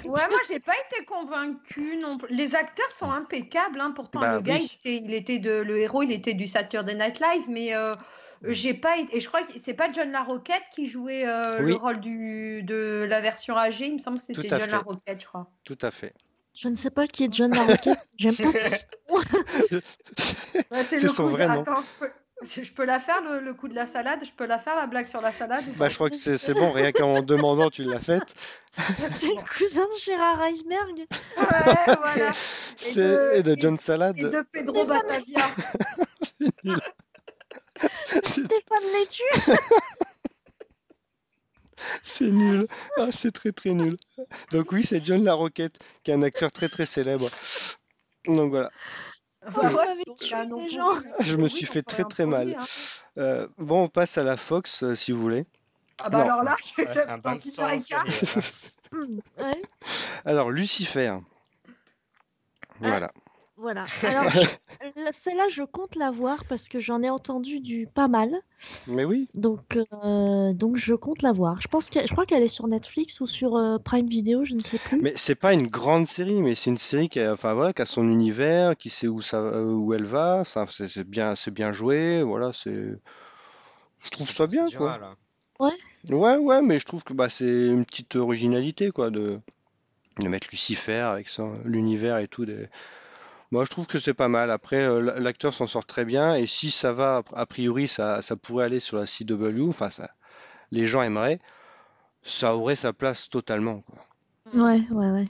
Ouais, 0.05 0.26
moi 0.31 0.38
j'ai 0.48 0.61
pas 0.61 0.72
été 0.88 1.05
convaincue 1.05 1.98
non 1.98 2.16
plus. 2.16 2.35
Les 2.35 2.55
acteurs 2.55 2.90
sont 2.90 3.11
impeccables, 3.11 3.81
hein. 3.81 3.92
Pourtant 3.94 4.20
Bah 4.20 4.37
le 4.37 4.40
gars, 4.40 4.55
oui. 4.55 4.79
il 4.85 4.90
était, 4.90 5.05
il 5.05 5.14
était 5.14 5.38
de, 5.38 5.50
le 5.50 5.76
héros, 5.79 6.03
il 6.03 6.12
était 6.12 6.33
du 6.33 6.46
Saturday 6.46 6.94
Night 6.94 7.20
Live, 7.20 7.44
mais 7.50 7.74
euh, 7.74 7.94
j'ai 8.44 8.74
pas 8.74 8.96
été- 8.98 9.16
et 9.16 9.20
je 9.20 9.29
crois 9.29 9.42
que 9.42 9.53
c'est 9.59 9.74
pas 9.74 9.90
John 9.92 10.11
Larroquette 10.12 10.62
qui 10.74 10.87
jouait 10.87 11.26
euh, 11.26 11.62
Oui. 11.62 11.70
le 11.72 11.76
rôle 11.76 12.00
du 12.00 12.62
de 12.62 13.07
la 13.09 13.20
version 13.20 13.57
âgée. 13.57 13.87
Il 13.87 13.94
me 13.94 13.98
semble 14.00 14.18
que 14.18 14.24
c'était 14.24 14.48
John 14.48 14.61
fait. 14.61 14.66
Larroquette, 14.68 15.20
je 15.20 15.26
crois. 15.26 15.50
tout 15.64 15.79
à 15.83 15.90
fait. 15.90 16.14
Je 16.55 16.68
ne 16.68 16.74
sais 16.74 16.90
pas 16.90 17.07
qui 17.07 17.24
est 17.24 17.33
John 17.33 17.53
Larroquette. 17.55 18.09
J'aime 18.18 18.37
pas. 18.37 18.48
Ouais, 20.70 20.83
C'est 20.85 21.00
le 21.00 21.09
son 21.09 21.24
coup- 21.24 21.31
vrai 21.31 21.46
nom. 21.48 21.62
Attends, 21.62 21.83
je 21.83 22.07
peux... 22.07 22.11
je 22.64 22.72
peux 22.72 22.85
la 22.85 22.98
faire 23.00 23.20
le, 23.22 23.40
le 23.40 23.55
coup 23.55 23.68
de 23.68 23.74
la 23.74 23.87
salade? 23.87 24.20
Je 24.24 24.33
peux 24.33 24.46
la 24.46 24.59
faire 24.59 24.74
la 24.76 24.87
blague 24.87 25.07
sur 25.07 25.20
la 25.20 25.33
salade. 25.33 25.64
Bah, 25.76 25.88
je 25.88 25.94
crois 25.94 26.11
que 26.11 26.16
c'est 26.16 26.55
bon, 26.55 26.70
rien 26.72 26.90
qu'en 26.92 27.22
demandant, 27.22 27.70
tu 27.70 27.83
l'as 27.85 28.00
faite. 28.00 28.35
C'est 29.09 29.29
le 29.29 29.59
cousin 29.59 29.83
de 29.85 30.00
Gérard 30.00 30.38
Reisberg. 30.38 30.96
Ouais, 30.98 31.96
voilà. 32.03 32.31
C'est 32.76 33.38
et 33.38 33.42
de 33.42 33.57
John 33.59 33.74
et 33.74 33.79
Salad. 33.79 34.16
de 34.16 34.44
Pedro 34.53 34.85
Batavia. 34.87 35.40
Stéphane 38.06 38.92
Létu. 38.98 39.22
C'est 42.02 42.30
nul. 42.30 42.66
Ah, 42.98 43.06
c'est 43.10 43.32
très 43.32 43.52
très 43.52 43.70
nul. 43.72 43.96
Donc 44.52 44.70
oui, 44.72 44.84
c'est 44.84 45.02
John 45.04 45.24
Larroquette, 45.24 45.78
qui 46.02 46.10
est 46.10 46.14
un 46.14 46.20
acteur 46.22 46.50
très 46.52 46.68
très 46.68 46.84
célèbre. 46.84 47.30
Donc 48.26 48.50
voilà, 48.50 48.70
ouais, 49.46 50.04
donc, 50.06 50.18
je 51.20 51.36
me 51.36 51.44
Oui, 51.44 51.50
suis 51.50 51.64
fait 51.64 51.82
très 51.82 52.04
très 52.04 52.26
mal. 52.26 52.54
hein. 52.58 52.64
Euh, 53.16 53.48
bon, 53.56 53.84
on 53.84 53.88
passe 53.88 54.18
à 54.18 54.22
la 54.22 54.36
Fox, 54.36 54.82
euh, 54.82 54.94
si 54.94 55.12
vous 55.12 55.20
voulez. 55.22 55.46
Ah 56.02 56.10
bah 56.10 56.18
Non. 56.18 56.24
alors 56.24 56.42
là, 56.44 56.52
Ouais, 56.52 56.58
c'est 56.86 56.88
c'est 56.92 57.06
un 57.08 57.16
bain 57.18 57.30
dans 57.32 57.36
de 57.38 57.42
Super 57.42 57.70
sang, 57.70 57.74
Écart. 57.74 58.04
c'est- 58.12 58.54
Hmm, 58.92 59.18
ouais. 59.38 59.62
Alors, 60.26 60.50
Lucifer. 60.50 61.16
Voilà. 62.80 63.10
Voilà. 63.61 63.85
Alors, 64.03 64.25
celle-là, 65.11 65.49
je 65.51 65.62
compte 65.62 65.94
la 65.94 66.11
voir 66.11 66.46
parce 66.46 66.70
que 66.70 66.81
j'en 66.81 67.03
ai 67.03 67.11
entendu 67.11 67.61
du 67.61 67.87
pas 67.87 68.09
mal. 68.09 68.35
Mais 68.87 69.05
oui. 69.05 69.29
Donc, 69.35 69.77
euh, 69.77 70.55
donc 70.55 70.77
je 70.77 70.94
compte 70.94 71.20
la 71.20 71.33
voir. 71.33 71.61
Je 71.61 71.68
pense 71.68 71.90
que, 71.90 72.01
je 72.01 72.11
crois 72.11 72.25
qu'elle 72.25 72.42
est 72.42 72.49
sur 72.49 72.66
Netflix 72.66 73.20
ou 73.20 73.27
sur 73.27 73.57
euh, 73.57 73.77
Prime 73.79 74.07
Video, 74.07 74.46
je 74.46 74.55
ne 74.55 74.61
sais 74.61 74.79
plus. 74.79 75.01
Mais 75.03 75.12
c'est 75.16 75.35
pas 75.35 75.53
une 75.53 75.66
grande 75.66 76.07
série, 76.07 76.40
mais 76.40 76.55
c'est 76.55 76.70
une 76.70 76.79
série 76.79 77.11
qui 77.11 77.20
a, 77.20 77.35
enfin 77.35 77.53
voilà, 77.53 77.75
qui 77.75 77.83
a 77.83 77.87
son 77.87 78.09
univers, 78.09 78.77
qui 78.79 78.88
sait 78.88 79.09
où 79.09 79.20
ça, 79.20 79.37
euh, 79.37 79.73
où 79.73 79.92
elle 79.92 80.07
va. 80.07 80.38
Enfin, 80.40 80.66
c'est 80.70 80.88
c'est 80.88 81.09
bien, 81.09 81.37
c'est 81.37 81.51
bien 81.51 81.75
joué. 81.75 82.23
Voilà, 82.23 82.53
c'est, 82.55 82.99
je 84.01 84.11
trouve 84.11 84.31
ça 84.31 84.46
bien, 84.46 84.68
C'est 84.70 84.77
quoi. 84.77 84.96
Là. 84.96 85.14
Ouais, 86.09 86.38
ouais, 86.38 86.62
mais 86.62 86.79
je 86.79 86.87
trouve 86.87 87.05
que 87.05 87.12
bah, 87.12 87.29
c'est 87.29 87.66
une 87.66 87.85
petite 87.85 88.16
originalité, 88.16 88.90
quoi, 88.90 89.11
de, 89.11 89.38
de 90.18 90.29
mettre 90.29 90.49
Lucifer 90.51 91.01
avec 91.01 91.29
son, 91.29 91.61
l'univers 91.66 92.16
et 92.16 92.27
tout. 92.27 92.46
Des... 92.46 92.66
Moi, 93.50 93.64
je 93.64 93.70
trouve 93.70 93.86
que 93.86 93.98
c'est 93.98 94.14
pas 94.14 94.28
mal. 94.28 94.50
Après, 94.50 94.76
euh, 94.76 95.18
l'acteur 95.18 95.52
s'en 95.52 95.66
sort 95.66 95.84
très 95.84 96.04
bien, 96.04 96.34
et 96.36 96.46
si 96.46 96.70
ça 96.70 96.92
va, 96.92 97.22
a 97.34 97.46
priori, 97.46 97.88
ça, 97.88 98.22
ça 98.22 98.36
pourrait 98.36 98.64
aller 98.64 98.80
sur 98.80 98.96
la 98.96 99.06
CW. 99.06 99.68
Enfin, 99.68 99.90
ça, 99.90 100.10
les 100.70 100.86
gens 100.86 101.02
aimeraient. 101.02 101.40
Ça 102.22 102.54
aurait 102.54 102.76
sa 102.76 102.92
place 102.92 103.28
totalement, 103.28 103.80
quoi. 103.80 104.04
Ouais, 104.54 104.82
ouais, 104.90 105.10
ouais. 105.10 105.28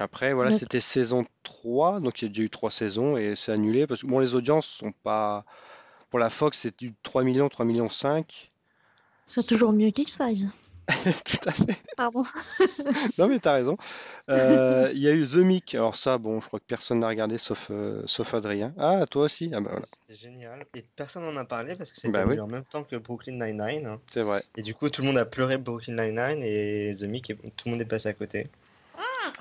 Après, 0.00 0.32
voilà, 0.32 0.50
c'était 0.50 0.80
saison 0.80 1.24
3, 1.42 2.00
donc 2.00 2.20
il 2.20 2.24
y 2.24 2.26
a 2.26 2.28
déjà 2.28 2.42
eu 2.42 2.50
trois 2.50 2.70
saisons 2.70 3.16
et 3.16 3.36
c'est 3.36 3.52
annulé 3.52 3.86
parce 3.86 4.02
que 4.02 4.06
bon, 4.06 4.18
les 4.20 4.34
audiences 4.34 4.66
sont 4.66 4.92
pas. 4.92 5.44
Pour 6.08 6.18
la 6.18 6.30
Fox, 6.30 6.58
c'est 6.58 6.78
du 6.78 6.94
3 7.02 7.24
millions, 7.24 7.48
3 7.48 7.64
millions 7.64 7.88
5. 7.88 8.50
C'est 9.26 9.46
toujours 9.46 9.72
mieux 9.72 9.90
qu'X-Files. 9.90 10.50
Tout 11.24 11.48
à 11.48 11.52
fait. 11.52 11.76
Pardon. 11.96 12.24
Non, 13.18 13.28
mais 13.28 13.38
t'as 13.38 13.54
raison. 13.54 13.76
Euh, 14.28 14.90
Il 14.94 15.00
y 15.00 15.08
a 15.08 15.12
eu 15.12 15.26
The 15.26 15.36
Mick. 15.36 15.74
Alors, 15.74 15.94
ça, 15.94 16.18
bon, 16.18 16.40
je 16.40 16.46
crois 16.46 16.58
que 16.60 16.64
personne 16.66 17.00
n'a 17.00 17.08
regardé 17.08 17.38
sauf, 17.38 17.68
euh, 17.70 18.02
sauf 18.06 18.34
Adrien. 18.34 18.72
Ah, 18.78 19.06
toi 19.06 19.24
aussi? 19.24 19.50
Ah, 19.54 19.60
bah 19.60 19.70
voilà, 19.72 19.86
C'était 20.06 20.18
génial. 20.20 20.64
Et 20.74 20.84
personne 20.96 21.24
n'en 21.24 21.36
a 21.36 21.44
parlé 21.44 21.72
parce 21.76 21.90
que 21.92 21.96
c'était 21.96 22.12
Bah 22.12 22.24
oui. 22.26 22.38
en 22.40 22.46
même 22.46 22.64
temps 22.64 22.84
que 22.84 22.96
Brooklyn 22.96 23.34
Nine-Nine. 23.44 23.98
c'est 24.10 24.22
vrai. 24.22 24.42
Et 24.56 24.62
du 24.62 24.74
coup, 24.74 24.88
tout 24.90 25.02
le 25.02 25.08
monde 25.08 25.18
a 25.18 25.24
pleuré 25.24 25.58
Brooklyn 25.58 25.94
Nine-Nine 25.94 26.42
et 26.42 26.92
The 26.98 27.04
Mick, 27.04 27.30
et 27.30 27.34
tout 27.36 27.66
le 27.66 27.72
monde 27.72 27.80
est 27.80 27.86
passé 27.86 28.08
à 28.08 28.12
côté. 28.14 28.48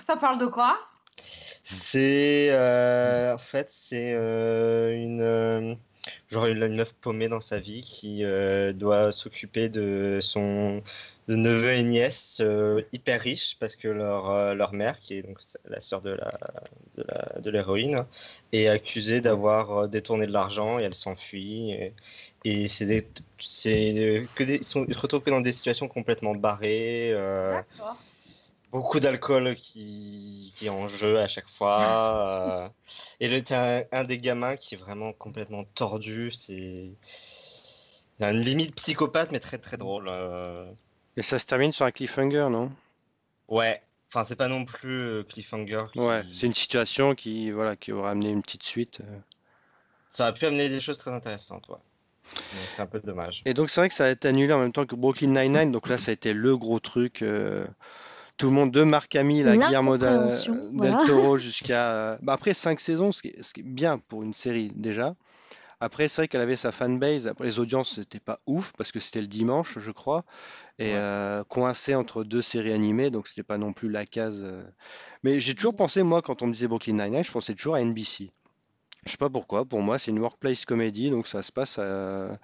Ça 0.06 0.16
parle 0.16 0.38
de 0.38 0.46
quoi? 0.46 0.78
C'est 1.64 2.50
euh, 2.52 3.34
en 3.36 3.38
fait 3.38 3.68
c'est 3.70 4.14
euh, 4.14 4.94
une 4.96 5.22
euh, 5.22 5.76
genre 6.30 6.48
une, 6.48 6.62
une 6.64 6.76
meuf 6.76 6.92
paumée 7.02 7.28
dans 7.30 7.40
sa 7.42 7.60
vie 7.60 7.82
qui 7.82 8.24
euh, 8.24 8.74
doit 8.74 9.12
s'occuper 9.12 9.70
de 9.70 10.20
son 10.22 10.82
de 11.28 11.36
neveu 11.36 11.74
et 11.74 11.84
nièce 11.84 12.40
euh, 12.42 12.82
hyper 12.94 13.22
riches 13.22 13.56
parce 13.60 13.76
que 13.76 13.88
leur 13.88 14.30
euh, 14.30 14.54
leur 14.54 14.74
mère 14.74 15.00
qui 15.00 15.14
est 15.16 15.22
donc 15.22 15.38
la 15.66 15.80
sœur 15.80 16.02
de 16.02 16.12
la 16.12 16.34
de 16.98 17.04
la 17.08 17.40
de 17.40 17.50
l'héroïne 17.52 18.06
est 18.54 18.68
accusée 18.68 19.22
d'avoir 19.22 19.72
euh, 19.72 19.88
détourné 19.88 20.26
de 20.28 20.32
l'argent 20.32 20.80
et 20.80 20.84
elle 20.84 20.96
s'enfuit 20.96 21.72
et, 21.72 21.94
et 22.44 22.68
c'est 22.68 23.06
que 24.36 24.44
des 24.44 24.56
ils, 24.56 24.66
sont, 24.66 24.86
ils 24.88 24.96
se 24.96 25.00
retrouvent 25.00 25.22
que 25.22 25.30
dans 25.30 25.42
des 25.42 25.54
situations 25.54 25.88
complètement 25.88 26.34
barrées 26.36 27.12
euh. 27.14 27.62
Beaucoup 28.72 29.02
d'alcool 29.02 29.56
qui, 29.56 30.54
qui 30.56 30.68
est 30.68 30.70
en 30.70 30.88
jeu 30.88 31.20
à 31.20 31.28
chaque 31.28 31.50
fois. 31.50 32.64
euh, 32.64 32.70
et 33.20 33.28
le, 33.28 33.44
un, 33.52 33.84
un 33.92 34.04
des 34.06 34.18
gamins 34.18 34.56
qui 34.56 34.76
est 34.76 34.78
vraiment 34.78 35.12
complètement 35.12 35.66
tordu. 35.76 36.32
C'est. 36.32 36.92
Une 38.22 38.40
limite 38.40 38.76
psychopathe, 38.76 39.32
mais 39.34 39.42
très 39.42 39.58
très 39.58 39.76
drôle. 39.76 40.08
euh. 40.08 40.54
Et 41.18 41.22
ça 41.22 41.40
se 41.40 41.46
termine 41.46 41.72
sur 41.72 41.86
un 41.86 41.92
cliffhanger, 41.92 42.48
non? 42.50 42.72
Ouais. 43.48 43.82
Enfin, 44.10 44.24
c'est 44.26 44.36
pas 44.36 44.48
non 44.48 44.66
plus 44.66 45.00
euh, 45.02 45.24
Cliffhanger. 45.24 45.84
qui- 45.94 46.00
Ouais, 46.00 46.24
c'est 46.32 46.48
une 46.48 46.54
situation 46.54 47.16
qui, 47.16 47.50
voilà, 47.52 47.76
qui 47.76 47.92
aurait 47.94 48.12
amené 48.12 48.30
une 48.30 48.42
petite 48.42 48.64
suite. 48.64 49.00
euh. 49.02 49.18
Ça 50.10 50.24
aurait 50.26 50.34
pu 50.34 50.46
amener 50.46 50.68
des 50.68 50.82
choses 50.82 50.98
très 50.98 51.12
intéressantes, 51.12 51.68
ouais. 51.70 51.78
C'est 52.76 52.82
un 52.82 52.86
peu 52.88 53.00
dommage. 53.00 53.42
Et 53.46 53.54
donc, 53.54 53.70
c'est 53.70 53.82
vrai 53.82 53.88
que 53.90 53.96
ça 53.96 54.06
a 54.06 54.10
été 54.10 54.28
annulé 54.28 54.52
en 54.54 54.60
même 54.60 54.72
temps 54.74 54.86
que 54.86 54.96
Brooklyn 54.96 55.30
Nine-Nine. 55.30 55.72
Donc 55.72 55.88
là, 55.90 55.98
ça 55.98 56.12
a 56.12 56.14
été 56.14 56.34
le 56.34 56.56
gros 56.58 56.80
truc. 56.80 57.22
euh, 57.22 57.66
Tout 58.38 58.48
le 58.48 58.54
monde, 58.54 58.72
de 58.72 58.84
Marc 58.84 59.16
Hamill 59.16 59.48
à 59.48 59.56
Guillermo 59.68 59.98
del. 59.98 60.28
Toro 61.06 61.38
jusqu'à. 61.38 62.18
bah, 62.22 62.34
après 62.34 62.54
cinq 62.54 62.80
saisons, 62.80 63.12
ce 63.12 63.22
qui 63.22 63.30
est, 63.30 63.42
ce 63.44 63.54
qui 63.54 63.62
est 63.62 63.64
bien 63.64 63.98
pour 64.00 64.24
une 64.24 64.34
série 64.34 64.72
déjà. 64.76 65.16
Après, 65.82 66.08
c'est 66.08 66.22
vrai 66.22 66.28
qu'elle 66.28 66.42
avait 66.42 66.56
sa 66.56 66.72
fanbase. 66.72 67.28
Après, 67.28 67.46
les 67.46 67.60
audiences, 67.60 67.96
c'était 67.96 68.20
pas 68.20 68.40
ouf 68.46 68.72
parce 68.78 68.92
que 68.92 69.00
c'était 69.00 69.20
le 69.22 69.28
dimanche, 69.28 69.78
je 69.80 69.92
crois. 69.92 70.24
Et 70.80 70.92
Ouais. 70.92 70.92
euh, 70.96 71.44
coincé 71.44 71.96
entre 71.96 72.24
deux 72.24 72.42
séries 72.42 72.72
animées, 72.72 73.10
donc 73.10 73.28
c'était 73.28 73.44
pas 73.44 73.58
non 73.58 73.74
plus 73.74 73.90
la 73.90 74.06
case. 74.06 74.44
euh. 74.44 74.64
Mais 75.24 75.40
j'ai 75.40 75.56
toujours 75.56 75.76
pensé, 75.76 76.04
moi, 76.04 76.22
quand 76.22 76.42
on 76.42 76.48
me 76.48 76.54
disait 76.54 76.68
Brooklyn 76.68 76.94
Nine-Nine, 76.94 77.24
je 77.24 77.32
pensais 77.32 77.54
toujours 77.56 77.76
à 77.76 77.82
NBC. 77.82 78.32
Je 79.06 79.12
sais 79.12 79.18
pas 79.18 79.30
pourquoi. 79.30 79.66
Pour 79.66 79.82
moi, 79.82 79.98
c'est 79.98 80.12
une 80.12 80.20
workplace 80.20 80.66
comedy, 80.66 81.10
donc 81.10 81.28
ça 81.28 81.42
se 81.42 81.52
passe 81.52 81.80
à- 81.80 82.38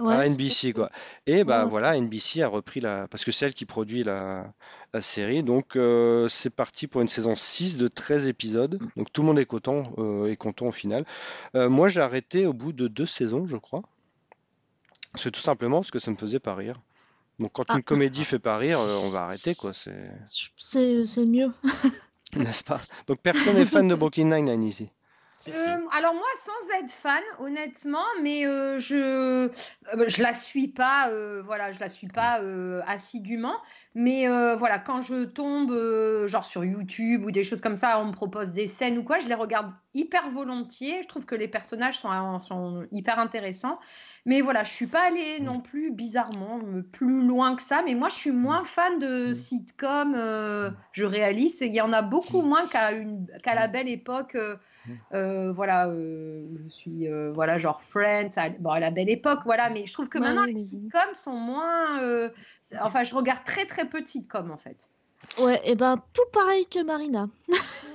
Ouais, 0.00 0.14
à 0.14 0.28
NBC, 0.28 0.72
quoi. 0.72 0.90
Et 1.26 1.44
bah 1.44 1.62
Ouais. 1.64 1.70
voilà, 1.70 1.96
NBC 1.96 2.42
a 2.42 2.48
repris 2.48 2.80
la. 2.80 3.06
Parce 3.08 3.24
que 3.24 3.30
c'est 3.30 3.46
elle 3.46 3.54
qui 3.54 3.66
produit 3.66 4.02
la, 4.02 4.52
la 4.92 5.00
série. 5.00 5.42
Donc 5.44 5.76
euh, 5.76 6.28
c'est 6.28 6.50
parti 6.50 6.86
pour 6.88 7.02
une 7.02 7.08
saison 7.08 7.34
6 7.36 7.76
de 7.78 7.86
13 7.86 8.26
épisodes. 8.26 8.80
Donc 8.96 9.12
tout 9.12 9.22
le 9.22 9.28
monde 9.28 9.38
est 9.38 9.46
content, 9.46 9.84
euh, 9.98 10.26
est 10.26 10.36
content 10.36 10.66
au 10.66 10.72
final. 10.72 11.04
Euh, 11.54 11.68
moi 11.68 11.88
j'ai 11.88 12.00
arrêté 12.00 12.46
au 12.46 12.52
bout 12.52 12.72
de 12.72 12.88
deux 12.88 13.06
saisons, 13.06 13.46
je 13.46 13.56
crois. 13.56 13.82
C'est 15.14 15.30
tout 15.30 15.40
simplement 15.40 15.80
parce 15.80 15.90
que 15.92 15.98
ça 16.00 16.10
me 16.10 16.16
faisait 16.16 16.40
pas 16.40 16.54
rire. 16.54 16.76
Donc 17.38 17.52
quand 17.52 17.64
Ah. 17.68 17.76
une 17.76 17.82
comédie 17.82 18.24
fait 18.24 18.38
pas 18.40 18.58
rire, 18.58 18.80
euh, 18.80 18.98
on 19.04 19.08
va 19.10 19.22
arrêter, 19.24 19.54
quoi. 19.54 19.72
C'est... 19.72 20.10
C'est 20.56 21.04
c'est 21.04 21.26
mieux. 21.26 21.52
N'est-ce 22.36 22.64
pas? 22.64 22.80
Donc 23.06 23.20
personne 23.20 23.54
n'est 23.56 23.66
fan 23.66 23.86
de 23.86 23.94
Brooklyn 23.94 24.24
Nine-Nine 24.24 24.64
ici. 24.64 24.88
Euh, 25.48 25.78
alors 25.92 26.14
moi, 26.14 26.26
sans 26.44 26.78
être 26.80 26.90
fan, 26.90 27.22
honnêtement, 27.38 28.04
mais 28.22 28.46
euh, 28.46 28.78
je 28.78 28.96
euh, 28.96 30.08
je 30.08 30.22
la 30.22 30.34
suis 30.34 30.68
pas, 30.68 31.08
euh, 31.10 31.42
voilà, 31.44 31.72
je 31.72 31.80
la 31.80 31.88
suis 31.88 32.08
pas 32.08 32.40
euh, 32.40 32.82
assidûment, 32.86 33.56
mais 33.98 34.28
euh, 34.28 34.54
voilà, 34.56 34.78
quand 34.78 35.00
je 35.00 35.24
tombe 35.24 35.70
euh, 35.72 36.26
genre 36.26 36.44
sur 36.44 36.62
YouTube 36.66 37.24
ou 37.24 37.30
des 37.30 37.42
choses 37.42 37.62
comme 37.62 37.76
ça, 37.76 37.98
on 37.98 38.04
me 38.04 38.12
propose 38.12 38.48
des 38.48 38.66
scènes 38.68 38.98
ou 38.98 39.02
quoi, 39.02 39.18
je 39.18 39.26
les 39.26 39.34
regarde 39.34 39.72
hyper 39.94 40.28
volontiers. 40.28 41.02
Je 41.02 41.08
trouve 41.08 41.24
que 41.24 41.34
les 41.34 41.48
personnages 41.48 41.98
sont, 41.98 42.38
sont 42.40 42.86
hyper 42.92 43.18
intéressants, 43.18 43.78
mais 44.26 44.42
voilà, 44.42 44.64
je 44.64 44.70
suis 44.72 44.86
pas 44.86 45.06
allée 45.06 45.40
non 45.40 45.60
plus 45.60 45.90
bizarrement 45.90 46.60
euh, 46.66 46.82
plus 46.82 47.26
loin 47.26 47.56
que 47.56 47.62
ça. 47.62 47.82
Mais 47.86 47.94
moi, 47.94 48.10
je 48.10 48.16
suis 48.16 48.32
moins 48.32 48.64
fan 48.64 48.98
de 48.98 49.32
sitcom, 49.32 50.14
euh, 50.14 50.70
je 50.92 51.06
réalise. 51.06 51.62
Il 51.62 51.72
y 51.74 51.80
en 51.80 51.92
a 51.94 52.02
beaucoup 52.02 52.42
moins 52.42 52.66
qu'à 52.68 52.90
qu'à 53.42 53.54
la 53.54 53.66
belle 53.66 53.88
époque. 53.88 54.34
euh, 54.34 54.56
euh, 55.14 55.50
voilà, 55.50 55.88
euh, 55.88 56.46
je 56.62 56.68
suis 56.68 57.08
euh, 57.08 57.32
voilà 57.34 57.58
genre 57.58 57.82
Friends, 57.82 58.30
à, 58.36 58.50
bon, 58.50 58.70
à 58.70 58.78
la 58.78 58.90
belle 58.92 59.08
époque, 59.10 59.40
voilà. 59.44 59.68
Mais 59.70 59.86
je 59.86 59.92
trouve 59.92 60.08
que 60.08 60.18
maintenant 60.18 60.44
les 60.44 60.56
sitcoms 60.60 61.14
sont 61.14 61.32
moins. 61.32 61.98
Enfin, 62.80 63.02
je 63.02 63.14
regarde 63.14 63.44
très 63.44 63.66
très 63.66 63.88
peu 63.88 64.00
de 64.00 64.06
sitcoms 64.06 64.50
en 64.50 64.56
fait. 64.56 64.90
Ouais, 65.38 65.60
et 65.64 65.74
ben 65.74 66.00
tout 66.12 66.26
pareil 66.32 66.66
que 66.66 66.82
Marina. 66.82 67.28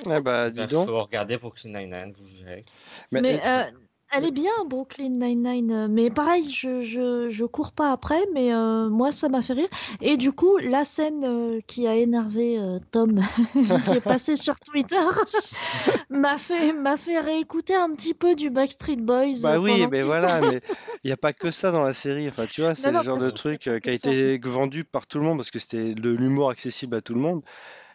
Ah 0.09 0.19
bah 0.19 0.49
dis 0.49 0.65
donc. 0.67 0.87
faut 0.87 1.03
regarder 1.03 1.37
Brooklyn 1.37 1.79
Nine-Nine, 1.79 2.13
vous 2.17 2.25
verrez. 2.43 2.65
Mais- 3.11 3.21
Mais 3.21 3.41
euh, 3.45 3.63
elle 4.11 4.25
est 4.25 4.31
bien, 4.31 4.51
Brooklyn 4.67 5.09
Nine-Nine. 5.09 5.71
euh, 5.71 5.87
Mais 5.89 6.09
pareil, 6.09 6.43
je, 6.49 6.81
je, 6.81 7.29
je 7.29 7.45
cours 7.45 7.71
pas 7.71 7.91
après, 7.91 8.21
mais 8.33 8.53
euh, 8.53 8.89
moi, 8.89 9.11
ça 9.11 9.29
m'a 9.29 9.41
fait 9.41 9.53
rire. 9.53 9.69
Et 10.01 10.17
du 10.17 10.31
coup, 10.31 10.57
la 10.57 10.83
scène 10.83 11.23
euh, 11.23 11.59
qui 11.67 11.87
a 11.87 11.95
énervé 11.95 12.57
euh, 12.57 12.79
Tom, 12.91 13.21
qui 13.53 13.91
est 13.91 14.03
passée 14.03 14.35
sur 14.35 14.55
Twitter, 14.59 14.95
m'a 16.09 16.37
fait, 16.37 16.73
fait 16.97 17.19
réécouter 17.19 17.75
un 17.75 17.89
petit 17.91 18.13
peu 18.13 18.35
du 18.35 18.49
Backstreet 18.49 18.97
Boys. 18.97 19.41
Bah 19.41 19.59
oui, 19.59 19.87
mais 19.89 20.03
voilà, 20.03 20.41
mais 20.41 20.61
il 21.03 21.07
n'y 21.07 21.13
a 21.13 21.17
pas 21.17 21.33
que 21.33 21.51
ça 21.51 21.71
dans 21.71 21.83
la 21.83 21.93
série. 21.93 22.27
Enfin, 22.27 22.45
tu 22.47 22.61
vois, 22.61 22.75
c'est 22.75 22.91
le 22.91 23.01
genre 23.01 23.17
de 23.17 23.29
truc 23.29 23.61
qui 23.61 23.89
a 23.89 23.93
été 23.93 24.37
vendu 24.39 24.83
par 24.83 25.07
tout 25.07 25.19
le 25.19 25.23
monde 25.23 25.37
parce 25.37 25.51
que 25.51 25.59
c'était 25.59 25.93
de 25.93 26.09
l'humour 26.09 26.49
accessible 26.49 26.95
à 26.95 27.01
tout 27.01 27.13
le 27.13 27.21
monde. 27.21 27.41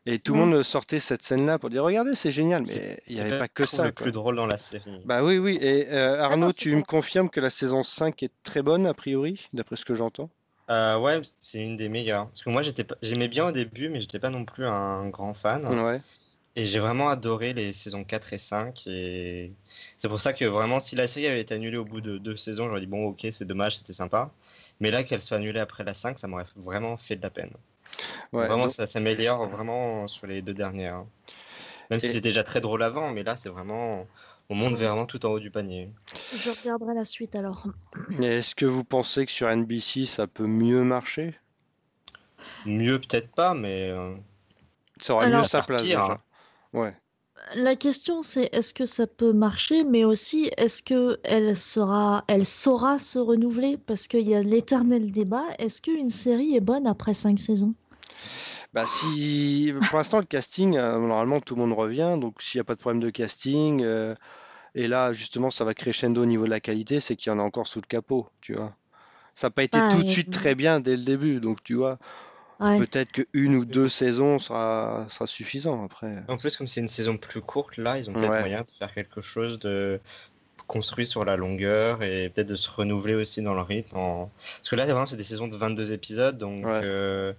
Et 0.06 0.18
tout 0.20 0.34
le 0.34 0.40
Ouais. 0.40 0.46
monde 0.46 0.62
sortait 0.62 1.00
cette 1.00 1.22
scène-là 1.22 1.58
pour 1.58 1.68
dire, 1.68 1.82
regardez, 1.82 2.14
c'est 2.14 2.30
génial, 2.30 2.62
mais 2.66 3.02
il 3.08 3.14
n'y 3.14 3.18
C'est 3.20 3.26
avait 3.26 3.38
pas 3.38 3.48
que 3.48 3.66
ça. 3.66 3.84
le 3.84 3.92
quoi. 3.92 4.04
plus 4.04 4.12
drôle 4.12 4.36
dans 4.36 4.46
la 4.46 4.56
série. 4.58 5.00
Bah 5.04 5.22
oui, 5.24 5.38
oui. 5.38 5.58
Et 5.60 5.88
euh, 5.90 6.14
Ah 6.14 6.36
non, 6.36 6.46
Arnaud, 6.46 6.52
c'est 6.52 6.62
tu 6.62 6.76
me 6.76 6.82
confirmes 6.82 7.28
que 7.28 7.40
la 7.40 7.50
saison 7.50 7.82
5 7.82 8.22
est 8.22 8.32
très 8.42 8.62
bonne, 8.62 8.86
a 8.86 8.94
priori, 8.94 9.48
d'après 9.52 9.76
ce 9.76 9.84
que 9.84 9.94
j'entends? 9.94 10.30
Euh, 10.70 10.98
ouais, 10.98 11.22
c'est 11.40 11.58
une 11.62 11.76
des 11.76 11.88
meilleures. 11.88 12.28
Parce 12.28 12.42
que 12.42 12.50
moi, 12.50 12.62
j'étais 12.62 12.84
pas... 12.84 12.96
j'aimais 13.02 13.28
bien 13.28 13.46
au 13.48 13.52
début, 13.52 13.88
mais 13.88 14.00
j'étais 14.00 14.18
pas 14.18 14.30
non 14.30 14.44
plus 14.44 14.66
un 14.66 15.08
grand 15.08 15.34
fan. 15.34 15.66
Ouais. 15.66 16.00
Et 16.56 16.64
j'ai 16.66 16.78
vraiment 16.80 17.08
adoré 17.08 17.52
les 17.52 17.72
saisons 17.72 18.04
4 18.04 18.32
et 18.32 18.38
5. 18.38 18.82
Et 18.86 19.52
c'est 19.98 20.08
pour 20.08 20.20
ça 20.20 20.32
que 20.32 20.44
vraiment, 20.44 20.80
si 20.80 20.96
la 20.96 21.06
série 21.08 21.26
avait 21.26 21.40
été 21.40 21.54
annulée 21.54 21.76
au 21.76 21.84
bout 21.84 22.00
de 22.00 22.18
deux 22.18 22.36
saisons, 22.36 22.66
j'aurais 22.68 22.80
dit 22.80 22.86
bon, 22.86 23.06
ok, 23.08 23.26
c'est 23.32 23.44
dommage, 23.44 23.76
c'était 23.78 23.92
sympa. 23.92 24.32
Mais 24.80 24.90
là, 24.90 25.04
qu'elle 25.04 25.22
soit 25.22 25.36
annulée 25.38 25.60
après 25.60 25.84
la 25.84 25.94
5, 25.94 26.18
ça 26.18 26.26
m'aurait 26.28 26.46
vraiment 26.56 26.96
fait 26.96 27.16
de 27.16 27.22
la 27.22 27.30
peine. 27.30 27.50
Ouais, 28.32 28.46
vraiment, 28.46 28.64
donc- 28.64 28.72
ça 28.74 28.86
s'améliore 28.86 29.46
vraiment 29.48 30.08
sur 30.08 30.26
les 30.26 30.42
deux 30.42 30.54
dernières. 30.54 31.04
Même 31.90 32.00
si 32.00 32.08
c'était 32.08 32.20
déjà 32.20 32.42
très 32.44 32.60
drôle 32.60 32.82
avant, 32.82 33.10
mais 33.12 33.22
là, 33.22 33.36
c'est 33.36 33.48
vraiment. 33.48 34.06
On 34.48 34.54
monte 34.54 34.74
vraiment 34.74 35.06
tout 35.06 35.24
en 35.26 35.30
haut 35.30 35.40
du 35.40 35.50
panier. 35.50 35.90
Je 36.34 36.50
regarderai 36.50 36.94
la 36.94 37.04
suite 37.04 37.34
alors. 37.34 37.66
Est-ce 38.20 38.54
que 38.54 38.66
vous 38.66 38.84
pensez 38.84 39.26
que 39.26 39.32
sur 39.32 39.48
NBC, 39.48 40.04
ça 40.06 40.26
peut 40.26 40.46
mieux 40.46 40.82
marcher? 40.82 41.34
Mieux, 42.64 43.00
peut-être 43.00 43.28
pas, 43.30 43.54
mais. 43.54 43.90
euh, 43.90 44.14
Ça 44.98 45.14
aurait 45.14 45.26
Alors- 45.26 45.42
mieux 45.42 45.46
sa 45.46 45.62
place 45.62 45.82
pire, 45.82 46.00
déjà. 46.00 46.12
hein. 46.14 46.18
Ouais. 46.72 46.94
la 47.54 47.76
question 47.76 48.22
c'est 48.22 48.48
est-ce 48.52 48.72
que 48.74 48.86
ça 48.86 49.06
peut 49.06 49.32
marcher, 49.32 49.84
mais 49.84 50.04
aussi 50.04 50.50
est-ce 50.56 50.82
que 50.82 51.18
elle 51.22 51.54
sera, 51.56 52.24
elle 52.28 52.46
saura 52.46 52.98
se 52.98 53.18
renouveler? 53.18 53.76
Parce 53.76 54.08
qu'il 54.08 54.22
y 54.28 54.34
a 54.34 54.40
l'éternel 54.40 55.12
débat. 55.12 55.44
Est-ce 55.58 55.82
qu'une 55.82 56.08
série 56.10 56.56
est 56.56 56.60
bonne 56.60 56.86
après 56.86 57.14
cinq 57.14 57.38
saisons? 57.38 57.74
Bah 58.74 58.84
si 58.86 59.72
pour 59.88 59.98
l'instant 59.98 60.18
le 60.18 60.24
casting, 60.24 60.76
euh, 60.76 60.98
normalement 60.98 61.40
tout 61.40 61.54
le 61.54 61.62
monde 61.62 61.72
revient, 61.78 62.16
donc 62.20 62.40
s'il 62.42 62.58
n'y 62.58 62.62
a 62.62 62.64
pas 62.64 62.74
de 62.74 62.80
problème 62.80 63.02
de 63.02 63.10
casting, 63.10 63.82
euh, 63.82 64.14
et 64.74 64.88
là 64.88 65.12
justement 65.12 65.50
ça 65.50 65.64
va 65.64 65.74
crescendo 65.74 66.22
au 66.22 66.26
niveau 66.26 66.44
de 66.44 66.50
la 66.50 66.60
qualité, 66.60 67.00
c'est 67.00 67.16
qu'il 67.16 67.30
y 67.30 67.34
en 67.34 67.38
a 67.38 67.42
encore 67.42 67.66
sous 67.66 67.80
le 67.80 67.86
capot, 67.86 68.28
tu 68.40 68.54
vois. 68.54 68.74
Ça 69.34 69.46
n'a 69.48 69.50
pas 69.50 69.62
été 69.64 69.78
Ah, 69.80 69.88
tout 69.90 70.02
de 70.02 70.08
suite 70.08 70.30
très 70.30 70.54
bien 70.54 70.80
dès 70.80 70.96
le 70.96 71.02
début, 71.02 71.40
donc 71.40 71.62
tu 71.62 71.74
vois, 71.74 71.98
Ouais. 72.60 72.78
peut-être 72.78 73.12
que 73.12 73.22
une 73.34 73.54
ou 73.54 73.64
deux 73.66 73.88
saisons 73.88 74.38
sera, 74.38 75.06
sera 75.10 75.26
suffisant 75.26 75.84
après. 75.84 76.16
En 76.28 76.36
plus, 76.38 76.56
comme 76.56 76.66
c'est 76.66 76.80
une 76.80 76.88
saison 76.88 77.16
plus 77.18 77.42
courte, 77.42 77.76
là, 77.76 77.98
ils 77.98 78.08
ont 78.08 78.14
peut-être 78.14 78.30
Ouais. 78.30 78.40
moyen 78.40 78.60
de 78.62 78.68
faire 78.78 78.92
quelque 78.94 79.20
chose 79.20 79.58
de 79.58 80.00
construit 80.66 81.06
sur 81.06 81.24
la 81.24 81.36
longueur 81.36 82.02
et 82.02 82.30
peut-être 82.30 82.48
de 82.48 82.56
se 82.56 82.68
renouveler 82.70 83.14
aussi 83.14 83.42
dans 83.42 83.54
le 83.54 83.60
rythme. 83.60 83.96
en- 83.96 84.30
Parce 84.56 84.70
que 84.70 84.76
là, 84.76 84.84
vraiment, 84.86 85.06
c'est 85.06 85.16
des 85.16 85.22
saisons 85.22 85.48
de 85.48 85.56
22 85.56 85.92
épisodes, 85.92 86.36
donc 86.38 86.64
Ouais. 86.64 86.80
euh, 86.82 87.32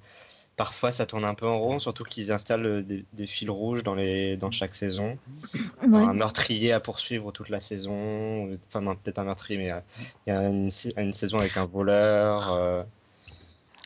parfois 0.58 0.92
ça 0.92 1.06
tourne 1.06 1.24
un 1.24 1.36
peu 1.36 1.48
en 1.48 1.58
rond, 1.60 1.80
surtout 1.80 2.04
qu'ils 2.04 2.32
installent 2.34 2.86
des, 2.86 3.06
des 3.14 3.28
fils 3.28 3.50
rouges 3.50 3.84
dans, 3.84 3.96
les... 3.96 4.36
dans 4.36 4.52
chaque 4.52 4.76
saison. 4.76 5.18
Ouais. 5.84 6.00
Un 6.00 6.14
meurtrier 6.14 6.74
à 6.74 6.80
poursuivre 6.82 7.32
toute 7.32 7.48
la 7.50 7.62
saison, 7.62 8.52
enfin 8.68 8.82
non, 8.82 8.96
peut-être 8.96 9.20
un 9.20 9.24
meurtrier, 9.24 9.58
mais 9.58 9.72
euh, 9.72 9.80
il 10.26 10.34
y 10.34 10.36
a 10.36 10.42
une, 10.50 10.70
une 10.98 11.14
saison 11.14 11.38
avec 11.38 11.56
un 11.56 11.66
voleur. 11.66 12.52
euh, 12.54 12.84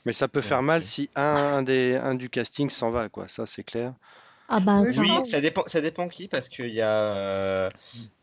Mais 0.06 0.14
ça 0.14 0.28
peut 0.28 0.42
faire 0.42 0.64
mal 0.64 0.82
si 0.82 1.10
un, 1.16 1.22
un 1.22 1.62
des, 1.62 1.96
un 1.98 2.16
du 2.16 2.30
casting 2.30 2.70
s'en 2.70 2.90
va, 2.90 3.10
quoi, 3.10 3.28
ça 3.28 3.46
c'est 3.46 3.64
clair. 3.64 3.94
Ah 4.54 4.60
bah 4.60 4.82
Oui, 4.82 5.10
ça 5.28 5.40
dépend, 5.40 5.64
ça 5.68 5.80
dépend 5.80 6.10
qui, 6.10 6.28
parce 6.28 6.50
qu'il 6.50 6.74
y 6.74 6.82
a, 6.82 6.90
euh, 6.92 7.70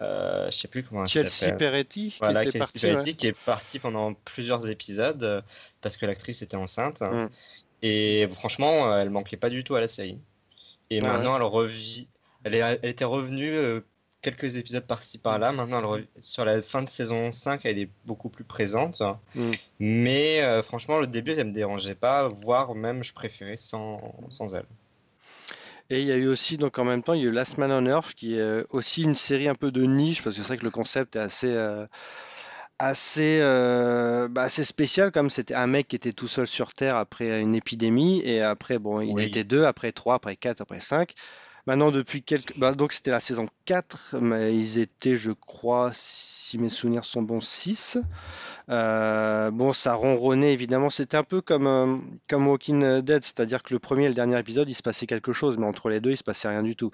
euh, 0.02 0.50
je 0.50 0.56
sais 0.58 0.68
plus 0.68 0.82
comment 0.82 1.06
Chelsea. 1.06 1.52
Peretti 1.56 2.10
qui 2.10 2.18
Voilà, 2.18 2.42
était 2.42 2.52
Casey 2.52 2.58
partie, 2.58 2.78
Peretti 2.80 3.10
ouais. 3.10 3.16
qui 3.16 3.26
est 3.28 3.44
partie 3.46 3.78
pendant 3.78 4.12
plusieurs 4.12 4.68
épisodes 4.68 5.22
euh, 5.22 5.40
parce 5.80 5.96
que 5.96 6.04
l'actrice 6.04 6.42
était 6.42 6.56
enceinte. 6.56 7.00
Mm. 7.00 7.28
Et 7.82 8.28
franchement, 8.34 8.90
euh, 8.92 8.98
elle 9.00 9.10
manquait 9.10 9.36
pas 9.36 9.50
du 9.50 9.64
tout 9.64 9.74
à 9.76 9.80
la 9.80 9.88
série. 9.88 10.18
Et 10.90 11.00
Ah 11.00 11.04
ouais. 11.04 11.12
maintenant, 11.12 11.36
elle 11.36 11.42
revit. 11.42 12.08
Elle, 12.44 12.54
est- 12.54 12.78
elle 12.82 12.90
était 12.90 13.04
revenue 13.04 13.52
euh, 13.54 13.80
quelques 14.22 14.56
épisodes 14.56 14.86
par-ci 14.86 15.18
par-là. 15.18 15.52
Maintenant, 15.52 15.78
elle 15.78 15.84
rev- 15.84 16.06
sur 16.18 16.44
la 16.44 16.60
fin 16.62 16.82
de 16.82 16.88
saison 16.88 17.30
5, 17.32 17.60
elle 17.64 17.78
est 17.78 17.90
beaucoup 18.04 18.28
plus 18.30 18.44
présente. 18.44 19.00
Mm. 19.34 19.52
Mais 19.80 20.42
euh, 20.42 20.62
franchement, 20.62 20.98
le 20.98 21.06
début, 21.06 21.32
elle 21.32 21.46
me 21.48 21.52
dérangeait 21.52 21.94
pas, 21.94 22.28
voire 22.28 22.74
même 22.74 23.04
je 23.04 23.12
préférais 23.12 23.56
sans, 23.58 24.14
sans 24.30 24.54
elle. 24.54 24.66
Et 25.90 26.00
il 26.02 26.06
y 26.06 26.12
a 26.12 26.16
eu 26.16 26.26
aussi, 26.28 26.58
donc 26.58 26.78
en 26.78 26.84
même 26.84 27.02
temps, 27.02 27.14
il 27.14 27.22
y 27.22 27.24
a 27.24 27.28
eu 27.28 27.32
Last 27.32 27.56
Man 27.56 27.72
on 27.72 27.86
Earth, 27.86 28.12
qui 28.14 28.38
est 28.38 28.64
aussi 28.70 29.04
une 29.04 29.14
série 29.14 29.48
un 29.48 29.54
peu 29.54 29.70
de 29.70 29.84
niche, 29.84 30.22
parce 30.22 30.36
que 30.36 30.42
c'est 30.42 30.48
vrai 30.48 30.56
que 30.58 30.64
le 30.64 30.70
concept 30.70 31.16
est 31.16 31.20
assez, 31.20 31.50
euh, 31.50 31.86
assez, 32.78 33.38
euh, 33.40 34.28
bah, 34.28 34.42
assez 34.42 34.64
spécial, 34.64 35.10
comme 35.12 35.30
c'était 35.30 35.54
un 35.54 35.66
mec 35.66 35.88
qui 35.88 35.96
était 35.96 36.12
tout 36.12 36.28
seul 36.28 36.46
sur 36.46 36.72
Terre 36.74 36.96
après 36.96 37.40
une 37.40 37.54
épidémie, 37.54 38.20
et 38.24 38.42
après, 38.42 38.78
bon, 38.78 39.00
il 39.00 39.12
Oui. 39.14 39.24
était 39.24 39.44
deux, 39.44 39.64
après 39.64 39.92
trois, 39.92 40.14
après 40.14 40.36
quatre, 40.36 40.60
après 40.60 40.80
cinq. 40.80 41.14
Maintenant, 41.66 41.90
depuis 41.90 42.22
quelques... 42.22 42.58
bah, 42.58 42.72
donc 42.74 42.92
c'était 42.92 43.10
la 43.10 43.20
saison 43.20 43.46
4, 43.66 44.16
mais 44.22 44.56
ils 44.56 44.78
étaient, 44.78 45.16
je 45.18 45.32
crois, 45.32 45.90
si 45.92 46.56
mes 46.56 46.70
souvenirs 46.70 47.04
sont 47.04 47.20
bons, 47.20 47.42
6. 47.42 47.98
Euh, 48.70 49.50
bon, 49.50 49.74
ça 49.74 49.92
ronronnait 49.92 50.54
évidemment. 50.54 50.88
C'était 50.88 51.18
un 51.18 51.24
peu 51.24 51.42
comme, 51.42 51.66
euh, 51.66 51.96
comme 52.28 52.48
Walking 52.48 53.00
Dead, 53.02 53.22
c'est-à-dire 53.22 53.62
que 53.62 53.74
le 53.74 53.80
premier 53.80 54.04
et 54.06 54.08
le 54.08 54.14
dernier 54.14 54.38
épisode, 54.38 54.70
il 54.70 54.74
se 54.74 54.82
passait 54.82 55.06
quelque 55.06 55.32
chose, 55.32 55.58
mais 55.58 55.66
entre 55.66 55.90
les 55.90 56.00
deux, 56.00 56.12
il 56.12 56.16
se 56.16 56.24
passait 56.24 56.48
rien 56.48 56.62
du 56.62 56.74
tout. 56.74 56.90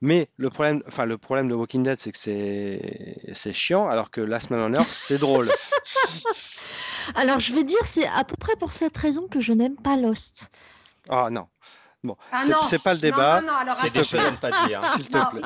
Mais 0.00 0.28
le 0.36 0.50
problème, 0.50 0.82
enfin, 0.86 1.04
le 1.06 1.16
problème 1.18 1.48
de 1.48 1.54
Walking 1.54 1.82
Dead, 1.82 1.98
c'est 2.00 2.12
que 2.12 2.18
c'est 2.18 3.16
c'est 3.32 3.52
chiant, 3.52 3.88
alors 3.88 4.10
que 4.10 4.20
Last 4.20 4.50
Man 4.50 4.60
on 4.60 4.74
Earth, 4.78 4.88
c'est 4.90 5.18
drôle. 5.18 5.50
Alors 7.14 7.38
je 7.38 7.54
vais 7.54 7.64
dire 7.64 7.78
c'est 7.84 8.06
à 8.06 8.24
peu 8.24 8.36
près 8.36 8.56
pour 8.56 8.72
cette 8.72 8.96
raison 8.96 9.28
que 9.28 9.40
je 9.40 9.52
n'aime 9.52 9.76
pas 9.76 9.96
Lost. 9.96 10.50
Ah 11.10 11.28
non. 11.30 11.48
Bon, 12.02 12.16
Ah 12.32 12.40
c'est 12.42 12.76
non. 12.76 12.82
pas 12.82 12.92
le 12.94 12.98
Non, 12.98 13.00
débat. 13.00 13.40
non, 13.40 13.46
non, 13.46 13.54
alors 13.58 13.78
attends. 13.78 13.88
des 14.00 14.04
choses 14.04 14.24
à 14.24 14.30
ne 14.30 14.36
pas 14.36 14.66
dire. 14.66 14.84
S'il 14.94 15.08
te 15.08 15.16
Non, 15.18 15.26
plaît. 15.26 15.40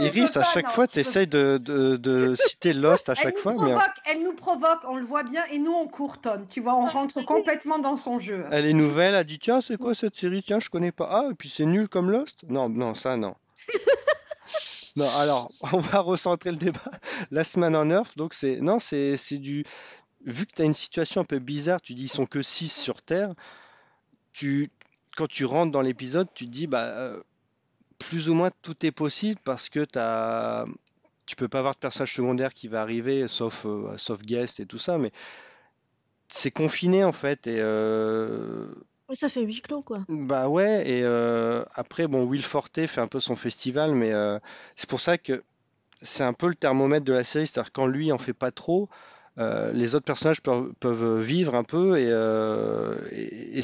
Iris, 0.00 0.36
à 0.36 0.42
chaque 0.42 0.66
non, 0.66 0.70
fois, 0.70 0.86
tu 0.86 0.94
peux 0.94 1.00
essayes 1.00 1.26
de, 1.26 1.58
de- 1.62 1.96
de 1.96 2.34
citer 2.34 2.72
Lost 2.72 3.08
à 3.08 3.14
chaque 3.14 3.36
fois, 3.36 3.52
mais 3.52 3.58
provoque, 3.58 3.94
elle 4.06 4.22
nous 4.22 4.32
provoque, 4.32 4.80
on 4.84 4.96
le 4.96 5.04
voit 5.04 5.22
bien, 5.22 5.42
et 5.50 5.58
nous 5.58 5.72
on 5.72 5.86
courtonne. 5.86 6.46
Tu 6.48 6.60
vois, 6.60 6.76
on 6.76 6.86
rentre 6.86 7.20
complètement 7.26 7.78
dans 7.78 7.96
son 7.96 8.18
jeu. 8.18 8.44
elle 8.50 8.66
est 8.66 8.72
nouvelle, 8.72 9.14
elle 9.14 9.24
dit 9.24 9.38
tiens, 9.38 9.60
c'est 9.60 9.76
quoi 9.76 9.94
cette 9.94 10.16
série? 10.16 10.42
Tiens, 10.42 10.60
je 10.60 10.70
connais 10.70 10.92
pas. 10.92 11.08
Ah, 11.10 11.28
et 11.30 11.34
puis 11.34 11.52
c'est 11.54 11.66
nul 11.66 11.88
comme 11.88 12.10
Lost? 12.10 12.44
Non, 12.48 12.68
non, 12.68 12.94
ça, 12.94 13.16
non. 13.16 13.34
Non, 14.96 15.10
alors, 15.10 15.50
on 15.72 15.78
va 15.78 16.00
recentrer 16.00 16.50
le 16.50 16.56
débat. 16.56 16.80
Last 17.30 17.58
Man 17.58 17.76
on 17.76 17.90
Earth, 17.90 18.16
donc 18.16 18.32
c'est. 18.32 18.60
Non, 18.62 18.78
c'est 18.78 19.16
c'est 19.16 19.38
du. 19.38 19.64
Vu 20.24 20.46
que 20.46 20.52
tu 20.56 20.62
as 20.62 20.64
une 20.64 20.74
situation 20.74 21.20
un 21.20 21.24
peu 21.24 21.38
bizarre, 21.38 21.80
tu 21.82 21.92
dis 21.94 22.04
ils 22.04 22.08
sont 22.08 22.26
que 22.26 22.42
6 22.42 22.72
sur 22.74 23.02
Terre, 23.02 23.30
tu, 24.32 24.70
quand 25.16 25.28
tu 25.28 25.44
rentres 25.44 25.70
dans 25.70 25.82
l'épisode, 25.82 26.28
tu 26.34 26.46
te 26.46 26.50
dis 26.50 26.66
bah 26.66 26.82
euh, 26.84 27.20
plus 27.98 28.28
ou 28.28 28.34
moins 28.34 28.50
tout 28.62 28.84
est 28.84 28.92
possible 28.92 29.40
parce 29.44 29.68
que 29.68 29.84
t'as, 29.84 30.64
tu 31.26 31.36
peux 31.36 31.48
pas 31.48 31.58
avoir 31.58 31.74
de 31.74 31.78
personnage 31.78 32.14
secondaire 32.14 32.52
qui 32.54 32.68
va 32.68 32.82
arriver, 32.82 33.28
sauf, 33.28 33.66
euh, 33.66 33.96
sauf 33.96 34.22
guest 34.22 34.60
et 34.60 34.66
tout 34.66 34.78
ça, 34.78 34.98
mais 34.98 35.10
c'est 36.28 36.50
confiné 36.50 37.04
en 37.04 37.12
fait. 37.12 37.46
Et 37.46 37.58
euh, 37.60 38.66
Ça 39.12 39.28
fait 39.28 39.42
huis 39.42 39.60
clos 39.62 39.82
quoi. 39.82 40.00
bah 40.08 40.48
ouais, 40.48 40.88
et 40.88 41.02
euh, 41.04 41.64
après, 41.74 42.06
bon, 42.08 42.24
Will 42.24 42.42
Forte 42.42 42.86
fait 42.86 43.00
un 43.00 43.08
peu 43.08 43.20
son 43.20 43.36
festival, 43.36 43.94
mais 43.94 44.12
c'est 44.74 44.88
pour 44.88 45.00
ça 45.00 45.18
que 45.18 45.42
c'est 46.02 46.24
un 46.24 46.32
peu 46.32 46.48
le 46.48 46.54
thermomètre 46.54 47.04
de 47.04 47.12
la 47.12 47.24
série, 47.24 47.46
c'est-à-dire 47.46 47.72
quand 47.72 47.86
lui 47.86 48.12
en 48.12 48.18
fait 48.18 48.34
pas 48.34 48.50
trop, 48.50 48.88
euh, 49.38 49.72
les 49.72 49.94
autres 49.94 50.04
personnages 50.06 50.40
peuvent, 50.40 50.72
peuvent 50.80 51.20
vivre 51.20 51.54
un 51.54 51.64
peu 51.64 51.98
et, 51.98 52.06
euh, 52.08 52.96
et- 53.12 53.58
et 53.58 53.62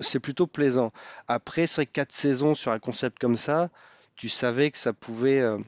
c'est 0.00 0.20
plutôt 0.20 0.46
plaisant. 0.46 0.92
Après, 1.28 1.66
que 1.66 1.84
quatre 1.86 2.12
saisons 2.12 2.54
sur 2.54 2.72
un 2.72 2.78
concept 2.78 3.18
comme 3.18 3.36
ça, 3.36 3.68
tu 4.16 4.28
savais 4.28 4.70
que 4.70 4.78
ça 4.78 4.92
pouvait, 4.92 5.40
euh, 5.40 5.58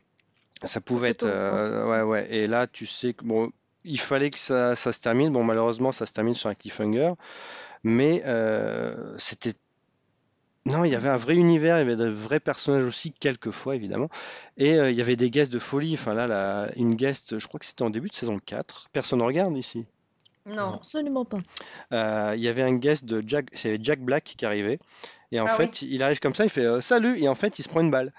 ça 0.65 0.81
pouvait 0.81 1.11
être, 1.11 1.25
euh, 1.27 1.87
ouais, 1.87 2.03
ouais. 2.03 2.33
Et 2.35 2.47
là, 2.47 2.67
tu 2.67 2.87
sais 2.87 3.15
que 3.15 3.25
bon, 3.25 3.51
il 3.85 4.01
fallait 4.01 4.31
que 4.31 4.39
ça, 4.39 4.77
ça 4.77 4.93
se 4.93 5.01
termine. 5.01 5.33
Bon, 5.33 5.45
malheureusement, 5.45 5.93
ça 5.93 6.07
se 6.07 6.13
termine 6.13 6.35
sur 6.35 6.49
un 6.51 6.55
cliffhanger, 6.55 7.13
mais 7.85 8.23
c'était 9.19 9.55
non, 10.65 10.85
il 10.85 10.93
y 10.93 10.95
avait 10.95 11.09
un 11.09 11.17
vrai 11.17 11.35
univers, 11.37 11.77
il 11.77 11.81
y 11.81 11.83
avait 11.83 11.97
de 11.97 12.09
vrais 12.09 12.41
personnages 12.41 12.85
aussi, 12.85 13.13
quelquefois 13.13 13.75
évidemment, 13.77 14.09
et 14.57 14.75
euh, 14.79 14.91
il 14.91 14.97
y 14.97 15.01
avait 15.01 15.17
des 15.17 15.31
guests 15.31 15.53
de 15.53 15.59
folie. 15.59 15.95
Enfin 15.95 16.15
là, 16.15 16.27
la- 16.27 16.71
une 16.77 16.95
guest, 16.95 17.39
je 17.39 17.47
crois 17.49 17.59
que 17.59 17.67
c'était 17.67 17.83
en 17.83 17.91
début 17.91 18.09
de 18.09 18.15
saison 18.15 18.39
4. 18.39 18.89
Personne 18.93 19.19
ne 19.21 19.25
regarde 19.25 19.57
ici? 19.57 19.87
Non. 20.47 20.75
Absolument 20.75 21.25
pas. 21.25 21.39
Euh, 21.93 22.33
il 22.37 22.43
y 22.43 22.49
avait 22.49 22.63
un 22.63 22.75
guest 22.75 23.05
de 23.05 23.23
Jack, 23.27 23.47
c'est 23.53 23.83
Jack 23.83 24.01
Black 24.01 24.35
qui 24.37 24.45
arrivait, 24.47 24.79
et 25.33 25.41
en 25.41 25.47
Ah 25.47 25.49
fait, 25.49 25.83
il 25.83 26.03
arrive 26.03 26.21
comme 26.21 26.35
ça, 26.35 26.45
il 26.45 26.51
fait 26.51 26.65
euh, 26.67 26.81
salut, 26.81 27.19
et 27.21 27.29
en 27.29 27.35
fait, 27.35 27.59
il 27.59 27.63
se 27.63 27.69
prend 27.69 27.81
une 27.81 27.91
balle. 27.91 28.13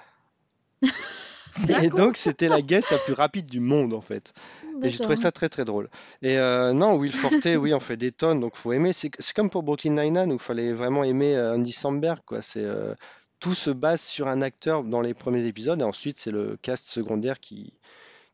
Et 1.81 1.89
donc, 1.89 2.17
c'était 2.17 2.47
la 2.47 2.61
guest 2.61 2.91
la 2.91 2.97
plus 2.97 3.13
rapide 3.13 3.45
du 3.45 3.59
monde 3.59 3.93
en 3.93 4.01
fait. 4.01 4.33
Et 4.81 4.89
j'ai 4.89 4.99
trouvé 4.99 5.15
ça 5.15 5.31
très 5.31 5.49
très 5.49 5.65
drôle. 5.65 5.89
Et 6.21 6.37
euh, 6.37 6.73
non, 6.73 6.95
Will 6.95 7.13
Forte, 7.13 7.47
oui, 7.57 7.73
on 7.73 7.79
fait 7.79 7.97
des 7.97 8.11
tonnes, 8.11 8.39
donc 8.39 8.55
faut 8.55 8.73
aimer. 8.73 8.91
C'est 8.93 9.11
comme 9.35 9.49
pour 9.49 9.63
Brooklyn 9.63 9.91
Nine-Nine 9.91 10.31
où 10.31 10.35
il 10.35 10.39
fallait 10.39 10.73
vraiment 10.73 11.03
aimer 11.03 11.35
euh, 11.35 11.55
Andy 11.55 11.71
Samberg, 11.71 12.19
quoi. 12.25 12.41
C'est 12.41 12.63
euh, 12.63 12.95
tout 13.39 13.53
se 13.53 13.69
base 13.69 14.01
sur 14.01 14.27
un 14.27 14.41
acteur 14.41 14.83
dans 14.83 15.01
les 15.01 15.13
premiers 15.13 15.45
épisodes, 15.45 15.79
et 15.79 15.83
ensuite 15.83 16.17
c'est 16.17 16.31
le 16.31 16.57
cast 16.61 16.87
secondaire 16.87 17.39
qui 17.39 17.77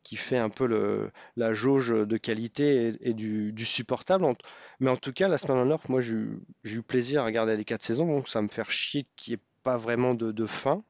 qui 0.02 0.16
fait 0.16 0.38
un 0.38 0.48
peu 0.48 0.66
le, 0.66 1.10
la 1.36 1.52
jauge 1.52 1.90
de 1.90 2.16
qualité 2.16 2.88
et, 2.88 3.10
et 3.10 3.14
du, 3.14 3.52
du 3.52 3.66
supportable. 3.66 4.26
Mais 4.80 4.90
en 4.90 4.96
tout 4.96 5.12
cas, 5.12 5.28
la 5.28 5.36
semaine 5.36 5.70
en 5.70 5.78
moi 5.88 6.00
j'ai 6.00 6.14
eu 6.14 6.40
j'ai 6.64 6.76
eu 6.76 6.82
plaisir 6.82 7.22
à 7.22 7.26
regarder 7.26 7.56
les 7.56 7.64
quatre 7.64 7.82
saisons, 7.82 8.06
donc 8.06 8.28
ça 8.28 8.40
me 8.42 8.48
fait 8.48 8.68
chier 8.70 9.06
qu'il 9.16 9.34
n'y 9.34 9.40
ait 9.40 9.44
pas 9.62 9.76
vraiment 9.76 10.14
de, 10.14 10.32
de 10.32 10.46
fin. 10.46 10.82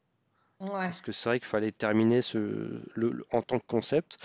Ouais. 0.61 0.69
Parce 0.71 1.01
que 1.01 1.13
c'est 1.13 1.29
vrai 1.29 1.41
qu'il 1.41 1.49
fallait 1.49 1.73
terminer 1.73 2.21
ce, 2.23 2.39
le, 2.39 3.11
le- 3.11 3.27
en 3.33 3.43
tant 3.43 3.59
que 3.59 3.67
concept. 3.67 4.19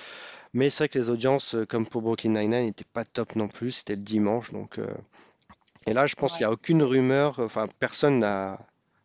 Mais 0.54 0.70
c'est 0.70 0.84
vrai 0.84 0.90
que 0.90 1.00
les 1.00 1.10
audiences, 1.10 1.56
euh, 1.56 1.66
comme 1.66 1.88
pour 1.88 2.02
Brooklyn 2.02 2.32
Nine-Nine, 2.32 2.66
n'étaient 2.66 2.84
pas 2.92 3.04
top 3.06 3.36
non 3.36 3.48
plus. 3.48 3.72
C'était 3.72 3.96
le 3.96 4.02
dimanche. 4.02 4.52
Donc, 4.52 4.80
euh, 4.80 4.88
Et 5.88 5.94
là, 5.94 6.08
je 6.08 6.16
pense 6.16 6.32
qu'il 6.34 6.40
n'y 6.42 6.46
a 6.46 6.52
aucune 6.52 6.84
rumeur. 6.84 7.40
Enfin, 7.40 7.68
personne 7.80 8.20
n'a. 8.20 8.60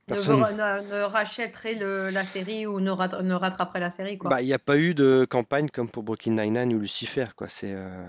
Ne, 0.09 0.15
Personne... 0.15 0.41
ne- 0.41 0.93
ne 0.97 1.03
rachèterait 1.03 1.75
le- 1.75 2.11
la 2.11 2.25
série 2.25 2.67
ou 2.67 2.81
ne, 2.81 2.91
rat- 2.91 3.23
ne 3.23 3.35
rattraperait 3.35 3.81
la 3.81 3.91
série. 3.91 4.17
Bah, 4.17 4.43
il 4.43 4.47
n'y 4.47 4.53
a 4.55 4.59
pas 4.59 4.77
eu 4.77 4.95
de 4.95 5.25
campagne 5.29 5.69
comme 5.69 5.89
pour 5.89 6.03
Brooklyn 6.03 6.33
Nine-Nine 6.33 6.75
ou 6.75 6.81
Lucifer. 6.81 7.27
Quoi. 7.37 7.49
C'est, 7.49 7.73
euh, 7.75 8.09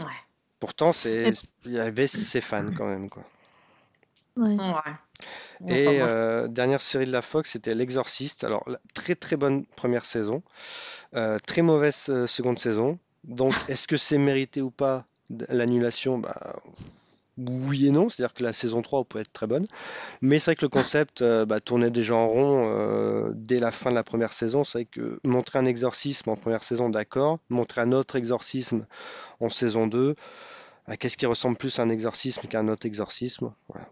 Ouais. 0.00 0.06
Pourtant, 0.58 0.92
c'est... 0.92 1.30
Il 1.66 1.72
y 1.72 1.78
avait 1.78 2.06
ses 2.08 2.40
fans 2.40 2.70
quand 2.74 2.86
même. 2.86 3.08
Quoi. 3.10 3.24
Ouais. 4.36 4.56
Ouais. 4.56 5.68
Et 5.68 5.88
Enfin, 5.88 6.08
euh, 6.08 6.48
dernière 6.48 6.80
série 6.80 7.06
de 7.06 7.12
la 7.12 7.22
Fox, 7.22 7.50
c'était 7.50 7.74
L'Exorciste. 7.74 8.44
Alors, 8.44 8.68
très 8.92 9.14
très 9.14 9.36
bonne 9.36 9.64
première 9.64 10.04
saison, 10.04 10.42
euh, 11.14 11.38
très 11.46 11.62
mauvaise 11.62 12.06
euh, 12.08 12.26
seconde 12.26 12.58
saison. 12.58 12.98
Donc, 13.22 13.54
est-ce 13.68 13.88
que 13.88 13.96
c'est 13.96 14.18
mérité 14.18 14.60
ou 14.60 14.70
pas 14.70 15.06
l'annulation? 15.48 16.18
Bah, 16.18 16.56
oui 17.38 17.88
et 17.88 17.90
non, 17.90 18.08
c'est-à-dire 18.08 18.34
que 18.34 18.42
la 18.44 18.52
saison 18.52 18.82
3 18.82 19.04
peut 19.04 19.18
être 19.18 19.32
très 19.32 19.46
bonne, 19.46 19.66
mais 20.20 20.38
c'est 20.38 20.52
vrai 20.52 20.56
que 20.56 20.64
le 20.64 20.68
concept 20.68 21.22
euh, 21.22 21.44
bah, 21.44 21.60
tournait 21.60 21.90
déjà 21.90 22.14
en 22.14 22.28
rond 22.28 22.64
euh, 22.66 23.32
dès 23.34 23.58
la 23.58 23.72
fin 23.72 23.90
de 23.90 23.94
la 23.96 24.04
première 24.04 24.32
saison. 24.32 24.62
C'est 24.64 24.78
vrai 24.78 24.84
que 24.84 25.20
montrer 25.24 25.58
un 25.58 25.64
exorcisme 25.64 26.30
en 26.30 26.36
première 26.36 26.62
saison, 26.64 26.90
d'accord, 26.90 27.38
montrer 27.48 27.80
un 27.80 27.92
autre 27.92 28.16
exorcisme 28.16 28.86
en 29.40 29.48
saison 29.48 29.86
2, 29.86 30.14
bah, 30.86 30.96
qu'est-ce 30.96 31.16
qui 31.16 31.26
ressemble 31.26 31.56
plus 31.56 31.78
à 31.78 31.82
un 31.82 31.88
exorcisme 31.90 32.46
qu'à 32.48 32.60
un 32.60 32.68
autre 32.68 32.86
exorcisme? 32.86 33.52
Voilà. 33.68 33.88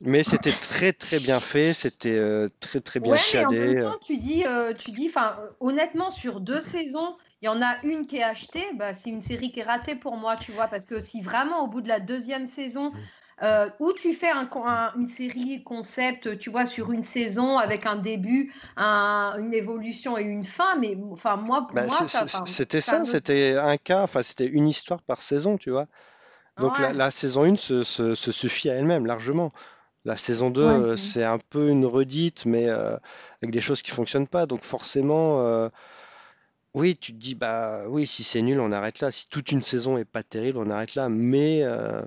Mais 0.00 0.22
c'était 0.22 0.52
très 0.52 0.92
très 0.92 1.18
bien 1.18 1.40
fait, 1.40 1.72
c'était 1.72 2.18
euh, 2.18 2.48
très 2.60 2.80
très 2.80 3.00
bien 3.00 3.12
Ouais, 3.12 3.18
chiadé. 3.18 3.56
mais 3.58 3.62
en 3.64 3.66
même 3.68 3.76
temps, 3.76 3.98
tu 4.02 4.16
dis, 4.16 4.44
euh, 4.46 4.72
tu 4.74 4.90
dis, 4.92 5.06
enfin, 5.08 5.36
euh, 5.40 5.48
honnêtement, 5.60 6.10
sur 6.10 6.40
deux 6.40 6.60
saisons, 6.60 7.16
il 7.42 7.46
y 7.46 7.48
en 7.48 7.60
a 7.62 7.76
une 7.82 8.06
qui 8.06 8.16
est 8.16 8.22
achetée, 8.22 8.64
bah, 8.74 8.94
c'est 8.94 9.10
une 9.10 9.20
série 9.22 9.50
qui 9.50 9.60
est 9.60 9.64
ratée 9.64 9.94
pour 9.94 10.16
moi, 10.16 10.36
tu 10.36 10.52
vois, 10.52 10.68
parce 10.68 10.84
que 10.86 11.00
si 11.00 11.20
vraiment 11.20 11.64
au 11.64 11.68
bout 11.68 11.80
de 11.80 11.88
la 11.88 12.00
deuxième 12.00 12.46
saison, 12.46 12.92
euh, 13.42 13.68
où 13.80 13.92
tu 13.92 14.14
fais 14.14 14.30
un 14.30 14.46
con- 14.46 14.64
un- 14.66 14.92
une 14.96 15.08
série 15.08 15.62
concept, 15.64 16.38
tu 16.38 16.50
vois, 16.50 16.66
sur 16.66 16.92
une 16.92 17.04
saison 17.04 17.58
avec 17.58 17.84
un 17.84 17.96
début, 17.96 18.52
un- 18.76 19.34
une 19.38 19.52
évolution 19.52 20.16
et 20.16 20.22
une 20.22 20.44
fin, 20.44 20.76
mais 20.78 20.96
enfin 21.10 21.36
moi, 21.36 21.66
pour 21.66 21.76
Bah, 21.76 21.86
moi, 21.86 21.96
c'était 22.46 22.80
ça 22.80 23.04
c'était 23.04 23.56
un 23.56 23.76
cas, 23.76 24.02
enfin 24.02 24.22
c'était 24.22 24.46
une 24.46 24.68
histoire 24.68 25.02
par 25.02 25.20
saison, 25.20 25.58
tu 25.58 25.70
vois. 25.70 25.86
Donc 26.58 26.78
la, 26.78 27.10
saison 27.10 27.44
1 27.44 27.56
se, 27.56 27.82
se- 27.82 28.14
se 28.14 28.30
suffit 28.32 28.70
à 28.70 28.74
elle-même 28.74 29.06
largement. 29.06 29.50
La 30.04 30.16
saison 30.16 30.50
2, 30.50 30.62
Ouais. 30.62 30.68
euh, 30.68 30.96
c'est 30.96 31.24
un 31.24 31.38
peu 31.38 31.68
une 31.70 31.86
redite, 31.86 32.44
mais 32.46 32.68
euh, 32.68 32.96
avec 33.42 33.52
des 33.52 33.60
choses 33.60 33.82
qui 33.82 33.90
fonctionnent 33.90 34.28
pas. 34.28 34.46
Donc 34.46 34.62
forcément, 34.62 35.40
euh, 35.46 35.68
oui, 36.74 36.96
tu 36.96 37.12
te 37.12 37.18
dis, 37.18 37.34
bah 37.34 37.84
oui, 37.88 38.06
si 38.06 38.22
c'est 38.24 38.42
nul, 38.42 38.60
on 38.60 38.72
arrête 38.72 39.00
là. 39.00 39.10
Si 39.10 39.28
toute 39.28 39.52
une 39.52 39.62
saison 39.62 39.96
est 39.96 40.04
pas 40.04 40.22
terrible, 40.22 40.58
on 40.58 40.70
arrête 40.70 40.94
là. 40.94 41.08
Mais 41.08 41.60
euh, 41.62 42.02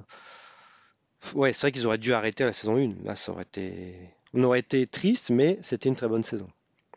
ouais, 1.36 1.54
c'est 1.54 1.62
vrai 1.62 1.72
qu'ils 1.72 1.86
auraient 1.88 1.98
dû 1.98 2.14
arrêter 2.14 2.44
la 2.46 2.54
saison 2.54 2.78
1. 2.78 2.94
Là, 3.04 3.16
ça 3.16 3.32
aurait 3.32 3.44
été... 3.44 3.96
On 4.34 4.44
aurait 4.44 4.60
été 4.60 4.86
triste, 4.88 5.30
mais 5.30 5.58
c'était 5.62 5.90
une 5.90 5.96
très 5.96 6.08
bonne 6.08 6.24
saison. 6.24 6.48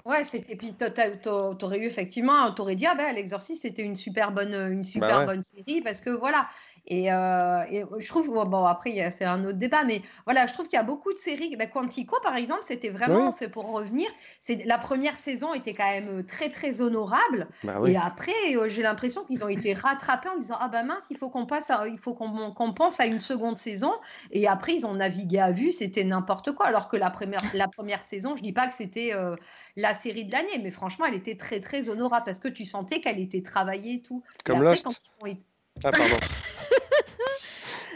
Ouais, 0.07 0.25
c'était 0.25 0.57
puis 0.57 0.75
t'aurais 0.75 1.79
eu 1.79 1.85
effectivement, 1.85 2.51
t'aurais 2.53 2.75
dit 2.75 2.87
ah 2.87 2.95
ben 2.95 3.15
l'Exorciste 3.15 3.63
c'était 3.63 3.83
une 3.83 3.97
super 3.97 4.33
bonne 4.33 4.55
une 4.55 4.83
super 4.83 5.11
Bah 5.11 5.19
ouais. 5.21 5.27
bonne 5.27 5.43
série 5.43 5.83
parce 5.83 6.01
que 6.01 6.09
voilà 6.09 6.49
et, 6.87 7.13
euh, 7.13 7.63
et 7.71 7.85
je 7.99 8.09
trouve 8.09 8.29
bon 8.49 8.65
après 8.65 9.11
c'est 9.11 9.25
un 9.25 9.45
autre 9.45 9.59
débat 9.59 9.85
mais 9.85 10.03
voilà 10.25 10.47
je 10.47 10.53
trouve 10.55 10.67
qu'il 10.67 10.77
y 10.77 10.81
a 10.81 10.83
beaucoup 10.85 11.13
de 11.13 11.19
séries 11.19 11.55
ben, 11.57 11.69
Quantico 11.69 12.17
par 12.23 12.37
exemple 12.37 12.61
c'était 12.63 12.89
vraiment 12.89 13.29
Oui. 13.29 13.35
c'est 13.37 13.49
pour 13.49 13.71
revenir 13.71 14.09
c'est 14.41 14.65
la 14.67 14.79
première 14.79 15.17
saison 15.17 15.53
était 15.55 15.73
quand 15.75 15.89
même 15.91 16.25
très 16.25 16.49
très 16.49 16.81
honorable 16.81 17.49
Bah 17.65 17.79
oui. 17.81 17.93
et 17.93 17.97
après 17.97 18.33
euh, 18.57 18.69
j'ai 18.69 18.83
l'impression 18.83 19.25
qu'ils 19.25 19.45
ont 19.45 19.49
été 19.49 19.73
rattrapés 19.75 20.29
en 20.29 20.39
disant 20.39 20.57
ah 20.59 20.69
bah 20.69 20.83
mince 20.83 21.05
il 21.11 21.17
faut 21.17 21.29
qu'on 21.31 21.47
passe 21.47 21.71
à- 21.71 21.87
il 21.89 21.99
faut 21.99 22.15
qu'on 22.15 22.53
qu'on 22.53 22.73
pense 22.73 22.99
à 23.01 23.07
une 23.07 23.21
seconde 23.21 23.59
saison 23.59 23.93
et 24.31 24.49
après 24.49 24.75
ils 24.75 24.87
ont 24.87 24.95
navigué 24.95 25.39
à 25.39 25.53
vue 25.53 25.73
c'était 25.73 26.05
n'importe 26.05 26.53
quoi 26.53 26.67
alors 26.67 26.89
que 26.89 26.97
la 26.97 27.11
première 27.11 27.43
la 27.55 27.69
première 27.69 28.01
saison 28.01 28.37
je 28.37 28.43
dis 28.43 28.53
pas 28.53 28.67
que 28.69 28.75
c'était 28.75 29.13
euh, 29.15 29.37
la 29.77 29.95
série 29.95 30.25
de 30.25 30.33
l'année, 30.33 30.59
mais 30.63 30.71
franchement, 30.73 31.07
elle 31.07 31.15
était 31.15 31.37
très 31.37 31.61
très 31.61 31.89
honorable 31.89 32.25
parce 32.27 32.39
que 32.41 32.49
tu 32.49 32.67
sentais 32.67 33.01
qu'elle 33.01 33.21
était 33.21 33.41
travaillée 33.41 33.95
et 33.95 34.03
tout. 34.03 34.23
Et 34.27 34.43
Comme 34.45 34.57
après, 34.57 34.71
Lost. 34.71 34.85
quand 34.85 34.91
ils 34.91 35.09
sont- 35.35 35.41
Ah, 35.85 35.91
pardon. 35.91 36.17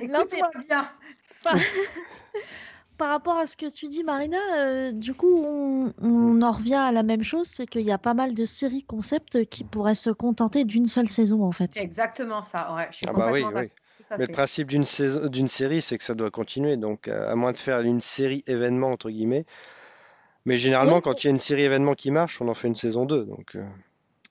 Non, 0.03 0.23
bien. 0.29 0.91
Par... 1.43 1.55
par 2.99 3.09
rapport 3.09 3.39
à 3.39 3.47
ce 3.47 3.57
que 3.57 3.73
tu 3.73 3.89
dis, 3.89 4.05
Marina, 4.05 4.39
euh, 4.57 4.93
du 4.93 5.15
coup, 5.15 5.43
on, 5.45 5.93
on 6.03 6.43
en 6.43 6.51
revient 6.53 6.75
à 6.75 6.93
la 6.93 7.03
même 7.03 7.23
chose, 7.23 7.47
c'est 7.47 7.67
qu'il 7.67 7.83
y 7.83 7.93
a 7.93 7.99
pas 7.99 8.15
mal 8.15 8.35
de 8.35 8.45
séries 8.45 8.85
concepts 8.85 9.45
qui 9.47 9.65
pourraient 9.65 9.95
se 9.95 10.11
contenter 10.11 10.65
d'une 10.65 10.87
seule 10.87 11.09
saison, 11.09 11.43
en 11.43 11.53
fait. 11.53 11.71
C'est 11.75 11.83
exactement 11.83 12.43
ça. 12.43 12.75
Ouais, 12.75 12.89
je 12.91 12.97
suis 12.99 13.07
Ah 13.09 13.13
bah 13.13 13.31
oui, 13.33 13.45
oui. 13.45 13.69
Mais 14.19 14.27
le 14.27 14.33
principe 14.33 14.69
d'une 14.69 14.85
saison, 14.85 15.29
d'une 15.29 15.49
série, 15.49 15.81
c'est 15.81 15.99
que 15.99 16.05
ça 16.05 16.15
doit 16.15 16.31
continuer. 16.31 16.77
Donc, 16.77 17.09
euh, 17.09 17.33
à 17.33 17.35
moins 17.35 17.53
de 17.53 17.59
faire 17.59 17.81
une 17.81 18.01
série 18.01 18.45
événement, 18.47 18.91
entre 18.91 19.11
guillemets. 19.11 19.45
Mais 20.45 20.59
généralement, 20.59 20.97
Oui, 20.97 21.03
quand 21.03 21.25
il 21.25 21.27
y 21.27 21.29
a 21.29 21.31
une 21.31 21.39
série 21.39 21.63
événement 21.63 21.95
qui 21.95 22.11
marche, 22.11 22.41
on 22.41 22.49
en 22.49 22.55
fait 22.55 22.69
une 22.69 22.75
saison 22.75 23.07
2. 23.07 23.25
Donc, 23.25 23.57
euh, 23.57 23.65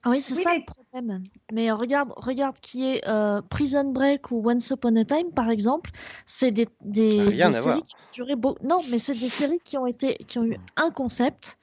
Oui, 0.05 0.19
c'est 0.21 0.35
Oui, 0.35 0.41
ça 0.43 0.49
mais- 0.51 0.59
le 0.59 0.65
problème. 0.65 1.23
Mais 1.51 1.71
regarde, 1.71 2.11
regarde 2.17 2.59
qui 2.59 2.85
est 2.87 3.07
euh, 3.07 3.41
Prison 3.41 3.91
Break 3.91 4.31
ou 4.31 4.41
Once 4.49 4.69
Upon 4.69 4.95
a 4.97 5.05
Time, 5.05 5.31
par 5.33 5.49
exemple. 5.49 5.91
C'est 6.25 6.51
des, 6.51 6.67
des, 6.81 7.09
Rien 7.21 7.49
des 7.49 7.57
à 7.57 7.61
voir. 7.61 7.75
séries 7.75 7.83
qui 7.83 7.95
ont 7.95 8.11
duré 8.25 8.35
beau- 8.35 8.57
Non, 8.63 8.79
mais 8.89 8.97
c'est 8.97 9.15
des 9.15 9.29
séries 9.29 9.59
qui 9.63 9.77
ont 9.77 9.85
été, 9.87 10.15
qui 10.27 10.39
ont 10.39 10.43
eu 10.43 10.57
un 10.75 10.91
concept, 10.91 11.57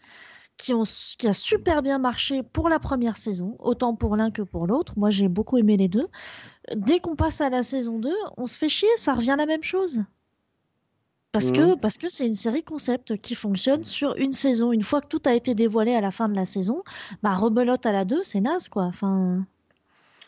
qui 0.56 0.74
ont, 0.74 0.82
qui 0.84 1.26
a 1.28 1.32
super 1.32 1.82
bien 1.82 1.98
marché 1.98 2.42
pour 2.42 2.68
la 2.68 2.78
première 2.78 3.16
saison, 3.16 3.56
autant 3.60 3.94
pour 3.94 4.16
l'un 4.16 4.30
que 4.30 4.42
pour 4.42 4.66
l'autre. 4.66 4.94
Moi, 4.98 5.10
j'ai 5.10 5.28
beaucoup 5.28 5.56
aimé 5.58 5.76
les 5.76 5.88
deux. 5.88 6.08
Dès 6.74 6.98
qu'on 7.00 7.16
passe 7.16 7.40
à 7.40 7.50
la 7.50 7.62
saison 7.62 7.98
2, 7.98 8.12
on 8.36 8.46
se 8.46 8.56
fait 8.58 8.68
chier, 8.68 8.88
ça 8.96 9.14
revient 9.14 9.34
la 9.38 9.46
même 9.46 9.62
chose. 9.62 10.02
Parce 11.32 11.52
que 11.52 11.76
parce 11.76 11.96
que 11.96 12.08
c'est 12.08 12.26
une 12.26 12.34
série 12.34 12.64
concept 12.64 13.16
qui 13.18 13.34
fonctionne 13.36 13.84
sur 13.84 14.16
une 14.16 14.32
saison. 14.32 14.72
Une 14.72 14.82
fois 14.82 15.00
que 15.00 15.06
tout 15.06 15.22
a 15.26 15.34
été 15.34 15.54
dévoilé 15.54 15.94
à 15.94 16.00
la 16.00 16.10
fin 16.10 16.28
de 16.28 16.34
la 16.34 16.44
saison, 16.44 16.82
bah 17.22 17.34
rebelote 17.34 17.86
à 17.86 17.92
la 17.92 18.04
2, 18.04 18.22
c'est 18.22 18.40
naze 18.40 18.68
quoi. 18.68 18.84
Enfin, 18.84 19.46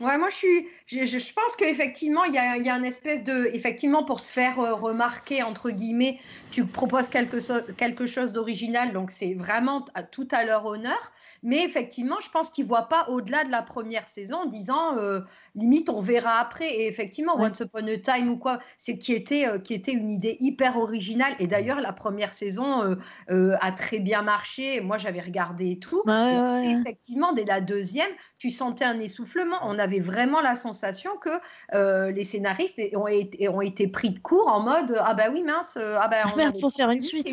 Ouais, 0.00 0.18
moi 0.18 0.30
je 0.30 0.34
suis, 0.34 0.68
je, 0.86 1.04
je- 1.04 1.32
pense 1.32 1.54
qu'effectivement 1.56 2.24
il 2.24 2.34
y 2.34 2.38
a, 2.38 2.56
y 2.56 2.68
a 2.68 2.76
une 2.76 2.84
espèce 2.84 3.22
de, 3.22 3.46
effectivement 3.54 4.04
pour 4.04 4.18
se 4.20 4.32
faire 4.32 4.58
euh, 4.58 4.74
remarquer 4.74 5.42
entre 5.44 5.70
guillemets, 5.70 6.18
tu 6.50 6.66
proposes 6.66 7.08
quelque, 7.08 7.40
so- 7.40 7.62
quelque 7.76 8.06
chose 8.06 8.32
d'original, 8.32 8.92
donc 8.92 9.10
c'est 9.12 9.34
vraiment 9.34 9.84
à- 9.94 10.02
tout 10.02 10.26
à 10.32 10.44
leur 10.44 10.66
honneur. 10.66 11.12
Mais 11.44 11.62
effectivement, 11.64 12.16
je 12.20 12.30
pense 12.30 12.50
qu'ils 12.50 12.64
voient 12.64 12.88
pas 12.88 13.06
au-delà 13.10 13.44
de 13.44 13.50
la 13.50 13.62
première 13.62 14.04
saison, 14.08 14.38
en 14.38 14.46
disant 14.46 14.96
euh, 14.98 15.20
limite 15.54 15.88
on 15.88 16.00
verra 16.00 16.38
après. 16.40 16.68
Et 16.68 16.88
effectivement, 16.88 17.36
Ouais. 17.38 17.46
Once 17.48 17.60
Upon 17.60 17.86
a 17.86 17.96
Time 17.98 18.28
ou 18.30 18.38
quoi, 18.38 18.58
c'est 18.78 18.98
qui 18.98 19.12
était 19.12 19.46
euh, 19.46 19.58
qui 19.58 19.74
était 19.74 19.92
une 19.92 20.10
idée 20.10 20.36
hyper 20.40 20.78
originale. 20.78 21.34
Et 21.38 21.46
d'ailleurs 21.46 21.80
la 21.80 21.92
première 21.92 22.32
saison 22.32 22.96
a 23.28 23.72
très 23.72 23.98
bien 24.00 24.22
marché. 24.22 24.80
Moi 24.80 24.98
j'avais 24.98 25.20
regardé 25.20 25.70
et 25.72 25.78
tout. 25.78 26.02
Ouais, 26.06 26.34
Et 26.34 26.40
ouais, 26.40 26.72
effectivement, 26.72 27.32
dès 27.32 27.44
la 27.44 27.60
deuxième, 27.60 28.10
tu 28.38 28.50
sentais 28.50 28.84
un 28.84 28.98
essoufflement. 28.98 29.58
On 29.62 29.78
avait 29.82 30.00
vraiment 30.00 30.40
la 30.40 30.56
sensation 30.56 31.16
que 31.18 31.28
euh, 31.74 32.10
les 32.10 32.24
scénaristes 32.24 32.80
ont 32.94 33.06
été, 33.06 33.48
ont 33.48 33.60
été 33.60 33.88
pris 33.88 34.10
de 34.10 34.18
court 34.18 34.48
en 34.48 34.60
mode 34.60 34.96
ah 35.00 35.14
bah 35.14 35.24
oui 35.30 35.42
mince 35.42 35.76
euh, 35.76 35.98
ah 36.00 36.08
bah 36.08 36.16
on 36.32 36.36
Merde, 36.36 36.56
faut 36.58 36.70
faire 36.70 36.90
une 36.90 37.02
suite. 37.02 37.28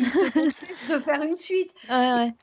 de 0.88 0.98
faire 0.98 1.22
une 1.22 1.36
suite. 1.36 1.70
Ouais, 1.88 2.12
ouais. 2.12 2.34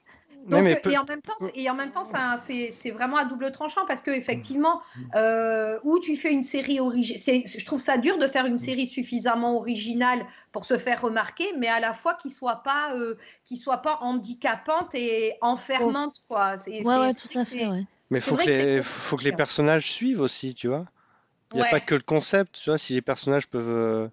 Donc, 0.45 0.63
mais 0.63 0.75
euh, 0.85 0.89
et 0.91 0.97
en 0.97 1.03
même 1.03 1.21
temps, 1.21 1.33
c'est- 1.39 1.51
et 1.55 1.69
en 1.69 1.73
même 1.73 1.91
temps, 1.91 2.05
ça, 2.05 2.37
c'est 2.45 2.71
c'est 2.71 2.91
vraiment 2.91 3.17
à 3.17 3.25
double 3.25 3.51
tranchant 3.51 3.85
parce 3.85 4.01
que 4.01 4.11
effectivement, 4.11 4.81
euh, 5.15 5.77
où 5.83 5.99
tu 5.99 6.15
fais 6.15 6.31
une 6.31 6.43
série 6.43 6.79
originale, 6.79 7.43
je 7.45 7.65
trouve 7.65 7.81
ça 7.81 7.97
dur 7.97 8.17
de 8.17 8.27
faire 8.27 8.45
une 8.45 8.57
série 8.57 8.87
suffisamment 8.87 9.57
originale 9.57 10.25
pour 10.53 10.65
se 10.65 10.77
faire 10.77 11.01
remarquer, 11.01 11.45
mais 11.57 11.67
à 11.67 11.81
la 11.81 11.91
fois 11.93 12.13
qui 12.13 12.29
soit 12.29 12.63
pas, 12.63 12.93
euh, 12.95 13.17
qui 13.43 13.57
soit 13.57 13.81
pas 13.81 13.97
handicapante 14.01 14.95
et 14.95 15.33
enfermante, 15.41 16.23
quoi. 16.29 16.55
C'est- 16.57 16.85
Ouais, 16.85 17.13
tout 17.13 17.37
à 17.39 17.43
fait, 17.43 17.67
ouais. 17.67 17.85
Mais 18.09 18.21
faut 18.21 18.35
que 18.37 18.45
les, 18.49 18.81
faut 18.81 19.15
que 19.17 19.23
les 19.23 19.31
personnages 19.33 19.91
suivent 19.91 20.21
aussi, 20.21 20.55
tu 20.55 20.67
vois. 20.67 20.85
Il 21.53 21.57
n'y 21.57 21.61
a 21.61 21.63
Ouais. 21.65 21.71
pas 21.71 21.79
que 21.79 21.95
le 21.95 22.01
concept, 22.01 22.59
tu 22.61 22.69
vois. 22.69 22.77
Si 22.77 22.93
les 22.93 23.01
personnages 23.01 23.47
peuvent, 23.47 23.69
euh, 23.71 24.07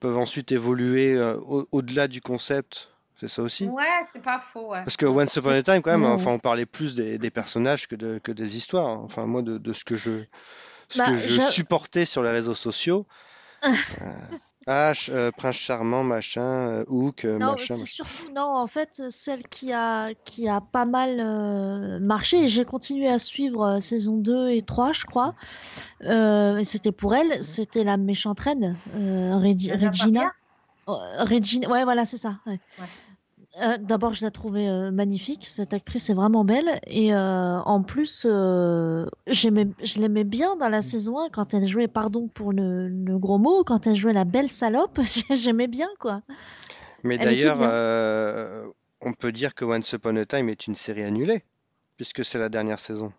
peuvent 0.00 0.18
ensuite 0.18 0.52
évoluer 0.52 1.14
euh, 1.14 1.36
au- 1.36 1.68
au-delà 1.72 2.08
du 2.08 2.20
concept, 2.20 2.90
c'est 3.20 3.28
ça 3.28 3.42
aussi. 3.42 3.66
Ouais, 3.66 3.84
c'est 4.12 4.22
pas 4.22 4.38
faux. 4.38 4.70
Ouais. 4.70 4.82
Parce 4.84 4.96
que 4.96 5.06
Once 5.06 5.34
Upon 5.36 5.50
a 5.50 5.62
Time, 5.62 5.82
quand 5.82 5.90
même, 5.90 6.04
enfin, 6.04 6.30
on 6.32 6.38
parlait 6.38 6.66
plus 6.66 6.94
des, 6.94 7.18
des 7.18 7.30
personnages 7.30 7.88
que, 7.88 7.96
de, 7.96 8.18
que 8.18 8.32
des 8.32 8.56
histoires. 8.56 8.86
hein. 8.86 9.00
Enfin, 9.04 9.26
moi, 9.26 9.42
de, 9.42 9.58
de 9.58 9.72
ce 9.72 9.84
que 9.84 9.96
je, 9.96 10.22
ce 10.88 10.98
Bah, 10.98 11.06
que 11.06 11.18
je 11.18 11.50
supportais 11.50 12.04
sur 12.04 12.22
les 12.22 12.30
réseaux 12.30 12.54
sociaux. 12.54 13.06
euh, 13.64 13.74
ah, 14.68 14.92
euh, 15.08 15.30
Prince 15.34 15.56
Charmant, 15.56 16.04
machin, 16.04 16.42
euh, 16.42 16.84
Hook, 16.88 17.24
euh, 17.24 17.38
Non, 17.38 17.52
machin. 17.52 17.74
c'est 17.74 17.80
machin. 17.80 18.04
surtout, 18.04 18.30
non, 18.34 18.54
en 18.54 18.66
fait, 18.66 19.02
celle 19.08 19.42
qui 19.48 19.72
a, 19.72 20.06
qui 20.24 20.46
a 20.48 20.60
pas 20.60 20.84
mal 20.84 21.20
euh, 21.20 21.98
marché, 21.98 22.44
et 22.44 22.48
j'ai 22.48 22.64
continué 22.66 23.08
à 23.08 23.18
suivre 23.18 23.64
euh, 23.76 23.80
saison 23.80 24.16
2 24.18 24.50
et 24.50 24.62
3, 24.62 24.92
je 24.92 25.06
crois, 25.06 25.34
euh, 26.04 26.58
et 26.58 26.64
c'était 26.64 26.92
pour 26.92 27.14
elle, 27.14 27.42
c'était 27.42 27.82
la 27.82 27.96
méchante 27.96 28.40
reine, 28.40 28.76
euh, 28.94 29.36
Regina. 29.36 30.32
Euh, 30.88 31.24
Regina, 31.24 31.68
ouais, 31.70 31.84
voilà, 31.84 32.04
c'est 32.04 32.16
ça. 32.18 32.38
ouais. 32.46 32.60
Ouais. 32.78 32.84
Euh, 33.60 33.76
D'abord, 33.78 34.12
je 34.12 34.24
la 34.24 34.30
trouvais 34.30 34.68
euh, 34.68 34.90
magnifique, 34.90 35.46
cette 35.46 35.74
actrice 35.74 36.10
est 36.10 36.14
vraiment 36.14 36.44
belle, 36.44 36.80
et 36.86 37.14
euh, 37.14 37.58
en 37.60 37.82
plus, 37.82 38.26
j'aimais, 39.26 39.68
je 39.82 40.00
l'aimais 40.00 40.24
bien 40.24 40.56
dans 40.56 40.68
la 40.68 40.82
saison 40.82 41.18
1 41.18 41.30
quand 41.30 41.54
elle 41.54 41.66
jouait, 41.66 41.88
pardon 41.88 42.28
pour 42.28 42.52
le, 42.52 42.88
le 42.88 43.18
gros 43.18 43.38
mot, 43.38 43.64
quand 43.64 43.86
elle 43.86 43.96
jouait 43.96 44.12
la 44.12 44.24
belle 44.24 44.50
salope, 44.50 45.00
j'aimais 45.30 45.66
bien, 45.66 45.88
quoi. 45.98 46.22
Mais 47.02 47.18
d'ailleurs, 47.18 47.60
on 49.00 49.12
peut 49.12 49.32
dire 49.32 49.54
que 49.54 49.64
Once 49.64 49.92
Upon 49.92 50.16
a 50.16 50.24
Time 50.24 50.48
est 50.48 50.66
une 50.66 50.74
série 50.74 51.02
annulée, 51.02 51.42
puisque 51.96 52.24
c'est 52.24 52.38
la 52.38 52.48
dernière 52.48 52.80
saison. 52.80 53.12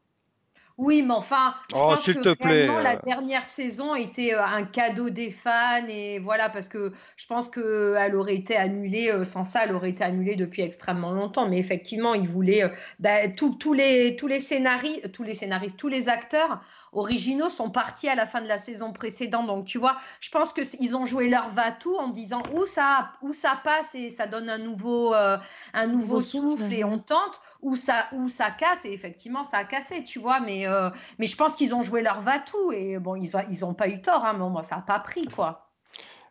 Oui, 0.81 1.01
mais 1.03 1.13
enfin, 1.13 1.55
je 1.75 1.75
Oh, 1.75 1.93
pense 1.93 2.05
s'il 2.05 2.15
que 2.15 2.19
te 2.21 2.33
plaît, 2.33 2.67
la 2.81 2.95
dernière 2.95 3.43
saison 3.45 3.95
était 3.95 4.33
euh, 4.33 4.41
un 4.41 4.63
cadeau 4.63 5.09
des 5.09 5.29
fans 5.29 5.85
et 5.89 6.19
voilà 6.19 6.49
parce 6.49 6.69
que 6.69 6.93
je 7.17 7.27
pense 7.27 7.49
que 7.49 7.95
elle 7.97 8.15
aurait 8.15 8.35
été 8.35 8.55
annulée 8.55 9.09
euh, 9.11 9.25
sans 9.25 9.43
ça, 9.43 9.65
elle 9.65 9.75
aurait 9.75 9.89
été 9.89 10.05
annulée 10.05 10.37
depuis 10.37 10.61
extrêmement 10.61 11.11
longtemps. 11.11 11.49
Mais 11.49 11.57
effectivement, 11.59 12.13
ils 12.13 12.27
voulaient 12.27 12.71
bah, 12.99 13.27
tous 13.35 13.73
les 13.73 14.15
tous 14.15 14.27
les 14.27 14.39
scénaristes, 14.39 15.11
tous 15.11 15.23
les 15.23 15.35
scénaristes, 15.35 15.77
tous 15.77 15.89
les 15.89 16.07
acteurs 16.07 16.61
originaux 16.93 17.49
sont 17.49 17.69
partis 17.69 18.07
à 18.09 18.15
la 18.15 18.25
fin 18.25 18.41
de 18.41 18.47
la 18.47 18.57
saison 18.57 18.93
précédente. 18.93 19.47
Donc 19.47 19.65
tu 19.65 19.77
vois, 19.77 19.97
je 20.21 20.29
pense 20.29 20.53
que 20.53 20.61
ils 20.79 20.95
ont 20.95 21.05
joué 21.05 21.29
leur 21.29 21.49
va-tout 21.49 21.97
en 21.97 22.07
disant 22.07 22.47
où 22.53 22.65
ça 22.65 23.11
où 23.21 23.33
ça 23.33 23.59
passe 23.63 23.93
et 23.95 24.11
ça 24.11 24.27
donne 24.27 24.49
un 24.49 24.57
nouveau 24.57 25.13
euh, 25.13 25.37
un 25.73 25.87
nouveau 25.87 25.99
Nouveau 25.99 26.21
souffle, 26.21 26.63
souffle 26.63 26.73
et 26.73 26.83
on 26.83 26.97
tente 26.99 27.41
où 27.61 27.75
ça 27.75 28.07
où 28.13 28.29
ça 28.29 28.51
casse 28.51 28.85
et 28.85 28.93
effectivement 28.93 29.43
ça 29.43 29.57
a 29.57 29.65
cassé, 29.65 30.03
tu 30.03 30.17
vois. 30.19 30.39
Mais 30.39 30.65
euh, 30.69 30.89
mais 31.17 31.27
je 31.27 31.35
pense 31.35 31.55
qu'ils 31.55 31.73
ont 31.75 31.81
joué 31.81 32.01
leur 32.01 32.21
va-tout 32.21 32.71
et 32.71 32.97
bon, 32.99 33.15
ils 33.15 33.35
ont, 33.37 33.41
ils 33.49 33.65
ont 33.65 33.73
pas 33.73 33.87
eu 33.89 34.01
tort, 34.01 34.25
hein, 34.25 34.33
mais 34.33 34.49
moi, 34.49 34.63
ça 34.63 34.77
n'a 34.77 34.81
pas 34.81 34.99
pris, 34.99 35.27
quoi. 35.27 35.71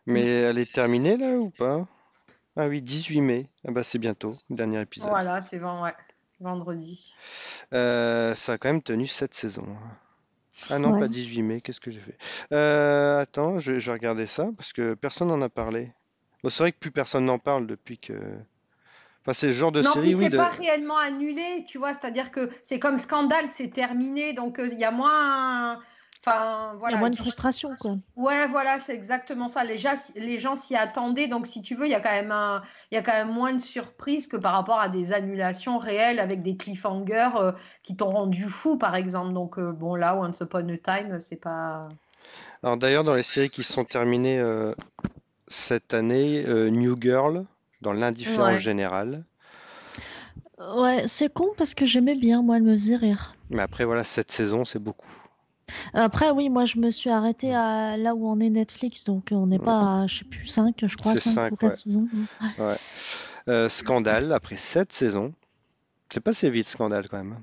Mais 0.05 0.25
elle 0.25 0.57
est 0.57 0.71
terminée 0.71 1.17
là 1.17 1.37
ou 1.37 1.49
pas? 1.51 1.87
Ah 2.55 2.67
oui, 2.67 2.81
18 2.81 3.21
mai. 3.21 3.47
Ah 3.67 3.71
bah 3.71 3.83
c'est 3.83 3.99
bientôt, 3.99 4.33
dernier 4.49 4.81
épisode. 4.81 5.09
Voilà, 5.09 5.39
c'est 5.41 5.59
vend- 5.59 5.83
ouais, 5.83 5.93
vendredi. 6.39 7.13
Euh, 7.73 8.33
ça 8.35 8.53
a 8.53 8.57
quand 8.57 8.69
même 8.69 8.81
tenu 8.81 9.07
7 9.07 9.33
saisons. 9.33 9.67
Ah 10.69 10.77
non, 10.79 10.93
Ouais. 10.93 10.99
pas 10.99 11.07
18 11.07 11.41
mai, 11.43 11.61
qu'est-ce 11.61 11.79
que 11.79 11.91
j'ai 11.91 12.01
fait? 12.01 12.17
Euh, 12.53 13.19
attends, 13.19 13.59
je, 13.59 13.79
je 13.79 13.85
vais 13.85 13.93
regarder 13.93 14.27
ça 14.27 14.49
parce 14.57 14.73
que 14.73 14.93
personne 14.93 15.29
n'en 15.29 15.41
a 15.41 15.49
parlé. 15.49 15.93
Bon, 16.43 16.49
c'est 16.49 16.63
vrai 16.63 16.71
que 16.71 16.79
plus 16.79 16.91
personne 16.91 17.25
n'en 17.25 17.39
parle 17.39 17.65
depuis 17.67 17.97
que. 17.97 18.13
Enfin, 19.29 19.37
c'est 19.37 19.47
le 19.47 19.53
genre 19.53 19.71
de 19.71 19.83
non, 19.83 19.91
série, 19.91 20.07
puis 20.07 20.15
oui, 20.15 20.23
c'est 20.23 20.29
de... 20.31 20.37
pas 20.37 20.49
réellement 20.49 20.97
annulé, 20.97 21.63
tu 21.67 21.77
vois, 21.77 21.93
c'est-à-dire 21.93 22.31
que 22.31 22.49
c'est 22.63 22.79
comme 22.79 22.97
Scandale, 22.97 23.45
c'est 23.55 23.71
terminé, 23.71 24.33
donc 24.33 24.59
euh, 24.59 24.67
il 24.71 24.79
y 24.79 24.83
a 24.83 24.89
moins. 24.89 25.77
Enfin, 26.25 26.71
Il 26.73 26.77
y 26.77 26.79
voilà. 26.79 26.97
a 26.97 26.99
moins 26.99 27.09
de 27.11 27.15
frustration, 27.15 27.75
quoi. 27.79 27.97
Ouais, 28.15 28.47
voilà, 28.47 28.79
c'est 28.79 28.95
exactement 28.95 29.47
ça. 29.47 29.63
Les 29.63 29.77
gens, 29.77 29.93
les 30.15 30.39
gens 30.39 30.55
s'y 30.55 30.75
attendaient, 30.75 31.27
donc 31.27 31.45
si 31.45 31.61
tu 31.61 31.75
veux, 31.75 31.85
il 31.85 31.91
y 31.91 31.95
a 31.95 31.99
quand 31.99 32.09
même 32.09 32.31
un, 32.31 32.63
il 32.91 32.95
y 32.95 32.97
a 32.97 33.03
quand 33.03 33.13
même 33.13 33.31
moins 33.31 33.53
de 33.53 33.61
surprises 33.61 34.25
que 34.25 34.35
par 34.35 34.53
rapport 34.53 34.79
à 34.79 34.89
des 34.89 35.13
annulations 35.13 35.77
réelles 35.77 36.19
avec 36.19 36.41
des 36.41 36.57
cliffhangers 36.57 37.29
euh, 37.35 37.51
qui 37.83 37.95
t'ont 37.95 38.09
rendu 38.09 38.45
fou, 38.45 38.77
par 38.79 38.95
exemple. 38.95 39.33
Donc 39.33 39.59
euh, 39.59 39.71
bon, 39.71 39.93
là, 39.93 40.17
Once 40.17 40.39
Upon 40.39 40.67
a 40.69 40.77
Time, 40.77 41.19
c'est 41.19 41.39
pas. 41.39 41.87
Alors 42.63 42.77
d'ailleurs, 42.77 43.03
dans 43.03 43.13
les 43.13 43.21
séries 43.21 43.51
qui 43.51 43.61
se 43.61 43.73
sont 43.73 43.85
terminées 43.85 44.39
euh, 44.39 44.73
cette 45.47 45.93
année, 45.93 46.43
euh, 46.47 46.71
New 46.71 46.97
Girl, 46.99 47.45
dans 47.81 47.93
l'indifférence 47.93 48.47
Ouais. 48.55 48.61
générale. 48.61 49.25
Ouais, 50.75 51.07
c'est 51.07 51.31
con 51.33 51.49
parce 51.57 51.73
que 51.73 51.85
j'aimais 51.85 52.15
bien, 52.15 52.41
moi, 52.41 52.57
elle 52.57 52.63
me 52.63 52.73
faisait 52.73 52.97
rire. 52.97 53.35
Mais 53.49 53.61
après, 53.61 53.85
voilà, 53.85 54.03
cette 54.03 54.31
saison, 54.31 54.65
c'est 54.65 54.79
beaucoup. 54.79 55.09
Après, 55.93 56.31
oui, 56.31 56.49
moi, 56.49 56.65
je 56.65 56.79
me 56.79 56.89
suis 56.91 57.09
arrêtée 57.09 57.53
à 57.53 57.95
là 57.95 58.15
où 58.15 58.27
on 58.27 58.39
est 58.39 58.49
Netflix, 58.49 59.03
donc 59.05 59.29
on 59.31 59.47
n'est 59.47 59.59
pas 59.59 60.01
à, 60.01 60.07
je 60.07 60.19
sais 60.19 60.25
plus, 60.25 60.45
5, 60.47 60.83
je 60.85 60.95
crois, 60.97 61.13
C'est 61.13 61.19
5 61.19 61.31
cinq, 61.31 61.51
ou 61.51 61.55
4 61.55 61.69
ouais. 61.69 61.75
saisons. 61.75 62.07
Ouais. 62.57 62.75
Euh, 63.47 63.69
Scandale, 63.69 64.33
après 64.33 64.57
7 64.57 64.91
saisons. 64.91 65.33
C'est 66.11 66.19
passé 66.21 66.49
vite, 66.49 66.67
Scandale, 66.67 67.07
quand 67.07 67.17
même. 67.17 67.41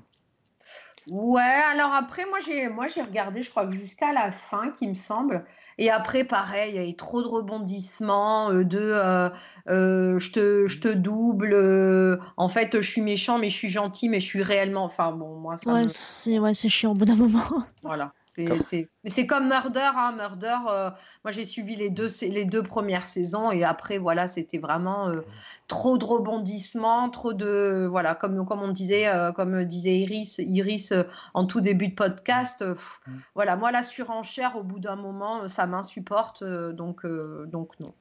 Ouais, 1.09 1.41
alors 1.71 1.93
après, 1.93 2.25
moi 2.25 2.39
j'ai 2.39 2.67
moi 2.67 2.89
j'ai 2.89 3.01
regardé, 3.01 3.41
je 3.41 3.49
crois 3.49 3.65
que 3.65 3.71
jusqu'à 3.73 4.11
la 4.11 4.31
5, 4.31 4.73
il 4.81 4.89
me 4.89 4.93
semble. 4.95 5.45
Et 5.77 5.89
après, 5.91 6.23
pareil, 6.23 6.71
il 6.73 6.75
y 6.75 6.79
avait 6.79 6.93
trop 6.95 7.21
de 7.21 7.27
rebondissements, 7.27 8.51
euh, 8.51 8.63
de 8.63 8.79
euh, 8.79 9.29
euh, 9.69 10.17
je 10.19 10.31
te, 10.31 10.67
je 10.67 10.79
te 10.79 10.87
double, 10.87 11.53
euh, 11.53 12.17
en 12.37 12.49
fait, 12.49 12.81
je 12.81 12.89
suis 12.89 13.01
méchant, 13.01 13.37
mais 13.39 13.49
je 13.49 13.55
suis 13.57 13.69
gentil, 13.69 14.09
mais 14.09 14.19
je 14.19 14.25
suis 14.25 14.43
réellement. 14.43 14.83
Enfin, 14.85 15.11
bon, 15.11 15.35
moi, 15.39 15.57
ça 15.57 15.73
Ouais, 15.73 15.85
me. 15.85 15.87
c'est 15.87 16.39
ouais, 16.39 16.53
c'est 16.55 16.69
chiant 16.69 16.91
au 16.91 16.95
bout 16.95 17.05
d'un 17.05 17.15
moment. 17.15 17.63
Voilà. 17.81 18.13
C'est- 18.37 18.45
Comme- 18.45 18.59
c'est- 18.59 18.87
Mais 19.03 19.09
c'est 19.09 19.25
comme 19.25 19.47
Murder, 19.47 19.89
hein, 19.95 20.11
Murder. 20.15 20.57
euh, 20.69 20.91
moi, 21.23 21.31
j'ai 21.31 21.43
suivi 21.45 21.75
les 21.75 21.89
deux, 21.89 22.07
sa- 22.07 22.27
les 22.27 22.45
deux 22.45 22.61
premières 22.61 23.07
saisons 23.07 23.49
et 23.51 23.63
après, 23.63 23.97
voilà, 23.97 24.27
c'était 24.27 24.59
vraiment 24.59 25.09
euh, 25.09 25.21
trop 25.67 25.97
de 25.97 26.05
rebondissements, 26.05 27.09
trop 27.09 27.33
de, 27.33 27.87
voilà, 27.89 28.13
comme, 28.13 28.45
comme 28.45 28.61
on 28.61 28.67
disait, 28.71 29.07
euh, 29.07 29.31
comme 29.31 29.63
disait 29.65 29.97
Iris, 29.97 30.37
Iris 30.37 30.91
euh, 30.91 31.03
en 31.33 31.45
tout 31.45 31.61
début 31.61 31.87
de 31.87 31.95
podcast. 31.95 32.61
euh, 32.61 32.73
pff, 32.75 33.01
Mm. 33.07 33.11
Voilà, 33.33 33.55
moi, 33.55 33.71
la 33.71 33.81
surenchère, 33.83 34.55
au 34.55 34.63
bout 34.63 34.79
d'un 34.79 34.95
moment, 34.97 35.47
ça 35.47 35.65
m'insupporte, 35.65 36.43
euh, 36.43 36.73
donc, 36.73 37.05
euh, 37.05 37.45
donc 37.47 37.71
non. 37.79 37.93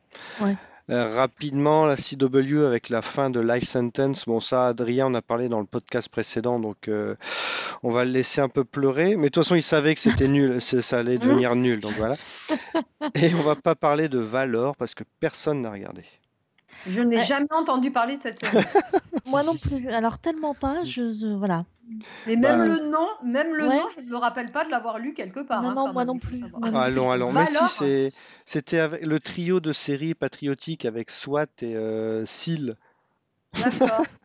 Euh, 0.88 1.14
rapidement, 1.16 1.84
la 1.84 1.96
CW 1.96 2.64
avec 2.64 2.90
la 2.90 3.02
fin 3.02 3.28
de 3.28 3.40
Life 3.40 3.64
Sentence. 3.68 4.24
Bon, 4.26 4.38
ça, 4.38 4.68
Adrien, 4.68 5.08
on 5.08 5.14
a 5.14 5.22
parlé 5.22 5.48
dans 5.48 5.58
le 5.58 5.66
podcast 5.66 6.08
précédent, 6.08 6.60
donc 6.60 6.86
euh, 6.86 7.16
on 7.82 7.90
va 7.90 8.04
le 8.04 8.12
laisser 8.12 8.40
un 8.40 8.48
peu 8.48 8.64
pleurer. 8.64 9.16
Mais 9.16 9.28
de 9.28 9.32
toute 9.32 9.42
façon, 9.42 9.56
il 9.56 9.64
savait 9.64 9.94
que 9.94 10.00
c'était 10.00 10.28
nul, 10.28 10.60
ça 10.60 10.98
allait 10.98 11.18
devenir 11.18 11.56
nul, 11.56 11.80
donc 11.80 11.92
voilà. 11.92 12.16
Et 13.14 13.34
on 13.34 13.42
va 13.42 13.56
pas 13.56 13.74
parler 13.74 14.08
de 14.08 14.18
Valor 14.18 14.76
parce 14.76 14.94
que 14.94 15.02
personne 15.18 15.60
n'a 15.60 15.72
regardé. 15.72 16.04
Je 16.86 17.00
n'ai 17.00 17.16
Ouais. 17.18 17.24
jamais 17.24 17.52
entendu 17.52 17.90
parler 17.90 18.16
de 18.16 18.22
cette 18.22 18.38
série. 18.40 18.56
Moi 19.26 19.42
non 19.42 19.56
plus. 19.56 19.88
Alors, 19.90 20.18
tellement 20.18 20.54
pas, 20.54 20.84
je, 20.84 21.12
je- 21.12 21.34
voilà. 21.36 21.64
Mais 22.26 22.36
même 22.36 22.58
Bah. 22.58 22.64
le 22.66 22.88
nom, 22.90 23.06
même 23.24 23.54
le 23.54 23.66
Ouais. 23.68 23.76
nom, 23.76 23.86
je 23.94 24.00
ne 24.00 24.08
me 24.08 24.16
rappelle 24.16 24.50
pas 24.50 24.64
de 24.64 24.70
l'avoir 24.70 24.98
lu 24.98 25.14
quelque 25.14 25.40
part. 25.40 25.62
Non, 25.62 25.70
hein, 25.70 25.74
non, 25.74 25.92
moi 25.92 26.04
non 26.04 26.18
plus, 26.18 26.38
moi 26.40 26.70
non 26.70 26.78
Allons, 26.78 27.10
allons. 27.10 27.32
Mais 27.32 27.46
si, 27.46 27.68
c'est, 27.68 28.12
c'était 28.44 28.78
avec 28.80 29.04
le 29.06 29.18
trio 29.20 29.60
de 29.60 29.72
séries 29.72 30.14
patriotiques 30.14 30.84
avec 30.84 31.10
SWAT 31.10 31.46
et 31.62 31.76
euh, 31.76 32.24
SEAL. 32.26 32.76
D'accord. 33.54 34.02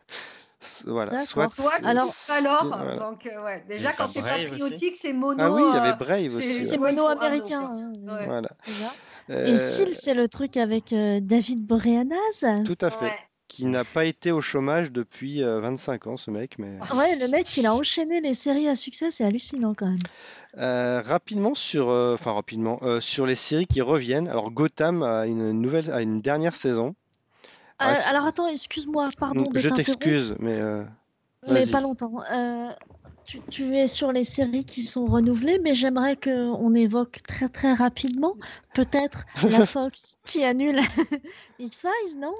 Voilà. 0.86 1.18
SWAT. 1.24 1.48
Alors- 1.82 2.06
c'est- 2.12 2.32
alors, 2.32 2.66
voilà. 2.66 2.96
donc 2.96 3.26
euh, 3.26 3.44
ouais, 3.44 3.64
déjà 3.68 3.90
quand 3.90 4.06
c'est 4.06 4.20
Brave 4.20 4.44
patriotique, 4.50 4.96
c'est 4.96 5.12
mono. 5.12 5.42
Ah 5.42 5.50
oui, 5.50 5.60
il 5.68 5.74
y 5.74 5.76
euh, 5.76 5.80
avait 5.80 5.96
Brave 5.96 6.30
c'est- 6.30 6.36
aussi. 6.36 6.66
C'est 6.66 6.78
ouais, 6.78 6.92
mono-américain. 6.92 7.62
quoi. 7.62 7.80
hein, 7.80 7.92
Ouais. 8.18 8.26
Voilà. 8.26 8.48
Déjà. 9.28 9.38
Euh, 9.40 9.54
Et 9.54 9.58
Seal, 9.58 9.94
c'est 9.94 10.14
le 10.14 10.28
truc 10.28 10.56
avec 10.56 10.92
euh, 10.92 11.20
David 11.20 11.64
Boreanaz. 11.66 12.44
tout 12.64 12.78
à 12.80 12.90
fait. 12.90 13.04
Ouais. 13.06 13.12
Qui 13.48 13.66
n'a 13.66 13.84
pas 13.84 14.06
été 14.06 14.32
au 14.32 14.40
chômage 14.40 14.90
depuis 14.92 15.42
euh, 15.42 15.60
25 15.60 16.06
ans, 16.06 16.16
ce 16.16 16.30
mec, 16.30 16.58
mais. 16.58 16.78
Ouais, 16.94 17.16
le 17.16 17.28
mec, 17.28 17.54
il 17.58 17.66
a 17.66 17.74
enchaîné 17.74 18.22
les 18.22 18.32
séries 18.32 18.66
à 18.66 18.74
succès, 18.74 19.10
c'est 19.10 19.24
hallucinant 19.24 19.74
quand 19.74 19.88
même. 19.88 19.98
Euh, 20.56 21.02
rapidement 21.04 21.54
sur, 21.54 21.90
euh, 21.90 22.14
enfin 22.14 22.32
rapidement 22.32 22.78
euh, 22.82 23.00
sur 23.00 23.26
les 23.26 23.34
séries 23.34 23.66
qui 23.66 23.82
reviennent. 23.82 24.26
Alors 24.26 24.50
Gotham 24.50 25.02
a 25.02 25.26
une 25.26 25.50
nouvelle, 25.52 25.90
a 25.90 26.00
une 26.00 26.20
dernière 26.20 26.54
saison. 26.54 26.94
Ah, 27.78 27.92
Euh, 27.92 27.94
alors 28.08 28.24
attends, 28.24 28.46
excuse-moi, 28.48 29.10
pardon 29.18 29.44
Je 29.54 29.68
t'excuse, 29.68 30.34
mais 30.38 30.58
euh, 30.58 30.84
mais 31.46 31.66
pas 31.66 31.80
longtemps. 31.82 32.22
Euh, 33.22 33.24
tu, 33.24 33.42
tu 33.50 33.76
es 33.76 33.86
sur 33.86 34.12
les 34.12 34.24
séries 34.24 34.64
qui 34.64 34.82
sont 34.82 35.06
renouvelées, 35.06 35.58
mais 35.62 35.74
j'aimerais 35.74 36.16
qu'on 36.16 36.74
évoque 36.74 37.20
très 37.26 37.48
très 37.48 37.72
rapidement 37.72 38.36
peut-être 38.74 39.24
la 39.48 39.66
Fox 39.66 40.16
qui 40.24 40.44
annule 40.44 40.78
X-Files, 41.58 42.18
non? 42.18 42.34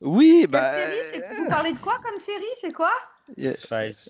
oui, 0.00 0.46
bah. 0.48 0.72
série, 0.74 1.22
c'est- 1.22 1.36
Vous 1.42 1.48
parlez 1.48 1.72
de 1.72 1.78
quoi 1.78 1.94
comme 2.04 2.18
série? 2.18 2.44
C'est 2.60 2.72
quoi? 2.72 2.92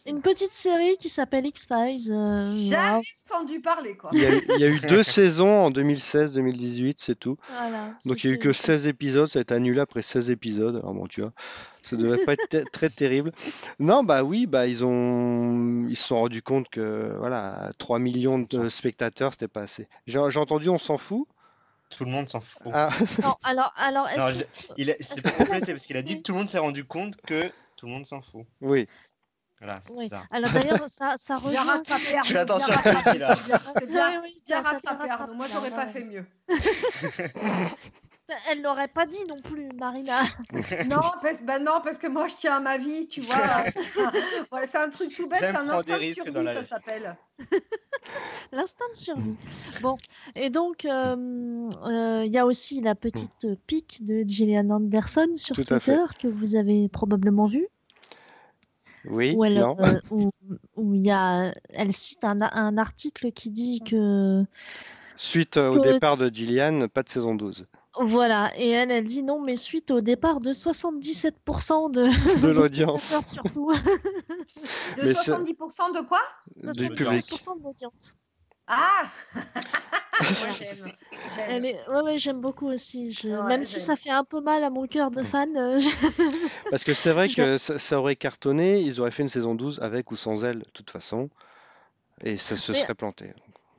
Une 0.06 0.22
petite 0.22 0.52
série 0.52 0.96
qui 0.98 1.08
s'appelle 1.08 1.46
X-Files. 1.46 2.10
euh, 2.12 2.46
Jamais 2.46 3.02
entendu 3.30 3.60
parler 3.60 3.96
quoi. 3.96 4.10
il 4.12 4.20
y 4.20 4.26
a 4.26 4.34
eu- 4.34 4.42
il 4.56 4.60
y 4.60 4.64
a 4.64 4.68
eu 4.68 4.80
deux 5.00 5.02
saisons 5.02 5.64
en 5.66 5.70
2016-2018, 5.70 6.94
c'est 6.98 7.18
tout. 7.18 7.36
voilà, 7.48 7.94
Donc 8.04 8.24
il 8.24 8.30
y 8.30 8.32
a 8.32 8.36
eu 8.36 8.38
que 8.38 8.52
16 8.52 8.86
épisodes, 8.86 9.28
ça 9.28 9.38
a 9.38 9.42
été 9.42 9.54
annulé 9.54 9.80
après 9.80 10.02
16 10.02 10.30
épisodes. 10.30 10.76
Alors 10.76 10.94
bon, 10.94 11.06
tu 11.06 11.20
vois, 11.22 11.32
ça 11.82 11.96
devait 11.96 12.24
pas 12.24 12.32
être 12.34 12.48
ter- 12.48 12.70
très 12.70 12.88
terrible. 12.90 13.32
Non, 13.78 14.02
bah 14.04 14.22
oui, 14.24 14.46
bah 14.46 14.66
ils 14.66 14.84
ont 14.84 15.86
ils 15.88 15.96
se 15.96 16.04
sont 16.08 16.20
rendus 16.20 16.42
compte 16.42 16.68
que 16.68 17.14
voilà, 17.18 17.70
3 17.78 17.98
millions 17.98 18.38
de 18.38 18.68
spectateurs, 18.68 19.32
c'était 19.32 19.48
pas 19.48 19.62
assez. 19.62 19.88
J'ai 20.06 20.18
entendu, 20.18 20.68
on 20.68 20.78
s'en 20.78 20.96
fout. 20.98 21.26
Tout 21.90 22.04
le 22.04 22.12
monde 22.12 22.28
s'en 22.28 22.40
fout. 22.40 22.62
Ah, 22.72 22.88
Non, 23.20 23.34
alors, 23.42 23.72
alors 23.76 24.08
est-ce 24.08 24.38
que- 24.38 24.44
je- 24.68 24.72
il 24.76 24.90
a- 24.92 24.94
c'est 25.00 25.20
pas 25.22 25.32
complet, 25.32 25.58
c'est 25.58 25.72
parce 25.72 25.84
qu'il 25.86 25.96
a 25.96 26.02
dit 26.02 26.18
que 26.18 26.22
tout 26.22 26.30
le 26.32 26.38
monde 26.38 26.48
s'est 26.48 26.58
rendu 26.60 26.84
compte 26.84 27.16
que 27.26 27.50
tout 27.76 27.86
le 27.86 27.92
monde 27.92 28.06
s'en 28.06 28.22
fout. 28.22 28.44
oui. 28.60 28.86
Voilà, 29.60 29.80
c'est 29.86 29.92
Oui. 29.92 30.08
ça. 30.08 30.22
Alors 30.30 30.50
d'ailleurs, 30.52 30.88
ça, 30.88 31.14
ça 31.18 31.38
Bien 31.38 31.48
rejoint. 31.60 31.64
rattrapé, 31.76 32.14
Arnaud, 32.14 32.24
Je 32.24 32.32
fais 32.32 32.38
attention 32.38 32.72
à 32.72 32.78
ce 32.78 33.18
là. 33.18 33.36
c'est 33.78 33.86
bien, 33.90 34.22
Oui, 34.22 34.36
bien 34.46 34.62
rattrapé. 34.62 35.34
Moi, 35.34 35.46
j'aurais 35.52 35.70
pas 35.70 35.86
fait 35.86 36.04
mieux. 36.04 36.24
Elle 38.48 38.62
l'aurait 38.62 38.86
pas 38.88 39.06
dit 39.06 39.18
non 39.28 39.36
plus, 39.42 39.68
Marina. 39.76 40.22
Non, 40.88 41.00
parce, 41.20 41.42
bah 41.42 41.58
non, 41.58 41.80
parce 41.82 41.98
que 41.98 42.06
moi, 42.06 42.28
je 42.28 42.36
tiens 42.36 42.56
à 42.56 42.60
ma 42.60 42.78
vie, 42.78 43.08
tu 43.08 43.22
vois. 43.22 43.36
voilà, 44.50 44.66
c'est 44.68 44.78
un 44.78 44.88
truc 44.88 45.14
tout 45.16 45.26
bête, 45.28 45.40
c'est 45.40 45.46
un 45.48 45.68
instinct 45.68 45.98
de 45.98 46.12
survie, 46.14 46.44
ça 46.44 46.62
s'appelle. 46.64 47.16
L'instinct 48.52 48.84
de 48.92 48.96
survie. 48.96 49.34
Bon, 49.82 49.96
et 50.36 50.48
donc, 50.48 50.84
euh, 50.84 51.68
euh, 51.86 52.22
il 52.24 52.32
y 52.32 52.38
a 52.38 52.46
aussi 52.46 52.80
la 52.80 52.94
petite 52.94 53.48
pique 53.66 54.04
de 54.04 54.22
Gillian 54.24 54.70
Anderson 54.70 55.30
sur 55.34 55.56
Tout. 55.56 55.64
Twitter 55.64 55.98
que 56.20 56.28
vous 56.28 56.54
avez 56.54 56.88
probablement 56.88 57.46
vu, 57.46 57.66
Oui, 59.06 59.34
où 59.36 59.44
elle, 59.44 59.58
non. 59.58 59.76
euh, 59.80 60.00
où, 60.10 60.30
où 60.76 60.94
il 60.94 61.02
y 61.04 61.10
a, 61.10 61.54
elle 61.70 61.92
cite 61.92 62.22
un, 62.24 62.40
un 62.42 62.76
article 62.78 63.32
qui 63.32 63.50
dit 63.50 63.80
que, 63.80 64.44
Suite 65.16 65.56
euh, 65.56 65.70
au 65.70 65.80
que- 65.80 65.92
départ 65.92 66.16
de 66.16 66.28
Gillian, 66.28 66.86
pas 66.88 67.02
de 67.02 67.08
saison 67.08 67.34
12. 67.34 67.66
Voilà, 67.98 68.52
et 68.56 68.68
elle, 68.68 68.90
elle 68.90 69.04
dit 69.04 69.22
non, 69.22 69.40
mais 69.42 69.56
suite 69.56 69.90
au 69.90 70.00
départ 70.00 70.40
de 70.40 70.52
77% 70.52 71.90
de, 71.90 72.40
De 72.40 72.48
l'audience. 72.52 73.12
surtout. 73.26 73.72
De 73.72 75.02
Mais 75.02 75.14
c'est- 75.14 75.32
70% 75.32 75.92
de 75.94 76.06
quoi? 76.06 76.20
Public. 76.62 77.00
77% 77.00 77.58
de 77.58 77.62
l'audience. 77.64 78.14
Ah 78.72 79.02
Moi, 79.34 80.48
j'aime. 80.58 80.92
Elle 81.38 81.50
j'aime. 81.54 81.64
est- 81.64 81.88
Ouais, 81.88 82.02
ouais, 82.02 82.18
j'aime 82.18 82.40
beaucoup 82.40 82.68
aussi. 82.68 83.12
Je- 83.12 83.28
Ouais, 83.28 83.48
Même 83.48 83.64
si 83.64 83.80
ça 83.80 83.96
fait 83.96 84.10
un 84.10 84.22
peu 84.22 84.40
mal 84.40 84.62
à 84.62 84.70
mon 84.70 84.86
cœur 84.86 85.10
de 85.10 85.22
fan. 85.22 85.56
euh, 85.56 85.78
je- 85.78 85.88
Parce 86.70 86.84
que 86.84 86.94
c'est 86.94 87.10
vrai 87.12 87.28
Je 87.28 87.34
que 87.36 87.58
ça, 87.58 87.78
ça 87.78 87.98
aurait 87.98 88.16
cartonné, 88.16 88.80
ils 88.80 89.00
auraient 89.00 89.10
fait 89.10 89.22
une 89.24 89.28
saison 89.28 89.54
12 89.54 89.80
avec 89.80 90.10
ou 90.12 90.16
sans 90.16 90.44
elle, 90.44 90.58
de 90.60 90.70
toute 90.72 90.90
façon, 90.90 91.30
et 92.22 92.36
ça 92.36 92.54
se 92.56 92.70
Mais- 92.72 92.80
serait 92.82 92.94
planté. 92.94 93.32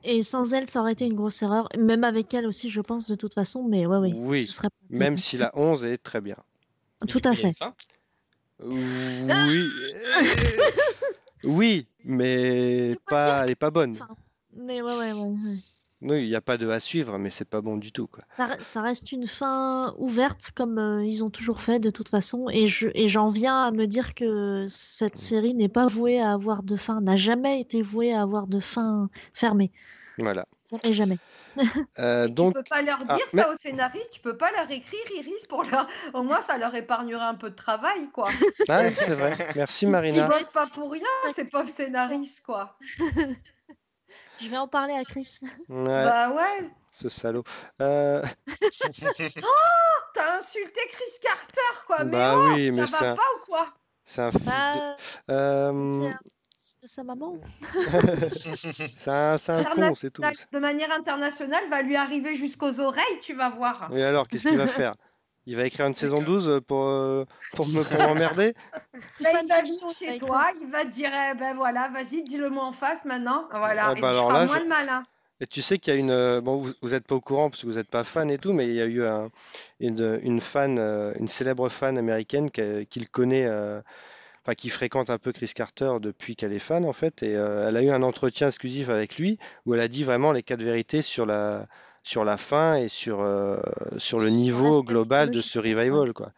Et 0.04 0.22
sans 0.24 0.52
elle, 0.52 0.68
ça 0.68 0.80
aurait 0.80 0.92
été 0.94 1.04
une 1.06 1.14
grosse 1.14 1.40
erreur. 1.42 1.68
Même 1.78 2.02
avec 2.02 2.34
elle 2.34 2.46
aussi, 2.46 2.68
je 2.70 2.80
pense, 2.80 3.06
de 3.08 3.14
toute 3.14 3.34
façon. 3.34 3.62
Mais 3.62 3.86
ouais, 3.86 3.98
ouais. 3.98 4.10
Oui, 4.12 4.44
ce 4.46 4.52
serait 4.52 4.68
Même 4.90 5.16
si 5.16 5.38
la 5.38 5.52
11 5.56 5.84
est 5.84 5.96
très 5.98 6.20
bien. 6.20 6.34
Tout 7.08 7.20
à 7.24 7.34
fait. 7.36 7.54
Oui, 8.64 9.70
oui, 11.44 11.86
mais 12.04 12.96
pas 13.08 13.16
pas, 13.16 13.44
elle 13.44 13.50
est 13.50 13.54
pas 13.56 13.70
bonne. 13.70 13.92
Enfin, 13.92 14.08
Mais 14.56 14.82
ouais, 14.82 14.96
ouais, 14.96 15.12
ouais. 15.12 15.20
ouais. 15.28 15.58
Oui, 16.04 16.24
il 16.24 16.28
n'y 16.28 16.34
a 16.34 16.40
pas 16.40 16.56
de 16.56 16.68
à 16.68 16.80
suivre, 16.80 17.16
mais 17.16 17.30
c'est 17.30 17.44
pas 17.48 17.60
bon 17.60 17.76
du 17.76 17.92
tout, 17.92 18.08
quoi. 18.08 18.24
Ça, 18.36 18.48
re- 18.48 18.62
ça 18.62 18.82
reste 18.82 19.12
une 19.12 19.28
fin 19.28 19.94
ouverte 19.98 20.50
comme 20.56 20.78
euh, 20.78 21.04
ils 21.06 21.22
ont 21.22 21.30
toujours 21.30 21.60
fait 21.60 21.78
de 21.78 21.90
toute 21.90 22.08
façon. 22.08 22.48
Et 22.50 22.66
je, 22.66 22.88
et 22.94 23.06
j'en 23.08 23.28
viens 23.28 23.62
à 23.66 23.70
me 23.70 23.86
dire 23.86 24.16
que 24.16 24.64
cette 24.68 25.16
série 25.16 25.54
n'est 25.54 25.68
pas 25.68 25.86
vouée 25.86 26.20
à 26.20 26.32
avoir 26.32 26.64
de 26.64 26.74
fin, 26.74 27.00
n'a 27.00 27.14
jamais 27.14 27.60
été 27.60 27.80
vouée 27.82 28.12
à 28.12 28.22
avoir 28.22 28.48
de 28.48 28.58
fin 28.58 29.10
fermée. 29.32 29.70
Voilà. 30.18 30.44
Jamais, 30.72 30.92
jamais. 30.94 31.18
Euh, 31.98 32.26
Tu 32.28 32.32
donc, 32.34 32.54
peux 32.54 32.62
pas 32.64 32.80
leur 32.82 32.98
Ah, 33.06 33.16
dire 33.16 33.26
mais- 33.34 33.42
ça 33.42 33.52
aux 33.52 33.56
scénaristes, 33.58 34.08
tu 34.10 34.20
peux 34.20 34.36
pas 34.38 34.50
leur 34.52 34.68
écrire 34.70 35.00
Iris 35.18 35.46
pour 35.46 35.62
leur. 35.64 35.86
Au 36.14 36.22
moins, 36.22 36.40
ça 36.40 36.56
leur 36.58 36.74
épargnera 36.74 37.28
un 37.28 37.34
peu 37.34 37.50
de 37.50 37.54
travail, 37.54 38.08
quoi. 38.10 38.28
ah, 38.70 38.90
c'est 38.92 39.14
vrai. 39.14 39.52
Merci 39.54 39.84
Ils 39.84 39.90
Marina. 39.90 40.26
bossent 40.26 40.50
pas 40.52 40.66
pour 40.66 40.90
rien, 40.90 41.02
ces 41.36 41.44
pauvres 41.44 41.68
scénaristes, 41.68 42.42
quoi. 42.44 42.76
Je 44.42 44.48
vais 44.48 44.56
en 44.56 44.68
parler 44.68 44.94
à 44.94 45.04
Chris. 45.04 45.38
Ouais, 45.68 45.84
Bah 45.84 46.32
ouais. 46.34 46.70
ce 46.92 47.08
salaud. 47.08 47.44
Euh, 47.80 48.22
T'as 50.14 50.36
insulté 50.38 50.80
Chris 50.90 51.20
Carter, 51.22 51.84
quoi. 51.86 52.04
Mais 52.04 52.10
Bah 52.12 52.34
oh, 52.36 52.48
oui, 52.54 52.70
mais 52.70 52.86
ça 52.86 52.98
c'est 52.98 53.04
va 53.04 53.10
un- 53.12 53.16
pas 53.16 53.22
ou 53.36 53.46
quoi? 53.46 53.66
C'est 54.04 54.22
un 54.22 54.30
fils 54.30 54.40
de... 54.40 54.46
Bah, 54.50 54.96
Euh, 55.30 55.92
c'est 55.92 56.06
un 56.08 56.18
fils 56.58 56.76
de 56.82 56.86
sa 56.88 57.04
maman. 57.04 57.36
c'est 58.96 59.10
un, 59.10 59.38
c'est 59.38 59.52
un 59.52 59.64
con, 59.64 59.92
c'est 59.92 60.10
tout. 60.10 60.22
De 60.52 60.58
manière 60.58 60.92
internationale, 60.92 61.68
va 61.70 61.82
lui 61.82 61.96
arriver 61.96 62.34
jusqu'aux 62.36 62.80
oreilles, 62.80 63.18
tu 63.22 63.34
vas 63.34 63.50
voir. 63.50 63.90
Et 63.94 64.02
alors, 64.04 64.28
qu'est-ce 64.28 64.48
qu'il 64.48 64.58
va 64.58 64.66
faire? 64.66 64.94
Il 65.46 65.56
va 65.56 65.66
écrire 65.66 65.86
une 65.86 65.94
saison 65.94 66.22
12 66.22 66.60
pour, 66.66 66.84
euh, 66.84 67.24
pour 67.54 67.66
me 67.66 67.84
pour 67.84 68.02
m'emmerder? 68.02 68.54
Là, 69.20 69.32
il 69.34 69.48
va 69.48 69.62
venir 69.62 69.88
chez 69.90 70.16
toi, 70.16 70.50
il 70.60 70.68
va 70.70 70.84
te 70.84 70.90
dire, 70.90 71.10
eh 71.14 71.34
ben 71.36 71.54
voilà, 71.56 71.88
vas-y, 71.88 72.24
dis-le 72.24 72.50
moi 72.50 72.64
en 72.64 72.72
face 72.72 73.04
maintenant. 73.04 73.48
Voilà, 73.52 73.92
Ah 73.92 73.96
et 73.96 74.02
bah 74.02 74.08
tu 74.08 74.10
alors 74.10 74.22
feras 74.22 74.38
là, 74.38 74.46
moins 74.46 74.58
je- 74.58 74.60
le 74.60 74.66
malin. 74.66 75.02
Et 75.40 75.46
tu 75.48 75.62
sais 75.62 75.78
qu'il 75.78 75.94
y 75.94 75.96
a 75.96 76.00
une. 76.00 76.10
euh, 76.10 76.40
Bon, 76.40 76.58
vous 76.82 76.90
n'êtes 76.90 77.06
pas 77.06 77.14
au 77.16 77.20
courant 77.20 77.50
parce 77.50 77.62
que 77.62 77.66
vous 77.68 77.74
n'êtes 77.74 77.90
pas 77.90 78.04
fan 78.04 78.30
et 78.30 78.38
tout, 78.38 78.52
mais 78.54 78.68
il 78.68 78.74
y 78.74 78.80
a 78.82 78.86
eu 78.86 79.04
un- 79.04 79.30
une, 79.80 80.20
une 80.22 80.40
fan, 80.40 80.78
euh, 80.78 81.14
une 81.20 81.28
célèbre 81.28 81.68
fan 81.70 81.98
américaine 81.98 82.50
qui, 82.50 82.62
qui 82.88 83.00
le 83.00 83.06
connaît, 83.06 83.46
euh, 83.46 83.82
enfin 84.44 84.54
qui 84.54 84.70
fréquente 84.70 85.10
un 85.10 85.18
peu 85.18 85.32
Chris 85.32 85.52
Carter 85.54 85.92
depuis 86.00 86.36
qu'elle 86.36 86.52
est 86.54 86.58
fan 86.60 86.84
en 86.86 86.92
fait. 86.94 87.22
Et 87.24 87.36
euh, 87.36 87.68
elle 87.68 87.76
a 87.78 87.82
eu 87.82 87.90
un 87.90 88.02
entretien 88.04 88.48
exclusif 88.48 88.88
avec 88.90 89.18
lui 89.18 89.38
où 89.66 89.74
elle 89.74 89.80
a 89.80 89.88
dit 89.88 90.04
vraiment 90.04 90.32
les 90.32 90.42
quatre 90.44 90.62
vérités 90.64 91.02
sur 91.02 91.26
la, 91.26 91.68
sur 92.02 92.24
la 92.24 92.36
fin 92.36 92.76
et 92.76 92.88
sur, 92.88 93.20
euh, 93.20 93.58
sur 93.96 94.18
le 94.18 94.30
niveau 94.30 94.82
global 94.82 95.30
de 95.30 95.40
ce 95.40 95.58
revival, 95.58 96.12
quoi. 96.12 96.32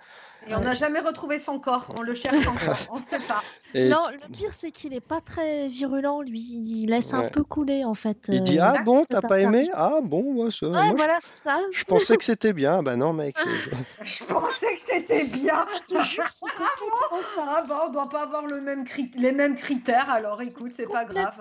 Et 0.46 0.54
on 0.54 0.60
n'a 0.60 0.74
jamais 0.74 1.00
retrouvé 1.00 1.38
son 1.38 1.58
corps, 1.58 1.92
on 1.96 2.02
le 2.02 2.14
cherche 2.14 2.46
encore, 2.46 2.76
on 2.90 2.98
ne 2.98 3.04
sait 3.04 3.18
pas. 3.20 3.42
Et 3.76 3.88
Non, 3.88 4.04
le 4.10 4.32
pire, 4.32 4.52
c'est 4.54 4.70
qu'il 4.70 4.94
est 4.94 5.00
pas 5.00 5.20
très 5.20 5.66
virulent, 5.66 6.22
lui. 6.22 6.40
Il 6.40 6.86
laisse 6.86 7.12
un 7.12 7.22
Ouais. 7.22 7.30
peu 7.30 7.42
couler, 7.42 7.84
en 7.84 7.94
fait. 7.94 8.28
il 8.30 8.40
dit 8.40 8.58
euh, 8.60 8.64
Ah 8.64 8.82
bon, 8.84 9.04
t'as 9.04 9.20
pas 9.20 9.40
aimé? 9.40 9.68
Ah 9.74 9.98
bon, 10.00 10.32
moi, 10.32 10.50
ça, 10.52 10.66
Ouais, 10.66 10.72
moi, 10.72 10.90
je- 10.92 10.96
voilà, 10.96 11.18
c'est 11.20 11.36
ça. 11.36 11.60
je, 11.72 11.82
pensais 11.82 12.16
que 12.16 12.22
c'était 12.24 12.52
bien. 12.52 12.84
Bah 12.84 12.94
non, 12.94 13.12
mec. 13.12 13.36
Je 14.04 14.24
pensais 14.24 14.74
que 14.74 14.80
c'était 14.80 15.24
bien. 15.24 15.66
Je 15.88 15.94
te 15.94 16.02
jure, 16.04 16.30
c'est 16.30 16.46
complètement 16.50 17.22
ça. 17.22 17.44
Ah 17.46 17.64
bah, 17.66 17.84
on 17.88 17.92
doit 17.92 18.08
pas 18.08 18.22
avoir 18.22 18.46
le 18.46 18.60
même 18.60 18.84
cri- 18.84 19.10
les 19.16 19.32
mêmes 19.32 19.56
critères, 19.56 20.10
alors 20.10 20.40
écoute, 20.42 20.72
c'est 20.74 20.86
pas 20.86 21.04
grave. 21.04 21.40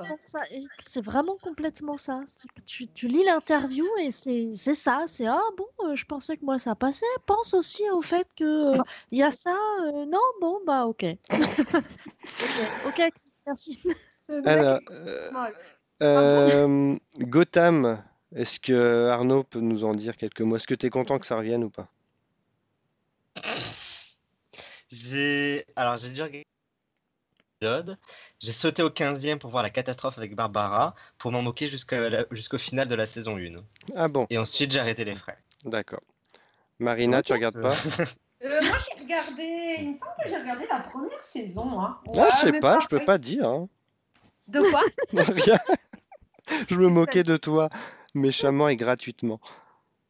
C'est 0.80 1.02
vraiment 1.04 1.38
complètement 1.42 1.98
ça. 1.98 2.22
Tu, 2.66 2.88
tu 2.88 3.08
lis 3.08 3.24
l'interview 3.26 3.86
et 4.02 4.12
c'est 4.12 4.54
ça. 4.56 5.04
C'est 5.08 5.28
ah 5.28 5.42
bon, 5.58 5.66
euh, 5.86 5.96
je 5.96 6.06
pensais 6.06 6.38
que 6.38 6.46
moi 6.46 6.58
ça 6.58 6.74
passait. 6.76 7.06
Pense 7.26 7.54
aussi 7.54 7.84
au 7.92 8.02
fait 8.02 8.28
que 8.36 8.78
euh, 8.78 8.82
il 9.12 9.20
y 9.20 9.24
a 9.24 9.32
ça. 9.32 9.56
euh, 9.86 10.06
non, 10.06 10.20
bon, 10.42 10.60
bah 10.66 10.86
ok. 10.86 11.06
ok, 12.86 13.02
merci. 13.46 13.82
Alors, 14.46 14.80
euh. 14.92 15.32
Euh, 16.02 16.98
Gotham, 17.20 18.04
est-ce 18.36 18.60
que 18.60 19.08
Arnaud 19.08 19.44
peut 19.44 19.60
nous 19.60 19.84
en 19.86 19.94
dire 19.94 20.18
quelques 20.18 20.42
mots? 20.42 20.58
Est-ce 20.58 20.68
que 20.68 20.76
tu 20.76 20.86
es 20.88 20.90
content 20.90 21.18
que 21.20 21.26
ça 21.26 21.38
revienne 21.38 21.64
ou 21.64 21.70
pas? 21.70 21.88
J'ai 24.90 25.66
alors 25.76 25.98
j'ai 25.98 26.10
déjà 26.10 26.26
regardé 26.26 26.44
l'épisode. 27.62 27.98
J'ai 28.40 28.52
sauté 28.52 28.84
au 28.84 28.90
15e 28.90 29.40
pour 29.40 29.50
voir 29.50 29.64
la 29.64 29.70
catastrophe 29.70 30.18
avec 30.18 30.36
Barbara 30.36 30.94
pour 31.18 31.32
m'en 31.32 31.42
moquer 31.42 31.70
la- 31.92 32.26
jusqu'au 32.32 32.58
final 32.58 32.88
de 32.88 32.96
la 32.96 33.06
saison 33.06 33.38
1. 33.38 33.64
Ah 33.96 34.08
bon, 34.08 34.28
Et 34.30 34.38
ensuite 34.38 34.72
j'ai 34.72 34.80
arrêté 34.80 35.06
les 35.06 35.16
frais. 35.16 35.38
d'accord. 35.66 36.02
Marina, 36.80 37.24
tu 37.24 37.34
regardes 37.34 37.62
pas? 37.62 37.76
Euh, 38.44 38.62
moi 38.62 38.76
j'ai 38.78 39.04
regardé, 39.04 39.76
il 39.80 39.90
me 39.92 39.94
semble 39.98 40.12
que 40.24 40.30
j'ai 40.30 40.38
regardé 40.38 40.68
la 40.70 40.80
première 40.80 41.22
saison, 41.22 41.66
moi. 41.66 42.02
Ah, 42.08 42.12
Ouais, 42.12 42.28
je 42.32 42.38
sais 42.38 42.52
mais 42.52 42.60
pas, 42.60 42.80
je 42.80 42.88
peux 42.88 43.00
pas 43.06 43.18
dire. 43.18 43.48
hein. 43.48 43.70
De 44.48 44.60
quoi? 44.62 44.82
Rien. 45.14 45.58
Je 46.70 46.76
me 46.76 46.90
moquais 46.90 47.24
de 47.24 47.38
toi 47.38 47.70
méchamment 48.14 48.68
et 48.68 48.76
gratuitement. 48.76 49.40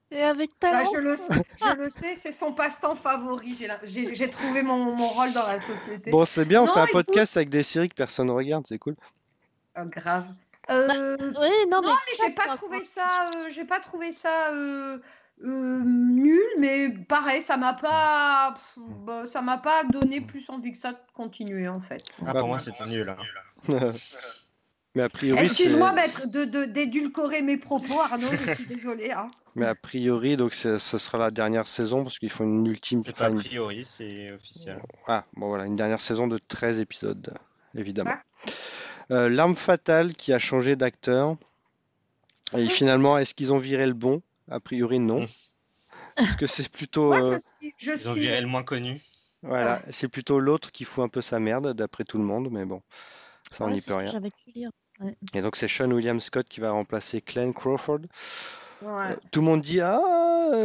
Et 0.09 0.23
avec 0.23 0.49
Bah, 0.61 0.71
talent. 0.71 0.89
je 0.93 0.99
le 0.99 1.17
sais, 1.17 1.33
je 1.59 1.73
le 1.73 1.89
sais, 1.89 2.15
c'est 2.15 2.31
son 2.31 2.53
passe-temps 2.53 2.95
favori. 2.95 3.55
J'ai 3.57 3.67
J'ai 3.83 4.15
j'ai 4.15 4.29
trouvé 4.29 4.61
mon, 4.63 4.77
mon 4.95 5.07
rôle 5.09 5.33
dans 5.33 5.45
la 5.47 5.59
société. 5.59 6.11
Bon, 6.11 6.25
c'est 6.25 6.45
bien, 6.45 6.61
on 6.61 6.65
Non, 6.65 6.73
fait 6.73 6.79
un 6.79 6.85
écoute. 6.85 7.05
podcast 7.05 7.37
avec 7.37 7.49
des 7.49 7.63
séries 7.63 7.89
que 7.89 7.95
personne 7.95 8.27
ne 8.27 8.31
regarde, 8.31 8.65
c'est 8.67 8.77
cool. 8.79 8.95
Oh, 9.77 9.85
grave. 9.85 10.27
Euh, 10.69 11.17
Oui, 11.19 11.49
non, 11.69 11.81
mais, 11.81 11.87
Non, 11.87 11.93
mais 11.93 12.13
j'ai 12.13 12.33
toi, 12.33 12.43
pas 12.43 12.43
toi, 12.43 12.55
trouvé 12.57 12.83
ça, 12.83 13.25
euh, 13.35 13.49
j'ai 13.49 13.65
pas 13.65 13.79
trouvé 13.79 14.11
ça 14.11 14.51
euh, 15.43 15.81
nul, 15.83 16.41
mais 16.59 16.89
pareil, 16.89 17.41
ça 17.41 17.57
m'a 17.57 17.73
pas, 17.73 18.53
pff, 18.55 18.83
bah, 19.05 19.25
ça 19.25 19.41
m'a 19.41 19.57
pas 19.57 19.83
donné 19.83 20.21
plus 20.21 20.49
envie 20.49 20.71
que 20.71 20.77
ça 20.77 20.91
de 20.93 20.97
continuer 21.13 21.67
en 21.67 21.81
fait. 21.81 22.03
Ah, 22.25 22.33
Bah, 22.33 22.39
pour 22.39 22.47
moi 22.49 22.59
c'était 22.59 22.85
nul. 22.85 23.09
hein. 23.09 23.17
Mais 24.95 25.01
a 25.01 25.09
priori, 25.09 25.41
Excuse-moi 25.45 25.91
d'être- 25.93 26.27
de 26.27 26.45
de- 26.45 26.65
d'édulcorer 26.65 27.41
mes 27.41 27.57
propos, 27.57 27.99
Arnaud, 27.99 28.27
je 28.45 28.53
suis 28.53 28.65
désolée. 28.67 29.11
hein. 29.11 29.25
Mais 29.55 29.65
a 29.65 29.73
priori, 29.75 30.37
donc 30.37 30.53
ce 30.53 30.77
sera 30.77 31.17
la 31.17 31.31
dernière 31.31 31.65
saison 31.65 32.03
parce 32.03 32.19
qu'ils 32.19 32.29
font 32.29 32.43
une 32.43 32.67
ultime. 32.67 33.01
C'est 33.03 33.15
pas 33.15 33.25
a 33.25 33.31
priori, 33.31 33.85
c'est 33.85 34.31
officiel. 34.31 34.79
Ah, 35.07 35.25
bon 35.35 35.47
voilà, 35.47 35.65
une 35.65 35.75
dernière 35.75 35.99
saison 35.99 36.27
de 36.27 36.37
13 36.37 36.79
épisodes, 36.79 37.33
évidemment. 37.75 38.11
Ouais. 38.11 38.51
Euh, 39.11 39.29
L'arme 39.29 39.55
fatale 39.55 40.13
qui 40.13 40.31
a 40.31 40.39
changé 40.39 40.75
d'acteur. 40.75 41.35
Et 42.55 42.67
finalement, 42.67 43.17
est-ce 43.17 43.33
qu'ils 43.33 43.51
ont 43.51 43.57
viré 43.57 43.87
le 43.87 43.93
bon? 43.93 44.21
A 44.49 44.59
priori, 44.59 44.99
non. 44.99 45.21
Mm. 45.21 45.27
Est-ce 46.17 46.37
que 46.37 46.47
c'est 46.47 46.69
plutôt, 46.69 47.07
Moi, 47.07 47.23
euh, 47.25 47.39
je 47.77 47.95
suis, 47.95 48.09
Ils 48.25 48.41
le 48.41 48.47
moins 48.47 48.63
connu. 48.63 49.01
voilà, 49.41 49.81
c'est 49.91 50.07
plutôt 50.07 50.39
l'autre 50.39 50.71
qui 50.71 50.85
fout 50.85 51.03
un 51.03 51.09
peu 51.09 51.21
sa 51.21 51.39
merde, 51.39 51.73
d'après 51.73 52.03
tout 52.03 52.17
le 52.17 52.23
monde, 52.23 52.49
mais 52.51 52.65
bon, 52.65 52.81
ça 53.51 53.65
on 53.65 53.69
n'y 53.69 53.75
peut 53.75 53.81
ce 53.81 53.87
que 53.93 53.99
rien. 53.99 54.11
J'avais 54.11 54.29
pu 54.31 54.51
lire. 54.55 54.69
Et 55.33 55.41
donc 55.41 55.55
c'est 55.55 55.67
Sean 55.67 55.91
William 55.91 56.19
Scott 56.19 56.47
qui 56.47 56.59
va 56.59 56.71
remplacer 56.71 57.21
Glenn 57.25 57.53
Crawford. 57.53 58.01
Ouais. 58.81 59.11
Euh, 59.11 59.15
Tout 59.31 59.39
le 59.41 59.45
monde 59.45 59.61
dit 59.61 59.81
Ah, 59.81 59.99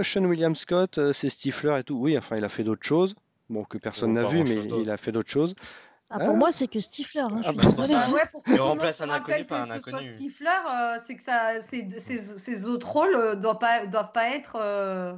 Sean 0.03 0.24
William 0.24 0.55
Scott, 0.55 0.99
euh, 0.99 1.12
c'est 1.12 1.31
Stifler 1.31 1.79
et 1.81 1.85
tout. 1.85 1.97
Oui, 1.97 2.16
enfin, 2.18 2.37
il 2.37 2.45
a 2.45 2.49
fait 2.49 2.64
d'autres 2.64 2.87
choses. 2.87 3.14
Bon, 3.49 3.64
que 3.64 3.79
personne 3.79 4.12
n'a 4.12 4.24
vu, 4.24 4.45
mais 4.45 4.57
il 4.83 4.91
a 4.91 4.97
fait 4.99 5.12
d'autres 5.12 5.31
choses. 5.31 5.55
Ah, 6.11 6.19
pour 6.19 6.31
Ah. 6.31 6.37
moi, 6.37 6.51
c'est 6.51 6.69
que 6.69 6.81
Stifler. 6.81 7.21
hein, 7.21 7.29
je 7.43 7.49
Ah 7.49 7.49
suis 7.51 7.57
bah, 7.57 7.65
désolée. 7.67 7.95
Bah 7.95 8.09
ouais, 8.11 8.59
remplace 8.59 9.01
un 9.03 9.11
inconnu 9.11 9.45
par 9.45 9.59
que 9.67 9.71
un 9.71 9.75
ce 9.77 9.81
soit 9.83 9.95
inconnu. 9.99 10.15
Stifler, 10.15 10.49
euh, 10.71 10.99
c'est 11.07 11.17
que 11.17 11.23
ça, 11.23 11.61
ces, 11.61 11.89
ces, 12.01 12.19
ces 12.19 12.65
autres 12.67 12.89
rôles 12.91 13.15
euh, 13.15 13.35
doivent 13.35 13.59
pas, 13.59 13.87
doivent 13.87 14.13
pas 14.13 14.31
être. 14.31 14.57
euh, 14.61 15.15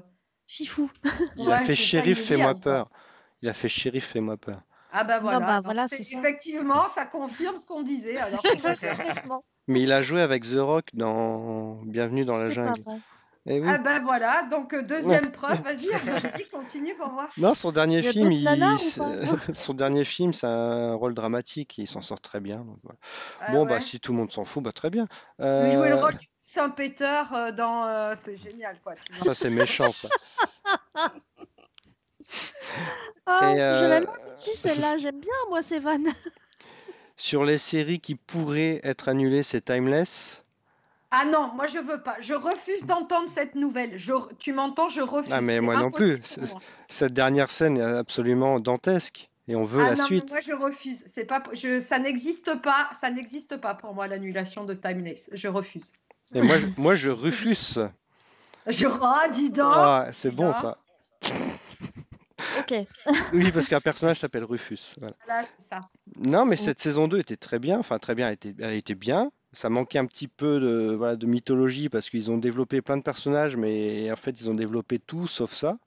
Fifou. 0.49 0.91
Il 1.37 1.47
ouais, 1.47 1.55
a 1.55 1.59
fait 1.59 1.77
Shérif, 1.77 2.25
fais-moi 2.25 2.57
peur. 2.57 2.89
Il 3.41 3.49
a 3.49 3.53
fait 3.53 3.69
Shérif, 3.69 4.05
fais-moi 4.07 4.37
peur. 4.37 4.57
Ah 4.93 5.05
bah 5.05 5.21
voilà. 5.21 5.39
bah 5.39 5.55
Donc, 5.57 5.65
voilà, 5.67 5.87
c'est- 5.87 6.03
c'est 6.03 6.15
ça. 6.15 6.19
Effectivement, 6.19 6.89
ça 6.89 7.07
confirme 7.07 7.57
ce 7.57 7.65
qu'on 7.65 7.83
disait. 7.83 8.19
Alors. 8.19 8.43
Mais 9.69 9.83
il 9.83 9.93
a 9.93 10.03
joué 10.03 10.21
avec 10.21 10.43
The 10.43 10.57
Rock 10.59 10.87
dans 10.95 11.77
Bienvenue 11.85 12.25
dans 12.25 12.33
la 12.37 12.47
C'est 12.49 12.57
pas 12.57 12.67
jungle. 12.67 12.83
vrai. 12.83 12.97
Eh 13.47 13.59
oui. 13.59 13.67
ah 13.69 13.79
bah 13.79 14.01
voilà. 14.01 14.43
Donc 14.51 14.75
euh, 14.75 14.83
deuxième 14.83 15.33
preuve. 15.33 15.63
Vas-y, 15.63 15.87
vas-y, 16.05 16.49
continue 16.51 16.95
pour 16.95 17.09
voir. 17.09 17.31
Non, 17.39 17.55
son 17.55 17.73
dernier 17.73 17.99
Il 18.01 18.13
film, 18.13 18.31
nanas 18.43 18.99
son 19.55 19.75
dernier 19.75 20.05
film, 20.05 20.33
c'est 20.33 20.47
un 20.47 20.95
rôle 20.95 21.15
dramatique. 21.15 21.79
Il 21.79 21.87
s'en 21.87 22.01
sort 22.03 22.21
très 22.21 22.41
bien. 22.41 22.59
donc 22.59 22.79
voilà. 22.83 22.99
Ah 23.41 23.53
bon, 23.53 23.63
ouais. 23.63 23.69
bah 23.69 23.81
si 23.81 23.99
tout 23.99 24.13
le 24.13 24.19
monde 24.19 24.31
s'en 24.33 24.45
fout, 24.45 24.63
bah 24.63 24.73
très 24.73 24.91
bien. 24.91 25.07
Il 25.39 25.45
jouait 25.73 25.89
le 25.89 25.97
Euh, 25.97 26.03
rôle 26.03 26.17
du 26.19 26.27
Saint-Peter 26.43 27.23
euh, 27.35 27.53
dans. 27.53 27.87
euh, 27.87 28.15
c'est 28.23 28.37
génial, 28.37 28.79
quoi. 28.83 28.95
Ça, 29.23 29.35
c'est 29.35 29.51
méchant, 29.51 29.93
ça. 29.93 30.09
Je 33.27 33.45
euh, 33.45 33.89
l'aime 33.89 34.07
aussi 34.33 34.57
celle-là, 34.57 34.99
j'aime 34.99 35.21
bien 35.21 35.33
moi 35.49 35.63
ces 35.63 35.79
vannes. 35.79 36.09
Sur 37.17 37.45
les 37.45 37.59
séries 37.59 38.01
qui 38.01 38.15
pourraient 38.15 38.81
être 38.83 39.09
annulées, 39.09 39.43
c'est 39.43 39.61
Timeless. 39.65 40.45
Ah 41.13 41.25
non, 41.25 41.53
moi 41.55 41.67
je 41.67 41.79
veux 41.79 42.01
pas. 42.03 42.17
Je 42.21 42.35
refuse 42.35 42.85
d'entendre 42.87 43.29
cette 43.29 43.55
nouvelle. 43.57 43.99
Je... 43.99 44.13
Tu 44.39 44.53
m'entends, 44.53 44.89
je 44.89 45.01
refuse. 45.01 45.33
Ah, 45.33 45.41
mais 45.41 45.61
moi 45.61 45.77
non 45.77 45.91
plus. 45.91 46.21
moi. 46.39 46.61
Cette 46.89 47.13
dernière 47.13 47.51
scène 47.51 47.79
est 47.79 47.83
absolument 47.83 48.61
dantesque 48.61 49.29
et 49.49 49.57
on 49.57 49.65
veut 49.65 49.83
Ah 49.83 49.91
la 49.91 49.97
non, 49.97 50.03
mais 50.03 50.19
suite. 50.19 50.31
moi 50.31 50.41
je 50.41 50.53
refuse. 50.53 51.05
C'est 51.13 51.25
pas, 51.25 51.43
je, 51.53 51.81
ça 51.81 51.99
n'existe 51.99 52.61
pas, 52.63 52.89
ça 52.99 53.11
n'existe 53.11 53.57
pas 53.57 53.75
pour 53.75 53.93
moi 53.95 54.07
l'annulation 54.07 54.65
de 54.65 54.75
Timeless. 54.75 55.31
Je 55.33 55.49
refuse. 55.49 55.93
Et 56.35 56.43
moi, 56.43 56.59
je- 56.59 56.67
moi, 56.77 56.95
je 56.95 57.09
refuse. 57.09 57.81
Je, 58.67 58.87
ah, 59.03 59.27
dis 59.33 59.51
donc. 59.51 59.73
Ah, 59.75 60.09
c'est 60.13 60.31
bon 60.31 60.53
ça. 60.53 60.77
Ok. 62.61 62.75
Oui, 63.33 63.51
parce 63.53 63.69
qu'un 63.69 63.81
personnage 63.81 64.19
s'appelle 64.19 64.45
Rufus. 64.45 64.95
voilà. 64.99 65.15
Voilà, 65.27 65.43
c'est 65.45 65.63
ça. 65.63 65.81
Non, 66.17 66.45
mais 66.45 66.55
Mm. 66.55 66.59
cette 66.59 66.79
saison 66.79 67.09
2 67.09 67.19
était 67.19 67.37
très 67.37 67.59
bien. 67.59 67.79
Enfin, 67.79 67.99
très 67.99 68.15
bien, 68.15 68.29
elle 68.29 68.35
était, 68.35 68.55
elle 68.61 68.75
était 68.75 68.95
bien. 68.95 69.33
Ça 69.53 69.69
manquait 69.69 69.99
un 69.99 70.07
petit 70.07 70.29
peu 70.29 70.61
de, 70.61 70.95
voilà, 70.95 71.17
de 71.17 71.27
mythologie 71.27 71.89
parce 71.89 72.09
qu'ils 72.09 72.31
ont 72.31 72.39
développé 72.39 72.83
plein 72.83 72.97
de 72.97 73.03
personnages, 73.03 73.57
mais 73.57 74.11
en 74.13 74.17
fait, 74.17 74.41
ils 74.41 74.49
ont 74.49 74.55
développé 74.55 74.99
tout 74.99 75.27
sauf 75.27 75.53
ça. 75.53 75.79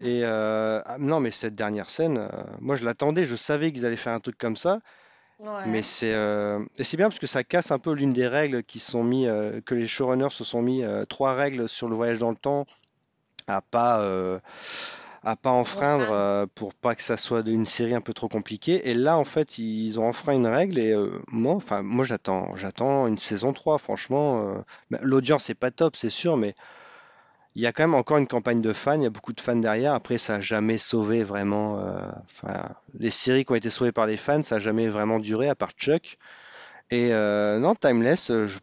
Et 0.00 0.22
euh, 0.24 0.80
ah, 0.86 0.96
non, 0.98 1.20
mais 1.20 1.30
cette 1.30 1.54
dernière 1.54 1.90
scène, 1.90 2.18
euh, 2.18 2.28
moi, 2.60 2.76
je 2.76 2.84
l'attendais. 2.86 3.26
Je 3.26 3.36
savais 3.36 3.70
qu'ils 3.70 3.84
allaient 3.84 3.96
faire 3.96 4.14
un 4.14 4.20
truc 4.20 4.38
comme 4.38 4.56
ça. 4.56 4.80
Ouais. 5.38 5.66
Mais 5.66 5.82
c'est 5.82 6.14
euh, 6.14 6.62
et 6.76 6.84
c'est 6.84 6.96
bien 6.96 7.08
parce 7.08 7.18
que 7.18 7.26
ça 7.26 7.44
casse 7.44 7.70
un 7.70 7.78
peu 7.78 7.92
l'une 7.92 8.12
des 8.12 8.26
règles 8.26 8.62
qui 8.62 8.78
sont 8.78 9.02
mis 9.02 9.26
que 9.64 9.74
les 9.74 9.86
showrunners 9.86 10.30
se 10.30 10.44
sont 10.44 10.60
mis 10.60 10.82
trois 11.08 11.34
règles 11.34 11.66
sur 11.66 11.88
le 11.88 11.96
voyage 11.96 12.18
dans 12.18 12.28
le 12.28 12.36
temps 12.36 12.66
à 13.46 13.62
pas 13.62 14.02
à 15.22 15.36
pas 15.36 15.50
enfreindre 15.50 16.10
euh, 16.10 16.46
pour 16.54 16.74
pas 16.74 16.94
que 16.94 17.02
ça 17.02 17.16
soit 17.16 17.46
une 17.46 17.66
série 17.66 17.94
un 17.94 18.00
peu 18.00 18.14
trop 18.14 18.28
compliquée 18.28 18.88
et 18.88 18.94
là 18.94 19.18
en 19.18 19.24
fait 19.24 19.58
ils 19.58 20.00
ont 20.00 20.08
enfreint 20.08 20.32
une 20.34 20.46
règle 20.46 20.78
et 20.78 20.92
euh, 20.92 21.20
moi 21.28 21.54
enfin 21.54 21.82
moi 21.82 22.04
j'attends 22.04 22.56
j'attends 22.56 23.06
une 23.06 23.18
saison 23.18 23.52
3 23.52 23.78
franchement 23.78 24.38
euh, 24.40 24.58
bah, 24.90 24.98
l'audience 25.02 25.50
est 25.50 25.54
pas 25.54 25.70
top 25.70 25.96
c'est 25.96 26.10
sûr 26.10 26.36
mais 26.36 26.54
il 27.56 27.62
y 27.62 27.66
a 27.66 27.72
quand 27.72 27.82
même 27.82 27.94
encore 27.94 28.18
une 28.18 28.28
campagne 28.28 28.60
de 28.60 28.72
fans, 28.72 28.94
il 28.94 29.02
y 29.02 29.06
a 29.06 29.10
beaucoup 29.10 29.32
de 29.32 29.40
fans 29.40 29.56
derrière. 29.56 29.92
Après, 29.94 30.18
ça 30.18 30.34
n'a 30.34 30.40
jamais 30.40 30.78
sauvé 30.78 31.24
vraiment. 31.24 31.82
enfin, 32.26 32.68
les 32.96 33.10
séries 33.10 33.44
qui 33.44 33.50
ont 33.52 33.56
été 33.56 33.70
sauvées 33.70 33.90
par 33.92 34.06
les 34.06 34.16
fans, 34.16 34.42
ça 34.42 34.54
n'a 34.56 34.60
jamais 34.60 34.88
vraiment 34.88 35.18
duré, 35.18 35.48
à 35.48 35.56
part 35.56 35.72
Chuck. 35.72 36.16
Et 36.90 37.10
non, 37.10 37.74
Timeless, 37.74 38.28
je- 38.28 38.58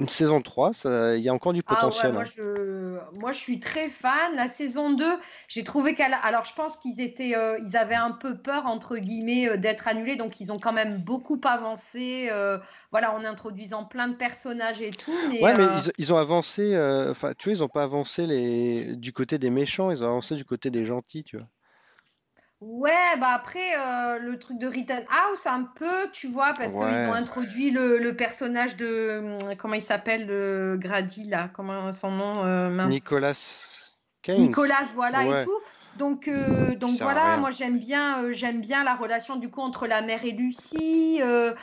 une 0.00 0.08
saison 0.08 0.40
3, 0.42 0.72
ça- 0.72 1.16
il 1.16 1.22
y 1.22 1.28
a 1.28 1.34
encore 1.34 1.52
du 1.52 1.62
Ah 1.68 1.88
ouais, 1.90 1.92
potentiel. 1.92 2.12
moi, 2.12 2.22
hein. 2.22 2.24
je, 2.24 3.00
moi 3.18 3.32
je 3.32 3.38
suis 3.38 3.58
très 3.58 3.88
fan. 3.88 4.36
La 4.36 4.46
saison 4.48 4.92
2, 4.92 5.18
j'ai 5.48 5.64
trouvé 5.64 5.94
qu'elle. 5.96 6.12
a- 6.14 6.18
Alors 6.18 6.44
je 6.44 6.54
pense 6.54 6.76
qu'ils 6.76 7.00
étaient, 7.00 7.34
euh, 7.36 7.58
ils 7.66 7.76
avaient 7.76 7.94
un 7.96 8.12
peu 8.12 8.38
peur 8.40 8.66
entre 8.66 8.96
guillemets 8.98 9.48
euh, 9.48 9.56
d'être 9.56 9.88
annulés, 9.88 10.14
donc 10.16 10.40
ils 10.40 10.52
ont 10.52 10.60
quand 10.60 10.72
même 10.72 10.98
beaucoup 11.02 11.40
avancé. 11.44 12.28
euh, 12.30 12.58
voilà, 12.92 13.12
en 13.14 13.24
introduisant 13.24 13.84
plein 13.84 14.06
de 14.08 14.14
personnages 14.14 14.80
et 14.80 14.94
tout. 14.96 15.26
Mais, 15.28 15.40
Ouais, 15.40 15.54
mais 15.54 15.66
ils, 15.66 15.92
ils 15.98 16.12
ont 16.12 16.16
avancé. 16.16 16.76
Enfin, 17.10 17.32
tu 17.38 17.48
vois, 17.50 17.56
ils 17.56 17.60
n'ont 17.60 17.68
pas 17.68 17.82
avancé 17.84 18.26
les... 18.26 18.96
du 18.96 19.12
côté 19.12 19.38
des 19.38 19.50
méchants, 19.50 19.90
ils 19.90 20.02
ont 20.02 20.06
avancé 20.06 20.34
du 20.34 20.44
côté 20.44 20.70
des 20.70 20.84
gentils, 20.84 21.24
tu 21.24 21.36
vois. 21.38 21.46
Ouais, 22.60 23.16
bah 23.18 23.28
après, 23.34 23.76
euh, 23.78 24.18
le 24.18 24.38
truc 24.38 24.58
de 24.58 24.66
Rittenhouse, 24.66 25.46
un 25.46 25.64
peu, 25.64 26.10
tu 26.10 26.26
vois, 26.26 26.54
parce 26.54 26.72
qu'ils 26.72 26.78
Ouais. 26.80 27.06
ont 27.06 27.12
introduit 27.12 27.70
le, 27.70 27.98
le 27.98 28.16
personnage 28.16 28.76
de. 28.76 29.18
hum, 29.42 29.56
Comment 29.56 29.74
il 29.74 29.82
s'appelle, 29.82 30.26
le 30.26 30.76
Grady, 30.78 31.24
là 31.24 31.50
Comment 31.54 31.92
son 31.92 32.10
nom 32.12 32.44
euh, 32.44 32.70
mince. 32.70 32.92
Nicolas 32.94 33.34
Cage. 34.22 34.38
Nicolas, 34.38 34.84
voilà, 34.94 35.26
Ouais. 35.26 35.42
et 35.42 35.44
tout. 35.44 35.60
Donc, 35.96 36.28
euh, 36.28 36.74
donc 36.76 36.90
voilà, 37.00 37.38
moi 37.38 37.50
j'aime 37.50 37.78
bien, 37.78 38.22
euh, 38.22 38.32
j'aime 38.34 38.60
bien 38.60 38.84
la 38.84 38.94
relation 38.94 39.36
du 39.36 39.50
coup 39.50 39.60
entre 39.62 39.86
la 39.86 40.02
mère 40.02 40.22
et 40.26 40.32
Lucie. 40.32 41.20
euh, 41.22 41.54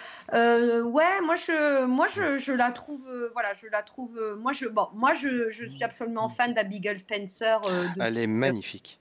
ouais, 0.84 1.22
moi 1.22 1.36
je, 1.36 1.86
moi 1.86 2.08
je, 2.08 2.38
je 2.38 2.52
la 2.52 2.72
trouve, 2.72 3.08
voilà, 3.34 3.54
je 3.54 3.68
la 3.68 3.84
trouve. 3.84 4.20
moi 4.39 4.52
je, 4.54 4.66
bon, 4.68 4.88
moi 4.94 5.14
je, 5.14 5.50
je 5.52 5.66
suis 5.68 5.84
absolument 5.84 6.30
fan 6.30 6.54
d'Abigail 6.54 6.98
Spencer. 7.00 7.62
de- 7.89 8.02
Elle 8.02 8.18
est 8.18 8.28
magnifique. 8.28 9.00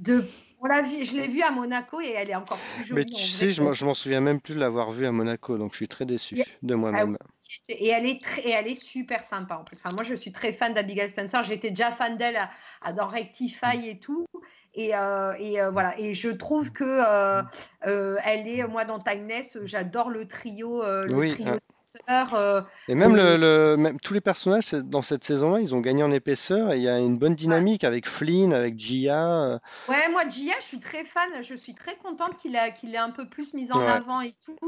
de, 0.00 0.22
on 0.60 0.66
l'a 0.66 0.82
vu, 0.82 1.04
je 1.04 1.16
l'ai 1.16 1.28
vue 1.28 1.42
à 1.42 1.50
Monaco 1.50 2.00
et 2.00 2.10
elle 2.10 2.30
est 2.30 2.34
encore 2.34 2.58
plus 2.58 2.84
jolie. 2.84 3.04
Mais 3.04 3.04
tu 3.04 3.22
sais, 3.22 3.50
je 3.50 3.72
je 3.72 3.84
m'en 3.84 3.94
souviens 3.94 4.20
même 4.20 4.40
plus 4.40 4.54
de 4.54 4.60
l'avoir 4.60 4.90
vue 4.92 5.06
à 5.06 5.12
Monaco, 5.12 5.58
donc 5.58 5.72
je 5.72 5.76
suis 5.76 5.88
très 5.88 6.04
déçu 6.04 6.36
de 6.62 6.74
moi-même. 6.74 7.16
Et 7.68 7.88
elle 7.88 8.06
est 8.06 8.20
très, 8.20 8.42
et 8.42 8.50
elle 8.50 8.66
est 8.66 8.74
super 8.74 9.24
sympa 9.24 9.56
en 9.56 9.64
plus. 9.64 9.78
Enfin, 9.78 9.94
moi, 9.94 10.04
je 10.04 10.14
suis 10.14 10.32
très 10.32 10.52
fan 10.52 10.74
d'Abigail 10.74 11.08
Spencer. 11.08 11.42
J'étais 11.44 11.70
déjà 11.70 11.90
fan 11.92 12.16
d'elle 12.16 12.36
à, 12.36 12.50
à- 12.82 12.92
dans 12.92 13.06
Rectify 13.06 13.88
et 13.88 13.98
tout. 13.98 14.26
Et, 14.74 14.94
euh, 14.94 15.32
et 15.38 15.60
euh, 15.60 15.70
voilà. 15.70 15.98
Et 15.98 16.14
je 16.14 16.28
trouve 16.28 16.72
que 16.72 16.84
euh, 16.84 18.16
elle 18.24 18.46
est, 18.48 18.66
moi, 18.66 18.84
dans 18.84 18.98
Timeless, 18.98 19.58
j'adore 19.64 20.10
le 20.10 20.26
trio, 20.28 20.82
le 20.82 21.08
Oui, 21.14 21.32
trio 21.32 21.52
ouais. 21.52 21.58
Euh, 22.08 22.62
Et 22.88 22.94
même, 22.94 23.14
le, 23.16 23.36
le- 23.36 23.76
même 23.76 24.00
tous 24.00 24.14
les 24.14 24.20
personnages 24.20 24.70
dans 24.72 25.02
cette 25.02 25.24
saison-là, 25.24 25.60
ils 25.60 25.74
ont 25.74 25.80
gagné 25.80 26.02
en 26.02 26.10
épaisseur 26.10 26.72
et 26.72 26.76
il 26.78 26.82
y 26.82 26.88
a 26.88 26.98
une 26.98 27.18
bonne 27.18 27.34
dynamique 27.34 27.84
avec 27.84 28.06
Flynn, 28.08 28.52
avec 28.52 28.78
Gia. 28.78 29.44
euh, 29.44 29.58
Ouais, 29.88 30.08
moi, 30.10 30.22
Gia, 30.28 30.54
je 30.60 30.64
suis 30.64 30.80
très 30.80 31.04
fan. 31.04 31.28
Je 31.42 31.54
suis 31.54 31.74
très 31.74 31.96
contente 31.96 32.36
qu'il 32.38 32.54
ait 32.56 32.96
un 32.96 33.10
peu 33.10 33.28
plus 33.28 33.54
mis 33.54 33.70
en 33.72 33.78
Ouais. 33.78 33.86
avant 33.86 34.20
et 34.20 34.34
tout. 34.44 34.58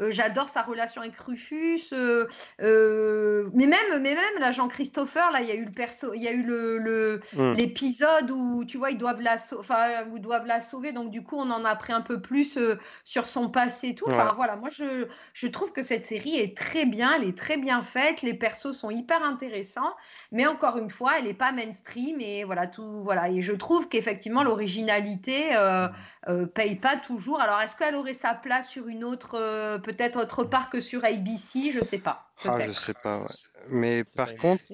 Euh, 0.00 0.10
J'adore 0.10 0.48
sa 0.48 0.62
relation 0.62 1.00
avec 1.02 1.16
Rufus. 1.16 1.80
euh, 1.92 2.26
euh, 2.60 3.48
mais 3.54 3.66
même, 3.66 4.00
mais 4.00 4.14
même 4.14 4.38
là, 4.40 4.50
Jean-Christopher, 4.50 5.30
là, 5.30 5.40
il 5.40 5.48
y 5.48 5.52
a 5.52 5.54
eu 5.54 5.64
le 5.64 5.72
perso, 5.72 6.12
il 6.14 6.22
y 6.22 6.28
a 6.28 6.32
eu 6.32 6.42
le, 6.42 7.20
hmm. 7.34 7.52
l'épisode 7.52 8.30
où 8.30 8.64
tu 8.64 8.76
vois 8.78 8.90
ils 8.90 8.98
doivent 8.98 9.22
la, 9.22 9.36
enfin, 9.58 10.04
doivent 10.18 10.46
la 10.46 10.60
sauver. 10.60 10.92
Donc 10.92 11.10
du 11.10 11.22
coup, 11.22 11.36
on 11.36 11.50
en 11.50 11.64
a 11.64 11.70
appris 11.70 11.92
un 11.92 12.00
peu 12.02 12.20
plus 12.20 12.58
sur 13.04 13.26
son 13.26 13.50
passé 13.50 13.88
et 13.88 13.94
tout. 13.94 14.06
Enfin 14.08 14.24
Ouais. 14.28 14.32
voilà, 14.36 14.56
moi 14.56 14.70
je, 14.70 15.06
je 15.34 15.46
trouve 15.46 15.72
que 15.72 15.82
cette 15.82 16.06
série 16.06 16.36
est 16.38 16.56
très 16.56 16.86
bien, 16.86 17.14
elle 17.16 17.24
est 17.28 17.36
très 17.36 17.56
bien 17.56 17.82
faite. 17.82 18.22
Les 18.22 18.34
persos 18.34 18.72
sont 18.72 18.90
hyper 18.90 19.22
intéressants, 19.24 19.94
mais 20.32 20.46
encore 20.46 20.78
une 20.78 20.90
fois, 20.90 21.18
elle 21.18 21.24
n'est 21.24 21.34
pas 21.34 21.52
mainstream 21.52 22.20
et 22.20 22.44
voilà 22.44 22.66
tout. 22.66 23.02
Voilà, 23.02 23.28
et 23.28 23.42
je 23.42 23.52
trouve 23.52 23.88
qu'effectivement 23.88 24.42
l'originalité 24.42 25.54
euh, 25.56 25.88
euh, 26.28 26.46
paye 26.46 26.76
pas 26.76 26.96
toujours. 26.96 27.40
Alors 27.40 27.60
est-ce 27.60 27.76
qu'elle 27.76 27.94
aurait 27.94 28.14
sa 28.14 28.34
place 28.34 28.68
sur 28.68 28.88
une 28.88 29.04
autre, 29.04 29.36
euh, 29.38 29.78
peut-être 29.84 30.18
autre 30.18 30.44
part 30.44 30.70
que 30.70 30.80
sur 30.80 31.04
ABC 31.04 31.70
Je 31.72 31.84
sais 31.84 31.98
pas. 31.98 32.28
Ah, 32.44 32.58
je 32.58 32.64
peut-être. 32.64 32.78
sais 32.78 32.94
pas, 33.02 33.18
ouais. 33.20 33.26
Mais 33.70 34.04
par 34.04 34.34
contre, 34.34 34.64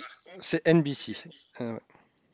c'est 0.40 0.66
NBC. 0.66 1.16
Euh, 1.60 1.74
ouais. 1.74 1.80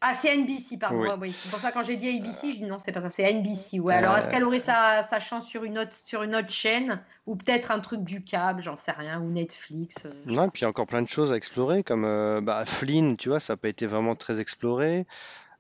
Ah, 0.03 0.13
c'est 0.15 0.37
NBC, 0.37 0.77
pardon. 0.79 1.01
Oui. 1.01 1.09
Ouais, 1.09 1.15
oui. 1.19 1.33
C'est 1.33 1.51
pour 1.51 1.59
ça 1.59 1.73
quand 1.73 1.83
j'ai 1.83 1.97
dit 1.97 2.09
ABC, 2.19 2.53
je 2.53 2.57
dis 2.59 2.65
non, 2.65 2.77
c'est 2.79 2.93
pas 2.93 3.01
ça, 3.01 3.09
c'est 3.11 3.25
NBC. 3.33 3.81
Ouais. 3.81 3.95
Alors, 3.95 4.17
est-ce 4.19 4.29
qu'elle 4.29 4.45
aurait 4.45 4.61
sa, 4.61 5.03
sa 5.03 5.19
chance 5.21 5.47
sur 5.47 5.65
une 5.65 5.79
autre, 5.79 5.95
sur 5.95 6.23
une 6.23 6.37
autre 6.37 6.51
chaîne 6.51 7.03
ou 7.27 7.35
peut-être 7.35 7.71
un 7.73 7.81
truc 7.81 8.05
du 8.05 8.23
câble, 8.23 8.63
j'en 8.63 8.77
sais 8.77 8.93
rien, 8.93 9.21
ou 9.21 9.31
Netflix. 9.31 9.97
euh. 10.05 10.13
Non, 10.27 10.45
et 10.45 10.51
puis 10.51 10.61
il 10.61 10.65
y 10.65 10.67
a 10.67 10.69
encore 10.69 10.87
plein 10.87 11.03
de 11.03 11.09
choses 11.09 11.33
à 11.33 11.37
explorer, 11.37 11.83
comme 11.83 12.05
euh, 12.05 12.41
bah, 12.43 12.65
Flynn, 12.67 13.17
tu 13.17 13.31
vois, 13.31 13.41
ça 13.41 13.55
n'a 13.55 13.57
pas 13.57 13.69
été 13.69 13.87
vraiment 13.87 14.15
très 14.15 14.39
exploré. 14.39 15.07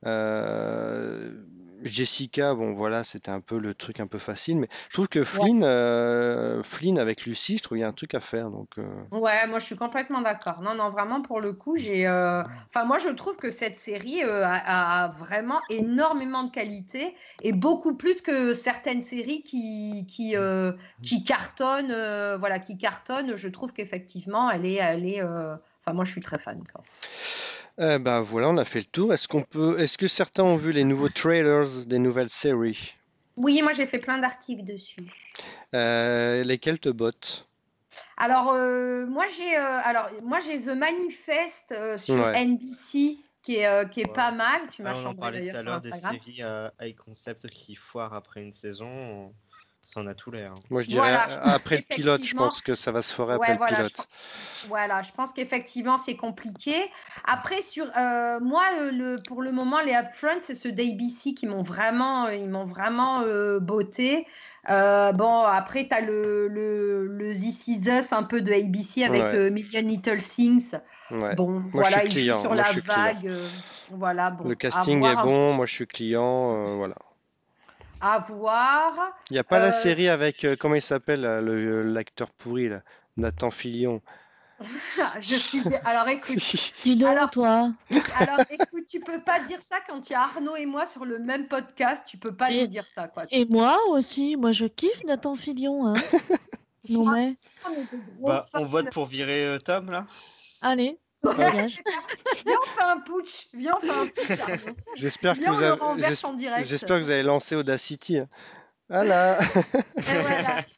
Euh, 0.05 1.31
Jessica, 1.87 2.55
bon 2.55 2.72
voilà, 2.72 3.05
c'était 3.05 3.30
un 3.30 3.41
peu 3.41 3.59
le 3.59 3.74
truc 3.74 4.01
un 4.01 4.07
peu 4.07 4.18
facile, 4.18 4.59
mais 4.59 4.68
je 4.89 4.95
trouve 4.95 5.09
que 5.09 5.24
Flynn, 5.24 5.62
euh, 5.64 6.62
Flynn 6.62 6.99
avec 6.99 7.24
Lucie, 7.26 7.59
je 7.59 7.62
trouve 7.62 7.76
qu'il 7.76 7.82
y 7.82 7.84
a 7.84 7.89
un 7.89 7.93
truc 7.93 8.14
à 8.14 8.20
faire. 8.20 8.51
Donc, 8.51 8.68
euh, 8.78 8.84
Ouais, 9.11 9.47
moi 9.49 9.59
je 9.59 9.64
suis 9.64 9.76
complètement 9.76 10.20
d'accord. 10.20 10.61
Non, 10.62 10.74
non, 10.74 10.91
vraiment 10.91 11.22
pour 11.22 11.41
le 11.41 11.53
coup, 11.53 11.76
j'ai. 11.76 12.07
euh, 12.07 12.43
Enfin, 12.68 12.84
moi 12.84 12.99
je 12.99 13.09
trouve 13.09 13.37
que 13.37 13.51
cette 13.51 13.78
série 13.78 14.22
a, 14.22 15.05
a 15.05 15.09
vraiment 15.09 15.61
énormément 15.70 16.43
de 16.45 16.53
qualité 16.53 17.14
et 17.43 17.53
beaucoup 17.53 17.97
plus 17.97 18.20
que 18.22 18.55
certaines 18.55 19.03
séries 19.03 19.43
qui 19.43 20.07
qui 20.11 20.37
euh, 20.37 20.72
qui 21.03 21.24
cartonnent. 21.24 21.95
voilà, 22.39 22.59
qui 22.59 22.76
cartonnent. 22.78 23.37
Je 23.37 23.49
trouve 23.49 23.72
qu'effectivement, 23.72 24.51
elle 24.51 24.66
est, 24.66 24.74
elle 24.74 25.07
est. 25.07 25.22
Enfin, 25.22 25.93
moi 25.95 26.05
je 26.05 26.11
suis 26.12 26.20
très 26.20 26.39
fan. 26.39 26.62
Eh 27.79 27.99
ben 27.99 28.20
voilà, 28.20 28.49
on 28.49 28.57
a 28.57 28.64
fait 28.64 28.81
le 28.81 28.85
tour. 28.87 29.12
Est-ce 29.12 29.29
qu'on 29.29 29.43
peut, 29.43 29.79
est-ce 29.81 29.99
que 29.99 30.07
certains 30.09 30.45
ont 30.45 30.57
vu 30.57 30.72
les 30.72 30.85
nouveaux 30.85 31.09
trailers 31.09 31.87
des 31.87 31.99
nouvelles 31.99 32.29
séries? 32.31 32.95
Oui, 33.37 33.61
moi 33.62 33.72
j'ai 33.72 33.87
fait 33.87 33.99
plein 33.99 34.18
d'articles 34.18 34.64
dessus. 34.64 35.07
Euh, 35.74 36.43
lesquels 36.45 36.79
te 36.79 36.89
bottent? 36.89 37.47
Alors, 38.16 38.51
euh, 38.53 39.07
moi, 39.07 39.27
j'ai 39.37 39.57
euh, 39.57 39.81
alors 39.85 40.09
moi 40.24 40.41
j'ai 40.41 40.59
The 40.61 40.68
Manifest 40.77 41.72
euh, 41.72 41.99
sur 41.99 42.16
Ouais. 42.24 42.43
NBC 42.45 43.18
qui 43.43 43.57
est, 43.57 43.66
euh, 43.66 43.85
qui 43.85 44.01
est 44.01 44.07
Ouais. 44.07 44.12
pas 44.12 44.33
mal. 44.33 44.61
Tu 44.72 44.83
Ah, 44.83 44.85
m'as 44.85 44.95
on 44.95 44.97
en 44.97 45.03
chambré 45.03 45.20
parlait 45.20 45.39
tout 45.41 45.47
d'ailleurs 45.47 45.57
à 45.57 45.59
sur 45.61 45.70
l'heure 45.70 45.81
des 45.81 45.89
Instagram. 45.91 46.18
séries 46.24 46.43
euh, 46.43 46.68
high 46.81 46.97
concept 46.97 47.49
qui 47.49 47.74
foirent 47.74 48.14
après 48.14 48.43
une 48.43 48.53
saison. 48.53 49.35
Ça 49.87 50.01
en 50.01 50.07
a 50.07 50.14
tout 50.14 50.30
l'air. 50.30 50.53
Moi, 50.70 50.82
je 50.82 50.89
dirais 50.89 51.01
Voilà, 51.01 51.28
je 51.28 51.51
après 51.51 51.76
le 51.76 51.82
pilote, 51.82 52.24
je 52.24 52.34
pense 52.34 52.61
que 52.61 52.74
ça 52.74 52.91
va 52.93 53.03
se 53.03 53.14
Ouais, 53.22 53.28
après 53.32 53.53
le 53.53 53.59
voilà, 53.59 53.76
pilote. 53.76 54.09
Voilà, 54.68 55.03
je 55.03 55.12
pense 55.12 55.32
qu'effectivement 55.32 55.97
c'est 55.97 56.16
compliqué. 56.16 56.74
Après, 57.24 57.62
sur 57.62 57.87
euh, 57.97 58.41
moi, 58.41 58.64
euh, 58.80 58.91
le, 58.91 59.16
pour 59.26 59.43
le 59.43 59.53
moment, 59.53 59.80
les 59.80 59.95
upfronts, 59.95 60.43
c'est 60.43 60.57
ceux 60.57 60.72
d'ABC 60.72 61.34
qui 61.37 61.47
m'ont 61.47 61.62
vraiment, 61.62 62.26
euh, 62.26 62.34
ils 62.34 62.49
m'ont 62.49 62.64
vraiment 62.64 63.20
euh, 63.22 63.61
botté. 63.61 64.26
Euh, 64.68 65.12
bon, 65.12 65.45
après, 65.45 65.87
tu 65.87 65.95
as 65.95 66.01
le, 66.01 66.49
le, 66.49 67.07
le 67.07 67.30
This 67.32 67.68
Is 67.68 67.89
Us 67.89 68.12
un 68.12 68.24
peu 68.24 68.41
de 68.41 68.53
ABC 68.53 69.05
avec 69.05 69.22
Ouais. 69.22 69.34
euh, 69.34 69.51
Million 69.51 69.82
Little 69.82 70.20
Things. 70.20 70.74
Ouais. 71.12 71.37
Bon, 71.37 71.51
Moi, 71.51 71.70
je 71.70 71.72
voilà, 71.72 72.01
suis 72.11 72.22
il 72.22 72.41
sur 72.41 72.53
moi, 72.53 72.57
la 72.57 72.72
vague. 72.72 73.26
euh, 73.28 73.49
voilà, 73.91 74.30
bon. 74.30 74.49
Le 74.49 74.55
casting 74.57 75.05
est 75.05 75.14
bon, 75.22 75.53
moi 75.53 75.66
je 75.66 75.72
suis 75.72 75.87
client, 75.87 76.53
euh, 76.55 76.74
voilà. 76.74 76.97
À 78.01 78.18
voir. 78.20 78.94
Il 79.30 79.34
n'y 79.34 79.38
a 79.38 79.44
pas 79.44 79.59
la 79.59 79.68
Euh, 79.68 79.72
série 79.72 80.09
avec, 80.09 80.44
euh, 80.44 80.57
comment 80.59 80.74
il 80.74 80.82
s'appelle, 80.82 81.22
le- 81.22 81.82
l'acteur 81.82 82.30
pourri, 82.30 82.68
là, 82.68 82.82
Nathan 83.16 83.51
Fillion. 83.51 84.03
Je 85.20 85.34
suis. 85.36 85.62
Alors 85.84 86.09
écoute, 86.09 86.36
Dis 86.84 86.97
donc, 86.97 87.11
Alors- 87.11 87.30
toi? 87.30 87.72
alors 88.18 88.40
écoute, 88.51 88.86
tu 88.88 89.01
peux 89.01 89.20
pas 89.20 89.40
dire 89.40 89.61
ça 89.61 89.76
quand 89.86 90.09
il 90.09 90.12
y 90.14 90.16
a 90.16 90.22
Arnaud 90.22 90.57
et 90.57 90.64
moi 90.66 90.86
sur 90.86 91.05
le 91.05 91.18
même 91.18 91.47
podcast. 91.47 92.05
Tu 92.07 92.16
peux 92.16 92.34
pas 92.34 92.51
Et- 92.51 92.62
nous 92.62 92.66
dire 92.66 92.86
ça, 92.86 93.07
quoi. 93.09 93.24
Et 93.30 93.44
moi 93.47 93.78
aussi, 93.90 94.36
moi 94.36 94.53
je 94.53 94.66
kiffe 94.66 95.05
Nathan 95.05 95.34
Filion. 95.34 95.86
Hein. 95.88 95.94
non 96.88 97.05
mais, 97.11 97.36
gros 98.18 98.28
Bah, 98.28 98.47
on 98.55 98.64
vote 98.64 98.90
pour 98.92 99.07
virer 99.07 99.44
euh, 99.47 99.59
Tom 99.59 99.90
là? 99.90 100.07
Allez, 100.62 100.99
dégage. 101.35 101.83
Viens, 102.45 102.57
on 102.62 102.66
fait 102.66 102.83
un 102.85 102.99
putsch. 103.01 103.47
Viens, 103.55 103.74
on 103.83 103.87
fait 103.87 103.91
un 103.91 104.07
putsch. 104.07 104.41
J'espère 104.97 105.39
que 105.39 105.45
vous 105.49 105.62
avez, 105.62 105.70
renverse 105.70 106.20
j'es- 106.20 106.27
en 106.27 106.35
direct. 106.35 106.66
j'espère 106.66 106.99
que 106.99 107.05
vous 107.05 107.11
avez 107.11 107.22
lancé 107.22 107.57
Audacity. 107.57 108.18
hein. 108.18 108.29
Voilà. 108.89 109.39
Et 109.41 110.01
voilà. 110.20 110.64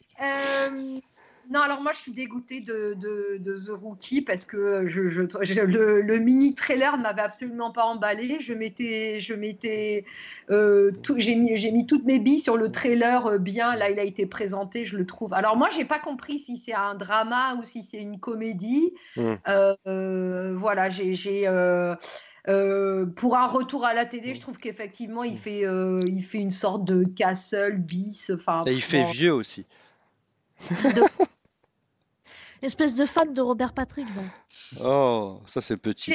Non, 1.50 1.60
alors 1.60 1.80
moi 1.80 1.92
je 1.92 1.98
suis 1.98 2.12
dégoûtée 2.12 2.60
de, 2.60 2.94
de, 2.94 3.38
de 3.38 3.58
The 3.58 3.70
Rookie 3.70 4.20
parce 4.20 4.44
que 4.44 4.86
je, 4.86 5.08
je- 5.08 5.22
je- 5.42 5.62
le, 5.62 6.02
le 6.02 6.18
mini 6.18 6.54
trailer 6.54 6.98
ne 6.98 7.02
m'avait 7.02 7.22
absolument 7.22 7.70
pas 7.72 7.84
emballé. 7.84 8.36
Je 8.40 8.52
m'étais, 8.52 9.20
je 9.20 9.32
m'étais, 9.32 10.04
euh, 10.50 10.90
j'ai 11.16 11.36
mis, 11.36 11.56
j'ai 11.56 11.70
mis 11.70 11.86
toutes 11.86 12.04
mes 12.04 12.18
billes 12.18 12.40
sur 12.40 12.58
le 12.58 12.70
trailer 12.70 13.26
euh, 13.26 13.38
bien. 13.38 13.76
Là, 13.76 13.88
il 13.88 13.98
a 13.98 14.04
été 14.04 14.26
présenté, 14.26 14.84
je 14.84 14.98
le 14.98 15.06
trouve. 15.06 15.32
Alors 15.32 15.56
moi, 15.56 15.70
j'ai 15.70 15.86
pas 15.86 15.98
compris 15.98 16.38
si 16.38 16.58
c'est 16.58 16.74
un 16.74 16.94
drama 16.94 17.54
ou 17.56 17.64
si 17.64 17.82
c'est 17.82 18.02
une 18.02 18.20
comédie. 18.20 18.92
Mm. 19.16 19.34
Euh, 19.48 19.74
euh, 19.86 20.54
voilà, 20.54 20.90
j'ai, 20.90 21.46
euh, 21.46 23.06
pour 23.16 23.36
un 23.36 23.46
retour 23.46 23.86
à 23.86 23.94
la 23.94 24.04
télé, 24.04 24.34
je 24.34 24.40
trouve 24.40 24.58
qu'effectivement, 24.58 25.24
il 25.24 25.38
fait, 25.38 25.66
euh, 25.66 25.98
il 26.06 26.22
fait 26.22 26.40
une 26.40 26.50
sorte 26.50 26.84
de 26.84 27.04
castle 27.04 27.78
bis. 27.78 28.30
Enfin, 28.34 28.60
Et 28.66 28.72
il 28.72 28.82
fait 28.82 29.04
vieux 29.04 29.32
aussi. 29.32 29.66
Espèce 32.62 32.94
de 32.96 33.04
fan 33.04 33.32
de 33.34 33.40
Robert 33.40 33.72
Patrick. 33.72 34.06
donc. 34.14 34.26
Oh, 34.84 35.40
ça 35.46 35.60
c'est 35.60 35.76
petit. 35.76 36.14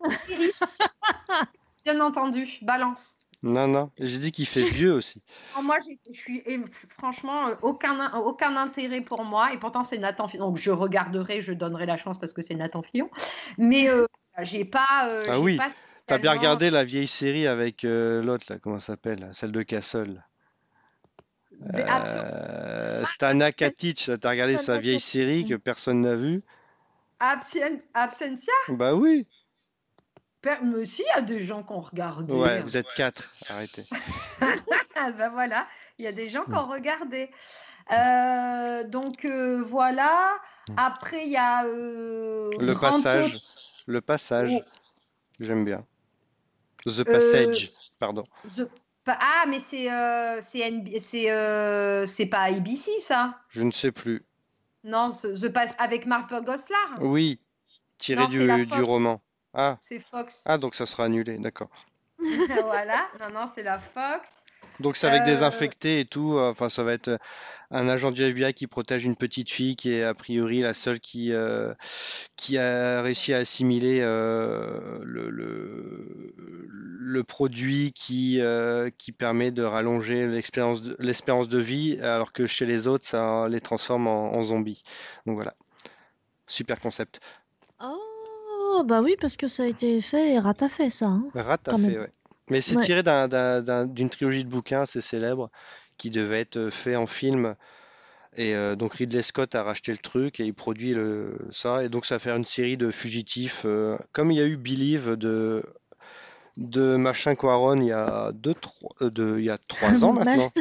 Bien 1.84 2.00
entendu, 2.00 2.58
balance. 2.62 3.16
Non, 3.42 3.66
non. 3.66 3.90
J'ai 3.98 4.18
dit 4.18 4.32
qu'il 4.32 4.46
fait 4.46 4.68
vieux 4.68 4.92
aussi. 4.92 5.22
Moi, 5.62 5.78
je 6.12 6.12
suis 6.18 6.42
et 6.44 6.60
franchement 6.98 7.48
euh, 7.48 7.54
aucun 7.62 8.12
aucun 8.18 8.54
intérêt 8.56 9.00
pour 9.00 9.24
moi 9.24 9.52
et 9.54 9.58
pourtant 9.58 9.82
c'est 9.82 9.96
Nathan 9.96 10.28
Fillon. 10.28 10.48
Donc 10.48 10.58
je 10.58 10.70
regarderai, 10.70 11.40
je 11.40 11.54
donnerai 11.54 11.86
la 11.86 11.96
chance 11.96 12.18
parce 12.18 12.34
que 12.34 12.42
c'est 12.42 12.54
Nathan 12.54 12.82
Fillon. 12.82 13.08
Mais 13.56 13.88
euh, 13.88 14.04
j'ai 14.42 14.66
pas. 14.66 15.08
euh, 15.08 15.24
Ah 15.28 15.40
oui, 15.40 15.56
pas 15.56 15.70
T'as 16.06 16.18
bien 16.18 16.32
regardé 16.32 16.70
la 16.70 16.84
vieille 16.84 17.06
série 17.06 17.46
avec 17.46 17.84
euh, 17.84 18.20
l'autre, 18.22 18.44
là, 18.50 18.58
comment 18.58 18.78
ça 18.78 18.86
s'appelle? 18.94 19.30
Celle 19.32 19.52
de 19.52 19.62
Castle. 19.62 20.22
Euh, 21.74 23.04
Stana 23.04 23.52
Katic, 23.52 24.10
t'as 24.20 24.30
regardé 24.30 24.56
sa 24.56 24.78
vieille 24.78 25.00
série 25.00 25.46
que 25.46 25.54
oui. 25.54 25.60
personne 25.60 26.00
n'a 26.00 26.16
vue? 26.16 26.42
absen- 27.20 27.82
absentia? 27.94 28.52
Bah 28.68 28.94
oui. 28.94 29.26
Mais 30.62 30.86
si, 30.86 31.02
il 31.02 31.06
y 31.14 31.18
a 31.18 31.20
des 31.20 31.42
gens 31.42 31.62
qui 31.62 31.72
ont 31.72 31.80
regardé. 31.82 32.32
Ouais, 32.32 32.60
vous 32.62 32.76
êtes 32.78 32.90
quatre. 32.94 33.34
Arrêtez. 33.48 33.84
Ben 35.16 35.30
voilà, 35.30 35.66
il 35.98 36.04
y 36.04 36.08
a 36.08 36.12
des 36.12 36.28
gens 36.28 36.44
qui 36.44 36.50
Mm. 36.50 36.56
ont 36.58 36.66
regardé. 36.66 37.30
Euh, 37.90 38.84
donc 38.84 39.24
euh, 39.24 39.62
voilà. 39.62 40.36
Après, 40.76 41.24
il 41.24 41.30
y 41.30 41.36
a 41.38 41.64
euh, 41.64 42.50
Le 42.60 42.74
passage. 42.74 43.38
Le 43.86 44.00
passage, 44.02 44.50
Oh. 44.52 44.62
j'aime 45.40 45.64
bien. 45.64 45.84
The 46.86 47.02
Passage, 47.04 47.68
pardon. 47.98 48.24
The- 48.56 48.68
Ah, 49.18 49.44
mais 49.48 49.58
c'est 49.60 49.90
euh, 49.90 50.40
c'est 50.42 51.30
euh, 51.30 52.06
pas 52.30 52.40
ABC 52.42 52.90
ça 53.00 53.38
Je 53.48 53.62
ne 53.62 53.70
sais 53.70 53.92
plus. 53.92 54.22
Non, 54.84 55.10
The, 55.10 55.48
Pass 55.48 55.76
avec 55.78 56.06
Mark 56.06 56.30
Goslar. 56.30 56.98
Oui, 57.00 57.38
tiré 57.98 58.22
Non, 58.22 58.26
du, 58.28 58.66
du 58.66 58.82
roman. 58.82 59.20
Ah, 59.52 59.76
C'est 59.80 60.00
Fox. 60.00 60.42
ah, 60.46 60.58
donc 60.58 60.74
ça 60.74 60.86
sera 60.86 61.04
annulé, 61.04 61.36
d'accord. 61.38 61.70
voilà. 62.18 63.08
Non, 63.20 63.30
non, 63.30 63.44
c'est 63.54 63.62
la 63.62 63.78
Fox. 63.78 64.30
Donc 64.78 64.96
c'est 64.96 65.08
avec 65.08 65.24
des 65.24 65.42
Euh, 65.42 65.46
infectés 65.46 66.00
et 66.00 66.04
tout. 66.06 66.38
euh, 66.38 66.50
Enfin, 66.50 66.70
ça 66.70 66.82
va 66.82 66.92
être 66.94 67.08
euh, 67.08 67.18
un 67.70 67.88
agent 67.88 68.10
du 68.12 68.22
FBI 68.22 68.54
qui 68.54 68.66
protège 68.66 69.04
une 69.04 69.16
petite 69.16 69.50
fille 69.50 69.76
qui 69.76 69.92
est 69.92 70.02
a 70.04 70.14
priori 70.14 70.60
la 70.60 70.72
seule 70.72 71.00
qui, 71.00 71.32
euh, 71.32 71.74
qui 72.36 72.56
a 72.56 73.02
réussi 73.02 73.34
à 73.34 73.38
assimiler 73.38 73.98
euh, 74.00 75.00
le, 75.02 75.28
le, 75.28 76.24
le 77.10 77.24
produit 77.24 77.92
qui, 77.92 78.40
euh, 78.40 78.88
qui 78.96 79.10
permet 79.12 79.50
de 79.50 79.62
rallonger 79.64 80.26
de, 80.26 80.96
l'espérance 81.00 81.48
de 81.48 81.58
vie, 81.58 81.98
alors 82.00 82.32
que 82.32 82.46
chez 82.46 82.66
les 82.66 82.86
autres, 82.86 83.06
ça 83.06 83.48
les 83.48 83.60
transforme 83.60 84.06
en, 84.06 84.32
en 84.34 84.42
zombies. 84.42 84.82
Donc 85.26 85.34
voilà. 85.34 85.54
Super 86.46 86.80
concept. 86.80 87.20
Oh, 87.82 88.82
bah 88.84 89.00
oui, 89.02 89.16
parce 89.20 89.36
que 89.36 89.48
ça 89.48 89.64
a 89.64 89.66
été 89.66 90.00
fait 90.00 90.34
et 90.34 90.38
ratafait 90.38 90.90
ça. 90.90 91.06
hein. 91.06 91.24
Rat 91.34 91.54
a 91.54 91.58
Quand 91.64 91.78
fait, 91.78 91.88
même. 91.88 92.00
ouais. 92.02 92.12
Mais 92.48 92.60
c'est 92.60 92.76
Ouais. 92.76 92.84
tiré 92.84 93.02
d'un- 93.02 93.28
d'un- 93.28 93.62
d'un- 93.62 93.86
d'une 93.86 94.10
trilogie 94.10 94.44
de 94.44 94.48
bouquins 94.48 94.82
assez 94.82 95.00
célèbre 95.00 95.50
qui 95.98 96.10
devait 96.10 96.40
être 96.40 96.56
euh, 96.56 96.70
fait 96.70 96.96
en 96.96 97.06
film. 97.06 97.54
Et 98.36 98.54
euh, 98.54 98.76
donc 98.76 98.94
Ridley 98.94 99.22
Scott 99.22 99.54
a 99.54 99.62
racheté 99.64 99.92
le 99.92 99.98
truc 99.98 100.40
et 100.40 100.44
il 100.44 100.54
produit 100.54 100.94
le, 100.94 101.36
ça. 101.50 101.84
Et 101.84 101.88
donc 101.88 102.06
ça 102.06 102.14
va 102.16 102.18
faire 102.20 102.36
une 102.36 102.44
série 102.44 102.76
de 102.76 102.90
fugitifs. 102.90 103.62
euh, 103.64 103.96
comme 104.12 104.30
il 104.30 104.38
y 104.38 104.40
a 104.40 104.46
eu 104.46 104.56
Believe 104.56 105.16
de, 105.16 105.62
de 106.60 106.96
machin 106.96 107.34
Quaron 107.34 107.76
il 107.78 107.86
y 107.86 107.92
a 107.92 108.30
deux, 108.32 108.54
trois, 108.54 108.90
euh, 109.02 109.10
de, 109.10 109.36
il 109.38 109.44
y 109.44 109.50
a 109.50 109.58
trois 109.58 109.90
ans 110.04 110.12
maintenant. 110.12 110.52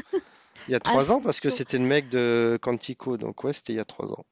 Il 0.67 0.71
y 0.71 0.75
a 0.75 0.79
trois 0.79 1.11
ans 1.11 1.21
parce 1.21 1.39
que 1.39 1.47
Alfonso. 1.47 1.57
c'était 1.57 1.77
le 1.77 1.85
mec 1.85 2.09
de 2.09 2.57
Quantico. 2.61 3.17
Donc 3.17 3.43
ouais, 3.43 3.53
c'était 3.53 3.73
il 3.73 3.77
y 3.77 3.79
a 3.79 3.85
trois 3.85 4.11
ans. 4.11 4.25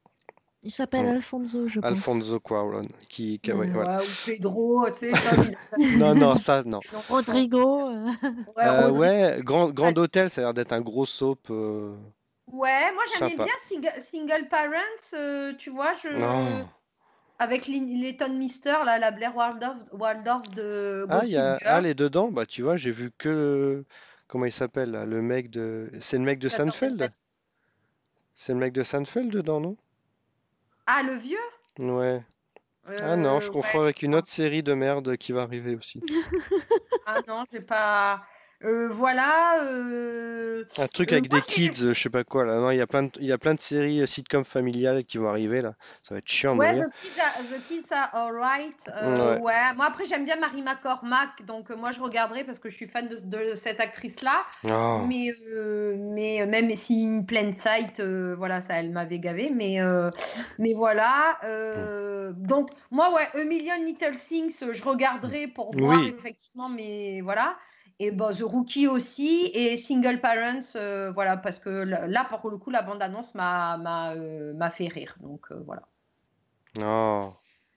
Il 0.64 0.72
s'appelle. 0.72 1.06
Alfonso, 1.08 1.68
je 1.68 1.80
pense. 1.80 1.92
Alfonso 1.92 2.40
Cuarón. 2.40 2.88
Qui, 3.10 3.40
qui- 3.40 3.52
ouais, 3.54 3.70
voilà. 3.72 3.98
Ouais, 4.00 4.04
ou 4.04 4.10
Pedro, 4.26 4.86
tu 4.90 5.10
sais. 5.10 5.12
Non, 5.98 6.14
non, 6.16 6.36
ça, 6.36 6.64
non. 6.64 6.80
Rodrigo. 7.10 7.88
euh, 7.90 8.06
Ouais, 8.56 8.66
Euh, 8.66 8.88
Rodrigo. 8.88 9.00
ouais, 9.00 9.40
Grand, 9.44 9.70
Grand 9.70 9.98
Hôtel, 9.98 10.30
ça 10.30 10.42
a 10.42 10.44
l'air 10.46 10.54
d'être 10.54 10.74
un 10.74 10.82
gros 10.82 11.06
soap. 11.06 11.48
euh, 11.52 11.96
Ouais, 12.52 12.92
moi 12.94 13.04
j'aimais 13.14 13.36
bien 13.36 13.54
Single, 13.60 13.94
Single 14.02 14.48
Parents, 14.50 15.14
euh, 15.14 15.54
tu 15.58 15.70
vois, 15.70 15.92
je... 15.94 16.10
Non. 16.18 16.68
Avec 17.40 17.68
Leighton 17.68 18.34
Mister, 18.34 18.78
là, 18.86 19.00
la 19.00 19.12
Blair 19.12 19.36
Waldorf, 19.36 19.78
Waldorf 19.94 20.50
de 20.52 21.06
Ah, 21.10 21.22
il 21.24 21.32
y 21.32 21.38
a 21.38 21.58
Girl. 21.60 21.74
ah, 21.74 21.82
les 21.82 21.94
dedans, 21.94 22.32
bah 22.32 22.46
tu 22.46 22.62
vois, 22.64 22.78
j'ai 22.78 22.92
vu 22.92 23.12
que 23.18 23.30
le... 23.30 23.86
Comment 24.28 24.46
il 24.46 24.52
s'appelle 24.52 24.92
là, 24.92 25.06
le 25.06 25.22
mec 25.22 25.50
de... 25.50 25.90
C'est 26.00 26.18
le 26.18 26.24
mec 26.24 26.40
de 26.40 26.50
Seinfeld? 26.50 27.12
C'est 28.36 28.54
le 28.54 28.60
mec 28.60 28.72
de 28.72 28.84
Seinfeld 28.84 29.30
dedans, 29.30 29.60
non? 29.60 29.76
Ah, 30.88 31.04
le 31.04 31.14
vieux? 31.14 31.38
Ouais. 31.80 32.24
Ah 33.02 33.16
non, 33.18 33.40
je 33.40 33.48
Euh, 33.48 33.52
confonds 33.52 33.80
ouais, 33.80 33.84
avec 33.86 34.02
une 34.02 34.16
autre 34.16 34.30
série 34.32 34.64
de 34.64 34.74
merde 34.74 35.18
qui 35.18 35.32
va 35.34 35.44
arriver 35.44 35.76
aussi. 35.76 36.02
Ah 37.06 37.22
non, 37.28 37.46
j'ai 37.52 37.62
pas... 37.62 38.26
Euh, 38.64 38.88
voilà. 38.90 39.62
euh, 39.66 40.64
Un 40.80 40.88
truc 40.88 41.12
Euh, 41.12 41.18
avec 41.18 41.30
des 41.30 41.42
kids, 41.42 41.74
je 41.76 41.94
sais 41.94 42.10
pas 42.10 42.24
quoi 42.24 42.44
là. 42.44 42.60
Non, 42.60 42.72
il 42.72 42.78
y 42.78 42.82
a 42.82 42.88
plein 42.88 43.04
de... 43.04 43.12
il 43.20 43.28
y 43.28 43.32
a 43.32 43.38
plein 43.38 43.54
de 43.54 43.60
séries 43.60 44.08
sitcom 44.08 44.44
familiales 44.44 45.04
qui 45.04 45.20
vont 45.20 45.30
arriver 45.30 45.62
là. 45.62 45.76
Ça 46.02 46.16
va 46.16 46.20
être 46.20 46.28
chiant 46.28 46.58
Ouais, 46.58 46.74
the 46.74 46.92
kids, 47.02 47.20
are, 47.22 47.34
the 47.44 47.68
kids 47.70 47.92
are 47.94 48.10
alright. 48.14 48.90
Euh, 48.96 49.36
Ouais. 49.38 49.42
ouais. 49.42 49.74
Moi, 49.76 49.86
après, 49.86 50.06
j'aime 50.06 50.26
bien 50.26 50.38
Marie 50.38 50.64
McCormack, 50.64 51.46
donc 51.46 51.70
moi, 51.70 51.92
je 51.92 52.00
regarderai 52.00 52.44
parce 52.44 52.58
que 52.58 52.70
je 52.70 52.76
suis 52.76 52.88
fan 52.88 53.08
de, 53.08 53.16
de 53.16 53.54
cette 53.54 53.80
actrice-là. 53.80 54.44
Oh. 54.68 55.02
Mais, 55.08 55.36
euh, 55.52 55.96
mais 55.98 56.42
euh, 56.42 56.48
même 56.48 56.76
si 56.76 57.04
une 57.04 57.26
pleine 57.28 57.56
sight, 57.58 58.02
voilà, 58.02 58.62
ça, 58.62 58.74
elle 58.80 58.92
m'avait 58.92 59.20
gavé. 59.20 59.52
Mais, 59.54 59.78
mais 60.58 60.74
voilà. 60.74 61.38
euh, 61.44 62.32
donc, 62.36 62.70
moi, 62.90 63.14
ouais, 63.14 63.40
A 63.40 63.44
Million 63.46 63.76
Little 63.86 64.18
Things, 64.18 64.58
je 64.72 64.84
regarderai 64.84 65.48
pour 65.48 65.76
voir 65.76 66.00
Oui. 66.00 66.14
effectivement, 66.18 66.70
mais 66.70 67.22
voilà. 67.22 67.56
Et 68.00 68.12
bah, 68.12 68.32
The 68.34 68.44
Rookie 68.44 68.88
aussi, 68.88 69.50
et 69.54 69.76
Single 69.78 70.20
Parents, 70.22 70.60
euh, 70.76 71.12
voilà, 71.12 71.36
parce 71.38 71.60
que 71.60 71.70
là, 71.70 72.26
pour 72.26 72.50
le 72.52 72.58
coup, 72.58 72.70
la 72.70 72.82
bande-annonce 72.84 73.34
m'a 73.36 73.78
m'a, 73.78 74.14
euh, 74.14 74.54
m'a 74.54 74.70
fait 74.70 74.88
rire. 74.88 75.16
Donc, 75.22 75.48
euh, 75.52 75.60
voilà. 75.66 75.82
Oh. 76.80 77.34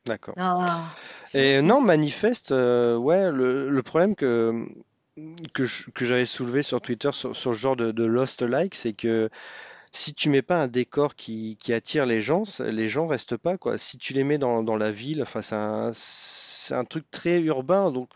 D'accord. 0.07 0.35
Ah. 0.39 0.83
Et 1.35 1.61
non, 1.63 1.81
Manifeste, 1.83 2.51
ouais, 2.53 3.31
le, 3.31 3.69
le 3.69 3.83
problème 3.83 4.15
que, 4.17 4.67
que, 5.53 5.65
je- 5.65 5.91
que 5.91 6.05
j'avais 6.07 6.27
soulevé 6.27 6.63
sur 6.63 6.81
Twitter 6.81 7.11
sur, 7.13 7.37
sur 7.37 7.55
ce 7.55 7.59
genre 7.59 7.77
de, 7.77 7.93
de 7.93 8.05
Lost 8.05 8.43
Like, 8.43 8.75
c'est 8.75 8.93
que 8.93 9.29
si 9.93 10.15
tu 10.15 10.31
mets 10.31 10.43
pas 10.43 10.63
un 10.63 10.69
décor 10.69 11.17
qui, 11.17 11.57
qui 11.61 11.73
attire 11.75 12.07
les 12.07 12.21
gens, 12.21 12.45
les 12.61 12.89
gens 12.89 13.07
restent 13.09 13.37
pas, 13.37 13.59
quoi. 13.59 13.79
Si 13.79 13.99
tu 13.99 14.15
les 14.15 14.25
mets 14.25 14.39
dans, 14.39 14.63
dans 14.63 14.77
la 14.77 14.93
ville, 14.93 15.23
enfin, 15.23 15.43
c'est 15.43 15.57
un, 15.57 15.93
c'est 15.95 16.75
un 16.75 16.85
truc 16.85 17.11
très 17.11 17.41
urbain, 17.43 17.91
donc 17.93 18.11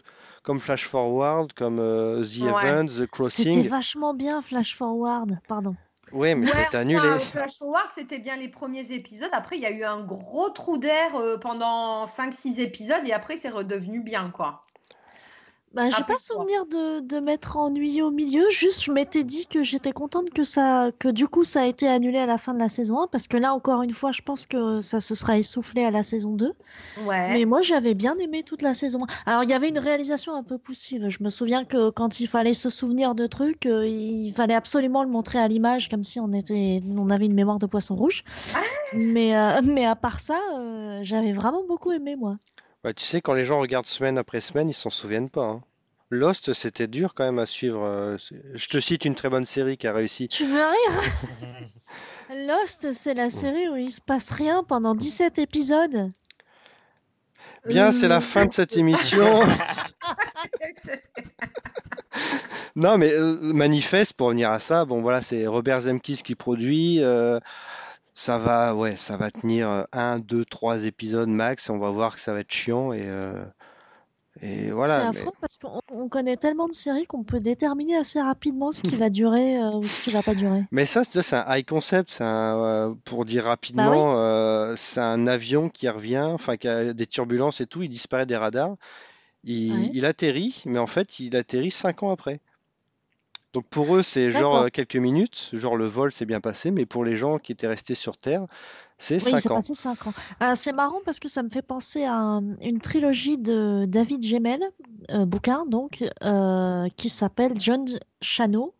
comme 0.44 0.60
Flash 0.60 0.86
Forward, 0.86 1.52
comme 1.54 1.78
euh, 1.80 2.22
The 2.22 2.42
Ouais. 2.42 2.68
Event, 2.68 2.84
The 2.86 2.90
C'était 2.90 3.08
Crossing. 3.08 3.68
vachement 3.68 4.14
bien, 4.14 4.42
Flash 4.42 4.76
Forward. 4.76 5.38
Pardon. 5.48 5.74
Ouais, 6.12 6.34
mais 6.34 6.46
Ouais, 6.46 6.52
enfin, 6.68 6.80
annulé. 6.80 7.00
Flash 7.18 7.58
Forward, 7.58 7.88
c'était 7.94 8.18
bien 8.18 8.36
les 8.36 8.48
premiers 8.48 8.92
épisodes. 8.92 9.30
Après, 9.32 9.56
il 9.56 9.62
y 9.62 9.66
a 9.66 9.72
eu 9.72 9.82
un 9.84 10.04
gros 10.04 10.50
trou 10.50 10.76
d'air 10.78 11.16
euh, 11.16 11.38
pendant 11.38 12.04
5-6 12.04 12.60
épisodes 12.60 13.00
et 13.06 13.12
après, 13.12 13.36
c'est 13.38 13.48
redevenu 13.48 14.00
bien, 14.00 14.30
quoi. 14.30 14.63
Bah, 15.74 15.90
j'ai 15.90 15.96
Un 15.96 16.02
pas 16.02 16.18
souvenir 16.18 16.66
de, 16.66 17.00
de 17.00 17.18
m'être 17.18 17.56
ennuyée 17.56 18.00
au 18.02 18.12
milieu, 18.12 18.48
juste 18.50 18.84
je 18.84 18.92
m'étais 18.92 19.24
dit 19.24 19.48
que 19.48 19.64
j'étais 19.64 19.90
contente 19.90 20.30
que 20.30 20.44
ça 20.44 20.90
que 21.00 21.08
du 21.08 21.26
coup 21.26 21.42
ça 21.42 21.62
a 21.62 21.66
été 21.66 21.88
annulé 21.88 22.18
à 22.18 22.26
la 22.26 22.38
fin 22.38 22.54
de 22.54 22.60
la 22.60 22.68
saison 22.68 23.02
1 23.02 23.08
parce 23.08 23.26
que 23.26 23.36
là 23.36 23.52
encore 23.52 23.82
une 23.82 23.90
fois 23.90 24.12
je 24.12 24.22
pense 24.22 24.46
que 24.46 24.80
ça 24.80 25.00
se 25.00 25.16
sera 25.16 25.36
essoufflé 25.36 25.84
à 25.84 25.90
la 25.90 26.04
saison 26.04 26.30
2. 26.30 26.52
Ouais. 27.04 27.32
Mais 27.32 27.44
moi 27.44 27.60
j'avais 27.60 27.94
bien 27.94 28.16
aimé 28.18 28.44
toute 28.44 28.62
la 28.62 28.72
saison 28.72 29.00
1. 29.26 29.30
Alors 29.30 29.42
il 29.42 29.50
y 29.50 29.52
avait 29.52 29.68
une 29.68 29.78
réalisation 29.80 30.34
un 30.34 30.44
peu 30.44 30.58
poussive. 30.58 31.08
Je 31.08 31.22
me 31.22 31.30
souviens 31.30 31.64
que 31.64 31.90
quand 31.90 32.20
il 32.20 32.28
fallait 32.28 32.54
se 32.54 32.70
souvenir 32.70 33.16
de 33.16 33.26
trucs, 33.26 33.66
euh, 33.66 33.84
il 33.86 34.32
fallait 34.32 34.54
absolument 34.54 35.02
le 35.02 35.10
montrer 35.10 35.40
à 35.40 35.48
l'image 35.48 35.88
comme 35.88 36.04
si 36.04 36.20
on 36.20 36.32
était 36.32 36.80
on 36.96 37.10
avait 37.10 37.26
une 37.26 37.34
mémoire 37.34 37.58
de 37.58 37.66
poisson 37.66 37.96
rouge. 37.96 38.22
Ah 38.54 38.60
Mais 38.92 39.36
euh, 39.36 39.60
mais 39.64 39.84
à 39.86 39.96
part 39.96 40.20
ça, 40.20 40.38
euh, 40.56 41.00
j'avais 41.02 41.32
vraiment 41.32 41.64
beaucoup 41.66 41.90
aimé 41.90 42.14
moi. 42.16 42.36
Bah, 42.84 42.92
tu 42.92 43.02
sais, 43.04 43.20
quand 43.20 43.32
les 43.34 43.44
gens 43.44 43.58
regardent 43.60 43.86
semaine 43.86 44.18
après 44.18 44.40
semaine, 44.40 44.68
ils 44.68 44.74
s'en 44.74 44.90
souviennent 44.90 45.30
pas. 45.30 45.46
hein. 45.46 45.62
Lost, 46.10 46.52
c'était 46.52 46.86
dur 46.86 47.14
quand 47.14 47.24
même 47.24 47.38
à 47.38 47.46
suivre. 47.46 47.82
euh, 47.82 48.16
c'est- 48.18 48.40
Je 48.54 48.68
te 48.68 48.78
cite 48.78 49.04
une 49.06 49.14
très 49.14 49.30
bonne 49.30 49.46
série 49.46 49.76
qui 49.78 49.86
a 49.88 49.92
réussi. 49.92 50.28
Tu 50.28 50.44
veux 50.44 50.62
rire? 50.62 51.00
Lost, 52.46 52.92
c'est 52.92 53.14
la 53.14 53.30
série 53.30 53.68
où 53.68 53.76
il 53.76 53.90
se 53.90 54.00
passe 54.00 54.30
rien 54.30 54.62
pendant 54.64 54.94
17 54.94 55.38
épisodes. 55.38 56.10
Bien, 57.66 57.90
c'est 57.90 58.08
la 58.08 58.16
Hum. 58.16 58.22
fin 58.22 58.44
de 58.44 58.50
cette 58.52 58.76
émission. 58.76 59.40
Non, 62.76 62.98
mais 62.98 63.12
euh, 63.12 63.38
manifeste 63.40 64.14
pour 64.14 64.26
revenir 64.28 64.50
à 64.50 64.58
ça. 64.58 64.84
Bon, 64.84 65.00
voilà, 65.00 65.22
c'est 65.22 65.46
Robert 65.46 65.82
Zemkis 65.82 66.22
qui 66.24 66.34
produit. 66.34 66.98
euh, 67.02 67.38
ça 68.14 68.38
va, 68.38 68.74
ouais, 68.74 68.96
ça 68.96 69.16
va 69.16 69.30
tenir 69.30 69.68
euh, 69.68 69.82
un, 69.92 70.18
deux, 70.18 70.44
trois 70.44 70.84
épisodes 70.84 71.28
max. 71.28 71.68
On 71.68 71.78
va 71.78 71.90
voir 71.90 72.14
que 72.14 72.20
ça 72.20 72.32
va 72.32 72.40
être 72.40 72.52
chiant 72.52 72.92
et 72.92 73.02
euh, 73.08 73.44
et 74.40 74.64
C'est 74.66 74.70
voilà. 74.72 74.98
mais- 74.98 75.06
affreux 75.20 75.32
parce 75.40 75.58
qu'on 75.58 75.80
on 75.92 76.08
connaît 76.08 76.36
tellement 76.36 76.66
de 76.68 76.74
séries 76.74 77.06
qu'on 77.06 77.22
peut 77.22 77.38
déterminer 77.38 77.96
assez 77.96 78.20
rapidement 78.20 78.72
ce 78.72 78.82
qui 78.82 78.96
va 78.96 79.08
durer 79.10 79.56
euh, 79.58 79.70
ou 79.76 79.84
ce 79.84 80.00
qui 80.00 80.10
va 80.10 80.22
pas 80.22 80.34
durer. 80.34 80.64
Mais 80.72 80.86
ça, 80.86 81.04
c'est 81.04 81.22
c'est 81.22 81.36
un 81.36 81.44
high 81.56 81.64
concept. 81.66 82.10
C'est 82.10 82.24
un, 82.24 82.56
euh, 82.58 82.94
pour 83.04 83.24
dire 83.24 83.44
rapidement, 83.44 84.14
euh, 84.16 84.74
c'est 84.76 85.00
un 85.00 85.26
avion 85.28 85.68
qui 85.68 85.88
revient, 85.88 86.28
enfin 86.32 86.56
qui 86.56 86.66
a 86.68 86.92
des 86.92 87.06
turbulences 87.06 87.60
et 87.60 87.66
tout. 87.66 87.82
Il 87.82 87.88
disparaît 87.90 88.26
des 88.26 88.36
radars. 88.36 88.74
Il, 89.44 89.72
Ouais. 89.72 89.90
il 89.92 90.04
atterrit, 90.06 90.62
mais 90.66 90.78
en 90.78 90.86
fait, 90.86 91.20
il 91.20 91.36
atterrit 91.36 91.70
cinq 91.70 92.02
ans 92.02 92.10
après. 92.10 92.40
Donc 93.54 93.66
pour 93.68 93.94
eux, 93.96 94.02
c'est 94.02 94.30
genre 94.30 94.56
euh, 94.56 94.68
quelques 94.68 94.96
minutes. 94.96 95.50
Genre 95.52 95.76
le 95.76 95.86
vol 95.86 96.12
s'est 96.12 96.26
bien 96.26 96.40
passé, 96.40 96.70
mais 96.70 96.86
pour 96.86 97.04
les 97.04 97.16
gens 97.16 97.38
qui 97.38 97.52
étaient 97.52 97.66
restés 97.68 97.94
sur 97.94 98.16
Terre, 98.16 98.46
c'est 98.98 99.14
Oui, 99.16 99.20
il 99.26 99.30
cinq 99.30 99.38
s'est 99.38 99.50
ans. 99.50 99.56
passé 99.56 99.74
5 99.74 100.06
ans. 100.08 100.12
Ah, 100.40 100.54
c'est 100.54 100.72
marrant 100.72 101.00
parce 101.04 101.20
que 101.20 101.28
ça 101.28 101.42
me 101.42 101.48
fait 101.48 101.62
penser 101.62 102.04
à 102.04 102.14
un- 102.14 102.56
une 102.60 102.80
trilogie 102.80 103.38
de 103.38 103.84
David 103.86 104.26
Gemmell, 104.26 104.62
euh, 105.10 105.24
bouquin 105.24 105.64
donc, 105.66 106.04
euh, 106.22 106.88
qui 106.96 107.08
s'appelle 107.08 107.52
John 107.60 107.84
Chano. 108.20 108.74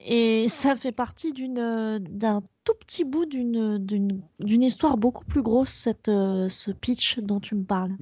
Et 0.00 0.48
ça 0.48 0.76
fait 0.76 0.92
partie 0.92 1.32
d'une, 1.32 1.58
euh, 1.58 1.98
d'un 1.98 2.42
tout 2.68 2.74
petit 2.80 3.04
bout 3.04 3.24
d'une, 3.24 3.78
d'une, 3.78 4.20
d'une 4.40 4.62
histoire 4.62 4.98
beaucoup 4.98 5.24
plus 5.24 5.40
grosse, 5.40 5.70
cette, 5.70 6.08
euh, 6.08 6.50
ce 6.50 6.70
pitch 6.70 7.18
dont 7.18 7.40
tu 7.40 7.54
me 7.54 7.64
parles. 7.64 7.92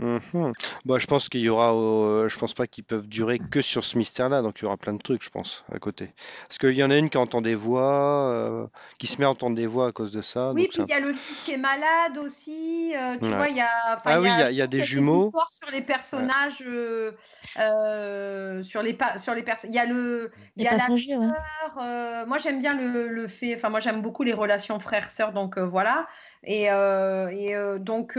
Bon, 0.85 0.99
je 0.99 1.07
pense 1.07 1.29
qu'il 1.29 1.41
y 1.41 1.49
aura, 1.49 1.73
euh, 1.73 2.29
je 2.29 2.37
pense 2.37 2.53
pas 2.53 2.67
qu'ils 2.67 2.83
peuvent 2.83 3.07
durer 3.07 3.39
que 3.39 3.61
sur 3.61 3.85
ce 3.85 3.97
mystère-là, 3.97 4.43
donc 4.43 4.59
il 4.59 4.65
y 4.65 4.67
aura 4.67 4.77
plein 4.77 4.95
de 4.95 5.01
trucs, 5.01 5.23
je 5.23 5.31
pense, 5.31 5.65
à 5.73 5.79
côté. 5.79 6.11
Parce 6.49 6.59
qu'il 6.59 6.73
y 6.73 6.83
en 6.83 6.91
a 6.91 6.97
une 6.97 7.11
qui 7.11 7.17
entend 7.17 7.43
des 7.43 7.55
voix, 7.55 8.29
euh, 8.33 8.67
qui 8.99 9.07
se 9.07 9.19
met 9.19 9.25
à 9.25 9.31
entendre 9.31 9.55
des 9.55 9.67
voix 9.67 9.87
à 9.87 9.93
cause 9.93 10.11
de 10.11 10.21
ça. 10.21 10.53
Oui, 10.53 10.63
donc 10.63 10.71
puis 10.71 10.83
il 10.83 10.89
y 10.89 10.93
a 10.93 11.01
le 11.01 11.13
fils 11.13 11.41
qui 11.43 11.53
est 11.53 11.59
malade 11.59 12.19
aussi. 12.19 12.93
euh, 12.97 13.17
tu 13.21 13.27
Ouais. 13.27 13.37
vois, 13.37 13.49
il 13.49 13.57
y 13.57 13.61
a. 13.61 13.69
enfin, 13.95 14.01
Ah 14.07 14.21
oui, 14.21 14.29
il 14.33 14.41
y 14.41 14.43
a- 14.43 14.51
y 14.51 14.63
a 14.63 14.67
des 14.67 14.83
jumeaux. 14.83 15.27
histoires 15.27 15.51
sur 15.51 15.71
les 15.71 15.83
personnages. 15.83 16.63
euh, 16.67 17.13
euh, 17.59 18.63
sur 18.63 18.83
les 18.83 18.97
sur 19.19 19.35
les 19.35 19.43
personnes. 19.43 19.71
Il 19.71 19.77
y 19.77 19.79
a 19.79 19.87
le. 19.87 20.31
Il 20.57 20.63
y 20.65 20.67
a 20.67 20.77
la 20.77 20.89
ouais. 20.95 21.01
sœur, 21.01 21.79
euh, 21.81 22.27
moi 22.27 22.39
j'aime 22.39 22.61
bien 22.61 22.75
le, 22.75 23.09
le 23.09 23.29
fait. 23.29 23.55
Enfin, 23.55 23.69
moi 23.71 23.81
j'aime 23.81 24.03
beaucoup 24.03 24.23
les 24.23 24.33
relations 24.33 24.56
frères-sœurs, 24.81 25.33
donc 25.33 25.59
euh, 25.59 25.67
voilà. 25.67 26.07
Et, 26.45 26.71
euh, 26.71 27.29
et 27.29 27.57
euh, 27.57 27.79
donc, 27.79 28.17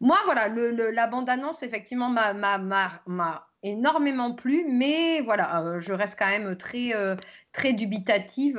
moi, 0.00 0.18
voilà, 0.24 0.48
le, 0.48 0.70
le- 0.70 0.90
la 0.90 1.06
bande-annonce, 1.06 1.62
effectivement, 1.62 2.08
m'a, 2.08 2.32
m'a, 2.32 2.58
m'a- 2.58 3.00
m'a 3.06 3.46
énormément 3.62 4.34
plu, 4.34 4.64
mais 4.68 5.20
voilà, 5.22 5.74
je 5.78 5.92
reste 5.92 6.16
quand 6.18 6.26
même 6.28 6.56
très, 6.56 6.92
très 7.52 7.72
dubitative 7.72 8.58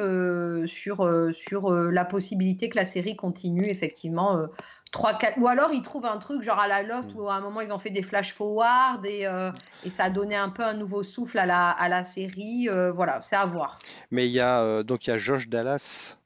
sur, 0.68 1.10
sur 1.34 1.72
la 1.72 2.06
possibilité 2.06 2.70
que 2.70 2.78
la 2.78 2.86
série 2.86 3.16
continue, 3.16 3.66
effectivement. 3.70 4.38
euh, 4.38 4.48
3, 4.94 5.18
4, 5.18 5.38
ou 5.40 5.48
alors 5.50 5.72
ils 5.74 5.82
trouvent 5.82 6.06
un 6.06 6.18
truc 6.18 6.42
genre 6.44 6.60
à 6.60 6.68
la 6.70 6.82
Loft 6.82 7.10
où 7.14 7.28
à 7.30 7.34
un 7.36 7.42
moment 7.42 7.60
ils 7.60 7.74
ont 7.74 7.78
fait 7.78 7.90
des 7.90 8.02
flash 8.02 8.34
forward 8.34 9.06
et, 9.06 9.28
euh, 9.28 9.52
et 9.84 9.90
ça 9.90 10.06
a 10.06 10.10
donné 10.10 10.36
un 10.38 10.48
peu 10.50 10.64
un 10.64 10.74
nouveau 10.76 11.04
souffle 11.04 11.38
à 11.40 11.46
la, 11.46 11.72
à 11.72 11.90
la 11.90 12.06
série. 12.06 12.70
euh, 12.70 12.90
voilà, 12.90 13.20
c'est 13.20 13.36
à 13.36 13.46
voir. 13.46 13.80
Mais 14.12 14.28
il 14.28 14.32
y 14.32 14.40
a 14.40 14.62
euh, 14.62 14.84
donc 14.84 15.06
il 15.06 15.10
y 15.10 15.14
a 15.14 15.18
Josh 15.18 15.50
Dallas 15.50 16.18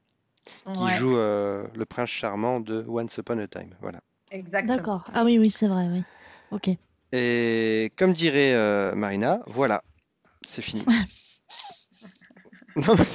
qui 0.74 0.84
Ouais, 0.84 0.94
joue 0.94 1.16
euh, 1.18 1.68
le 1.76 1.86
prince 1.86 2.10
charmant 2.10 2.60
de 2.60 2.84
Once 2.88 3.18
Upon 3.18 3.38
a 3.40 3.48
Time. 3.48 3.76
Voilà. 3.82 4.02
exactement. 4.32 4.76
D'accord. 4.76 5.06
Ah 5.14 5.24
oui, 5.24 5.38
oui, 5.40 5.50
c'est 5.50 5.68
vrai, 5.68 5.88
oui. 5.90 6.04
Ok. 6.52 6.70
Et 7.14 7.92
comme 7.98 8.14
dirait 8.14 8.54
euh, 8.54 8.96
Marina, 8.96 9.42
voilà, 9.48 9.84
c'est 10.48 10.62
fini. 10.62 10.84
Non, 12.76 12.96
mais 12.98 13.06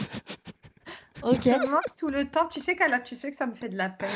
Ok. 1.23 1.47
Manque 1.47 1.83
tout 1.97 2.09
le 2.09 2.29
temps. 2.29 2.47
Tu 2.49 2.61
sais, 2.61 2.77
qu'elle, 2.77 3.03
tu 3.05 3.15
sais 3.17 3.31
que 3.31 3.37
ça 3.37 3.47
me 3.47 3.55
fait 3.55 3.69
de 3.69 3.77
la 3.77 3.89
peine. 3.89 4.09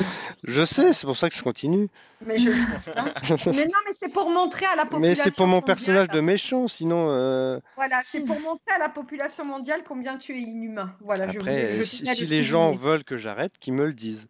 je 0.43 0.63
sais, 0.63 0.93
c'est 0.93 1.05
pour 1.05 1.17
ça 1.17 1.29
que 1.29 1.35
je 1.35 1.43
continue. 1.43 1.89
Mais, 2.25 2.37
je, 2.37 2.49
mais 3.51 3.65
non, 3.65 3.79
mais 3.85 3.93
c'est 3.93 4.09
pour 4.09 4.29
montrer 4.29 4.65
à 4.67 4.75
la 4.75 4.85
population. 4.85 4.99
Mais 5.01 5.15
c'est 5.15 5.31
pour 5.35 5.47
mon 5.47 5.55
mondiale- 5.57 5.65
personnage 5.65 6.07
de 6.09 6.19
méchant, 6.21 6.67
sinon. 6.67 7.07
euh, 7.09 7.59
Voilà, 7.75 7.99
c'est 8.03 8.25
pour 8.25 8.39
montrer 8.41 8.71
à 8.75 8.79
la 8.79 8.89
population 8.89 9.43
mondiale 9.45 9.81
combien 9.87 10.17
tu 10.17 10.37
es 10.37 10.41
inhumain. 10.41 10.95
Voilà, 11.01 11.25
je 11.25 11.37
Après, 11.39 11.39
voulais- 11.39 11.73
je 11.79 11.83
si, 11.83 12.05
si 12.05 12.25
le 12.25 12.29
les 12.29 12.43
gens 12.43 12.71
veulent 12.73 13.03
que 13.03 13.17
j'arrête, 13.17 13.57
qu'ils 13.59 13.73
me 13.73 13.85
le 13.85 13.93
disent. 13.93 14.27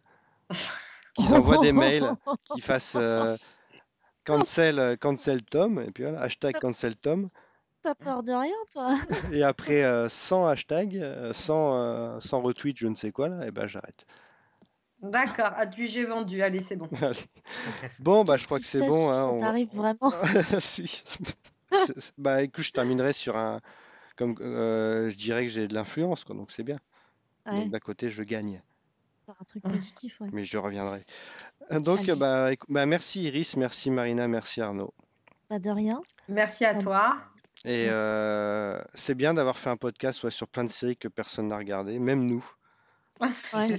Qu'ils 1.14 1.34
envoient 1.34 1.58
des 1.58 1.72
mails, 1.72 2.10
qu'ils 2.54 2.62
fassent 2.62 2.96
euh, 2.96 3.36
cancel, 4.24 4.78
euh, 4.78 4.96
cancel 4.96 5.42
Tom, 5.42 5.78
et 5.86 5.90
puis 5.90 6.04
voilà, 6.04 6.22
hashtag 6.22 6.58
cancel 6.58 6.96
Tom. 6.96 7.28
T'as 7.82 7.94
peur 7.94 8.22
de 8.22 8.32
rien, 8.32 8.54
toi? 8.72 8.96
Et 9.32 9.42
après 9.42 9.82
euh, 9.82 10.08
100 10.08 10.46
hashtags, 10.46 10.96
euh, 10.96 11.32
100, 11.32 11.76
euh, 11.76 12.20
100 12.20 12.40
retweets, 12.42 12.78
je 12.78 12.86
ne 12.86 12.94
sais 12.94 13.10
quoi, 13.10 13.28
là, 13.28 13.46
et 13.46 13.50
ben 13.50 13.66
j'arrête. 13.66 14.06
D'accord, 15.02 15.52
adjugé 15.56 16.04
vendu. 16.04 16.42
Allez, 16.42 16.60
c'est 16.60 16.76
bon. 16.76 16.88
Allez. 17.02 17.18
Bon, 17.98 18.22
bah 18.22 18.36
je 18.36 18.44
crois 18.44 18.60
que 18.60 18.64
c'est 18.64 18.86
bon. 18.86 19.10
hein, 19.10 19.14
ça 19.14 19.28
on 19.28 19.40
t'arrive 19.40 19.74
vraiment. 19.74 20.12
Bah 22.18 22.42
écoute, 22.42 22.64
je 22.64 22.72
terminerai 22.72 23.14
sur 23.14 23.36
un. 23.36 23.60
Comme 24.16 24.36
euh, 24.40 25.08
je 25.08 25.16
dirais 25.16 25.46
que 25.46 25.50
j'ai 25.50 25.66
de 25.66 25.74
l'influence, 25.74 26.22
quoi, 26.22 26.36
donc 26.36 26.52
c'est 26.52 26.62
bien. 26.62 26.76
Ouais, 27.46 27.62
Donc 27.62 27.70
d'un 27.70 27.78
côté, 27.78 28.10
je 28.10 28.22
gagne, 28.22 28.60
un 29.28 29.44
truc 29.44 29.62
positif, 29.62 30.20
ouais. 30.20 30.28
mais 30.32 30.44
je 30.44 30.58
reviendrai. 30.58 31.04
Euh, 31.72 31.80
Donc, 31.80 32.10
bah, 32.10 32.50
bah, 32.68 32.86
merci 32.86 33.22
Iris, 33.22 33.56
merci 33.56 33.90
Marina, 33.90 34.28
merci 34.28 34.60
Arnaud. 34.60 34.92
Pas 35.48 35.58
de 35.58 35.70
rien. 35.70 36.02
Merci 36.28 36.64
à 36.64 36.74
toi. 36.74 37.16
Et 37.64 37.86
Merci. 37.86 37.90
euh, 38.08 38.82
c'est 38.94 39.14
bien 39.14 39.34
d'avoir 39.34 39.56
fait 39.56 39.70
un 39.70 39.76
podcast 39.76 40.22
ouais, 40.24 40.30
sur 40.32 40.48
plein 40.48 40.64
de 40.64 40.70
séries 40.70 40.96
que 40.96 41.06
personne 41.08 41.48
n'a 41.48 41.56
regardé, 41.56 41.98
même 42.00 42.26
nous. 42.26 42.44
Ouais. 43.20 43.28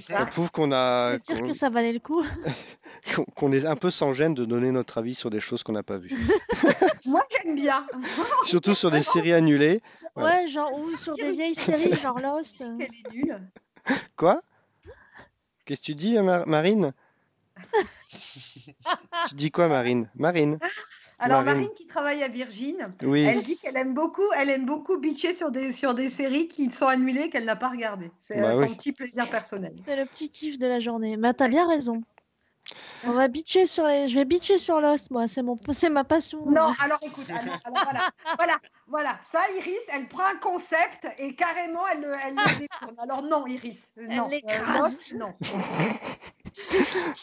ça. 0.00 0.26
prouve 0.26 0.50
qu'on 0.50 0.72
a 0.72 1.18
C'est 1.26 1.34
dire 1.34 1.42
que 1.46 1.52
ça 1.52 1.68
valait 1.68 1.92
le 1.92 1.98
coup. 1.98 2.24
qu'on- 3.36 3.52
est 3.52 3.66
un 3.66 3.76
peu 3.76 3.90
sans 3.90 4.14
gêne 4.14 4.32
de 4.32 4.46
donner 4.46 4.72
notre 4.72 4.96
avis 4.96 5.14
sur 5.14 5.28
des 5.28 5.40
choses 5.40 5.62
qu'on 5.62 5.72
n'a 5.72 5.82
pas 5.82 5.98
vues. 5.98 6.08
Moi, 7.04 7.22
j'aime 7.30 7.54
bien. 7.54 7.86
Surtout 8.44 8.74
sur 8.74 8.90
des 8.90 9.02
séries 9.02 9.34
annulées. 9.34 9.82
Voilà. 10.14 10.40
Ouais, 10.40 10.46
genre, 10.46 10.72
ou 10.78 10.96
sur 10.96 11.14
des 11.16 11.32
vieilles 11.32 11.54
séries, 11.54 11.92
genre 11.92 12.18
Lost. 12.18 12.62
Elle 12.62 12.82
est 12.86 13.12
nulle. 13.12 13.38
Quoi? 14.16 14.40
Qu'est-ce 15.66 15.80
que 15.82 15.86
tu 15.86 15.94
dis, 15.94 16.18
Mar- 16.22 16.46
Marine? 16.46 16.94
Tu 19.28 19.34
dis 19.34 19.50
quoi, 19.50 19.68
Marine? 19.68 20.10
Marine? 20.14 20.58
Alors, 21.18 21.42
Marine. 21.42 21.60
Marine, 21.62 21.74
qui 21.76 21.86
travaille 21.86 22.22
à 22.22 22.28
Virgin, 22.28 22.92
Oui. 23.02 23.22
elle 23.22 23.42
dit 23.42 23.56
qu'elle 23.56 23.76
aime 23.76 23.94
beaucoup, 23.94 24.22
elle 24.36 24.50
aime 24.50 24.66
beaucoup 24.66 24.98
bitcher 24.98 25.32
sur 25.32 25.50
des, 25.50 25.70
sur 25.72 25.94
des 25.94 26.08
séries 26.08 26.48
qui 26.48 26.70
sont 26.70 26.86
annulées 26.88 27.30
qu'elle 27.30 27.44
n'a 27.44 27.56
pas 27.56 27.68
regardées. 27.68 28.10
C'est 28.20 28.40
Bah 28.40 28.50
euh, 28.50 28.58
oui. 28.62 28.68
son 28.68 28.74
petit 28.74 28.92
plaisir 28.92 29.28
personnel. 29.28 29.74
C'est 29.86 29.96
le 29.96 30.06
petit 30.06 30.30
kiff 30.30 30.58
de 30.58 30.66
la 30.66 30.80
journée. 30.80 31.16
Mais 31.16 31.32
t'as 31.34 31.48
bien 31.48 31.68
raison. 31.68 32.02
On 33.06 33.12
va 33.12 33.28
bitcher 33.28 33.66
sur 33.66 33.86
les... 33.86 34.08
Je 34.08 34.14
vais 34.14 34.24
bitcher 34.24 34.56
sur 34.56 34.80
Lost, 34.80 35.10
moi. 35.10 35.28
C'est 35.28 35.42
mon... 35.42 35.56
c'est 35.70 35.90
ma 35.90 36.02
passion. 36.02 36.40
Non, 36.46 36.72
alors 36.80 36.98
écoute, 37.02 37.26
alors, 37.30 37.58
alors, 37.64 37.84
voilà, 37.84 38.00
voilà, 38.38 38.54
voilà. 38.88 39.18
Ça, 39.22 39.40
Iris, 39.58 39.74
elle 39.92 40.08
prend 40.08 40.24
un 40.24 40.36
concept 40.38 41.06
et 41.18 41.34
carrément, 41.34 41.86
elle, 41.92 42.00
le- 42.00 42.12
elle 42.26 42.34
le 42.34 42.58
détourne. 42.60 42.96
Alors 42.98 43.22
non, 43.22 43.46
Iris, 43.46 43.92
non. 43.98 44.28
l'écrase. 44.28 44.98
Lost, 44.98 45.12
non. 45.12 45.34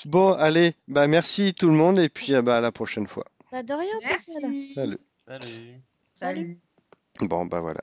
Bon, 0.05 0.33
allez, 0.33 0.75
bah 0.87 1.07
merci 1.07 1.53
tout 1.53 1.67
le 1.69 1.75
monde 1.75 1.97
et 1.99 2.09
puis 2.09 2.33
euh, 2.35 2.41
bah, 2.41 2.57
à 2.57 2.61
la 2.61 2.71
prochaine 2.71 3.07
fois. 3.07 3.25
Bah, 3.51 3.63
de 3.63 3.73
rien. 3.73 3.93
Merci. 4.01 4.31
Salut. 4.39 4.73
Salut. 4.73 4.99
Salut. 5.27 5.81
Salut. 6.13 6.59
Bon, 7.19 7.45
bah 7.45 7.59
voilà. 7.59 7.81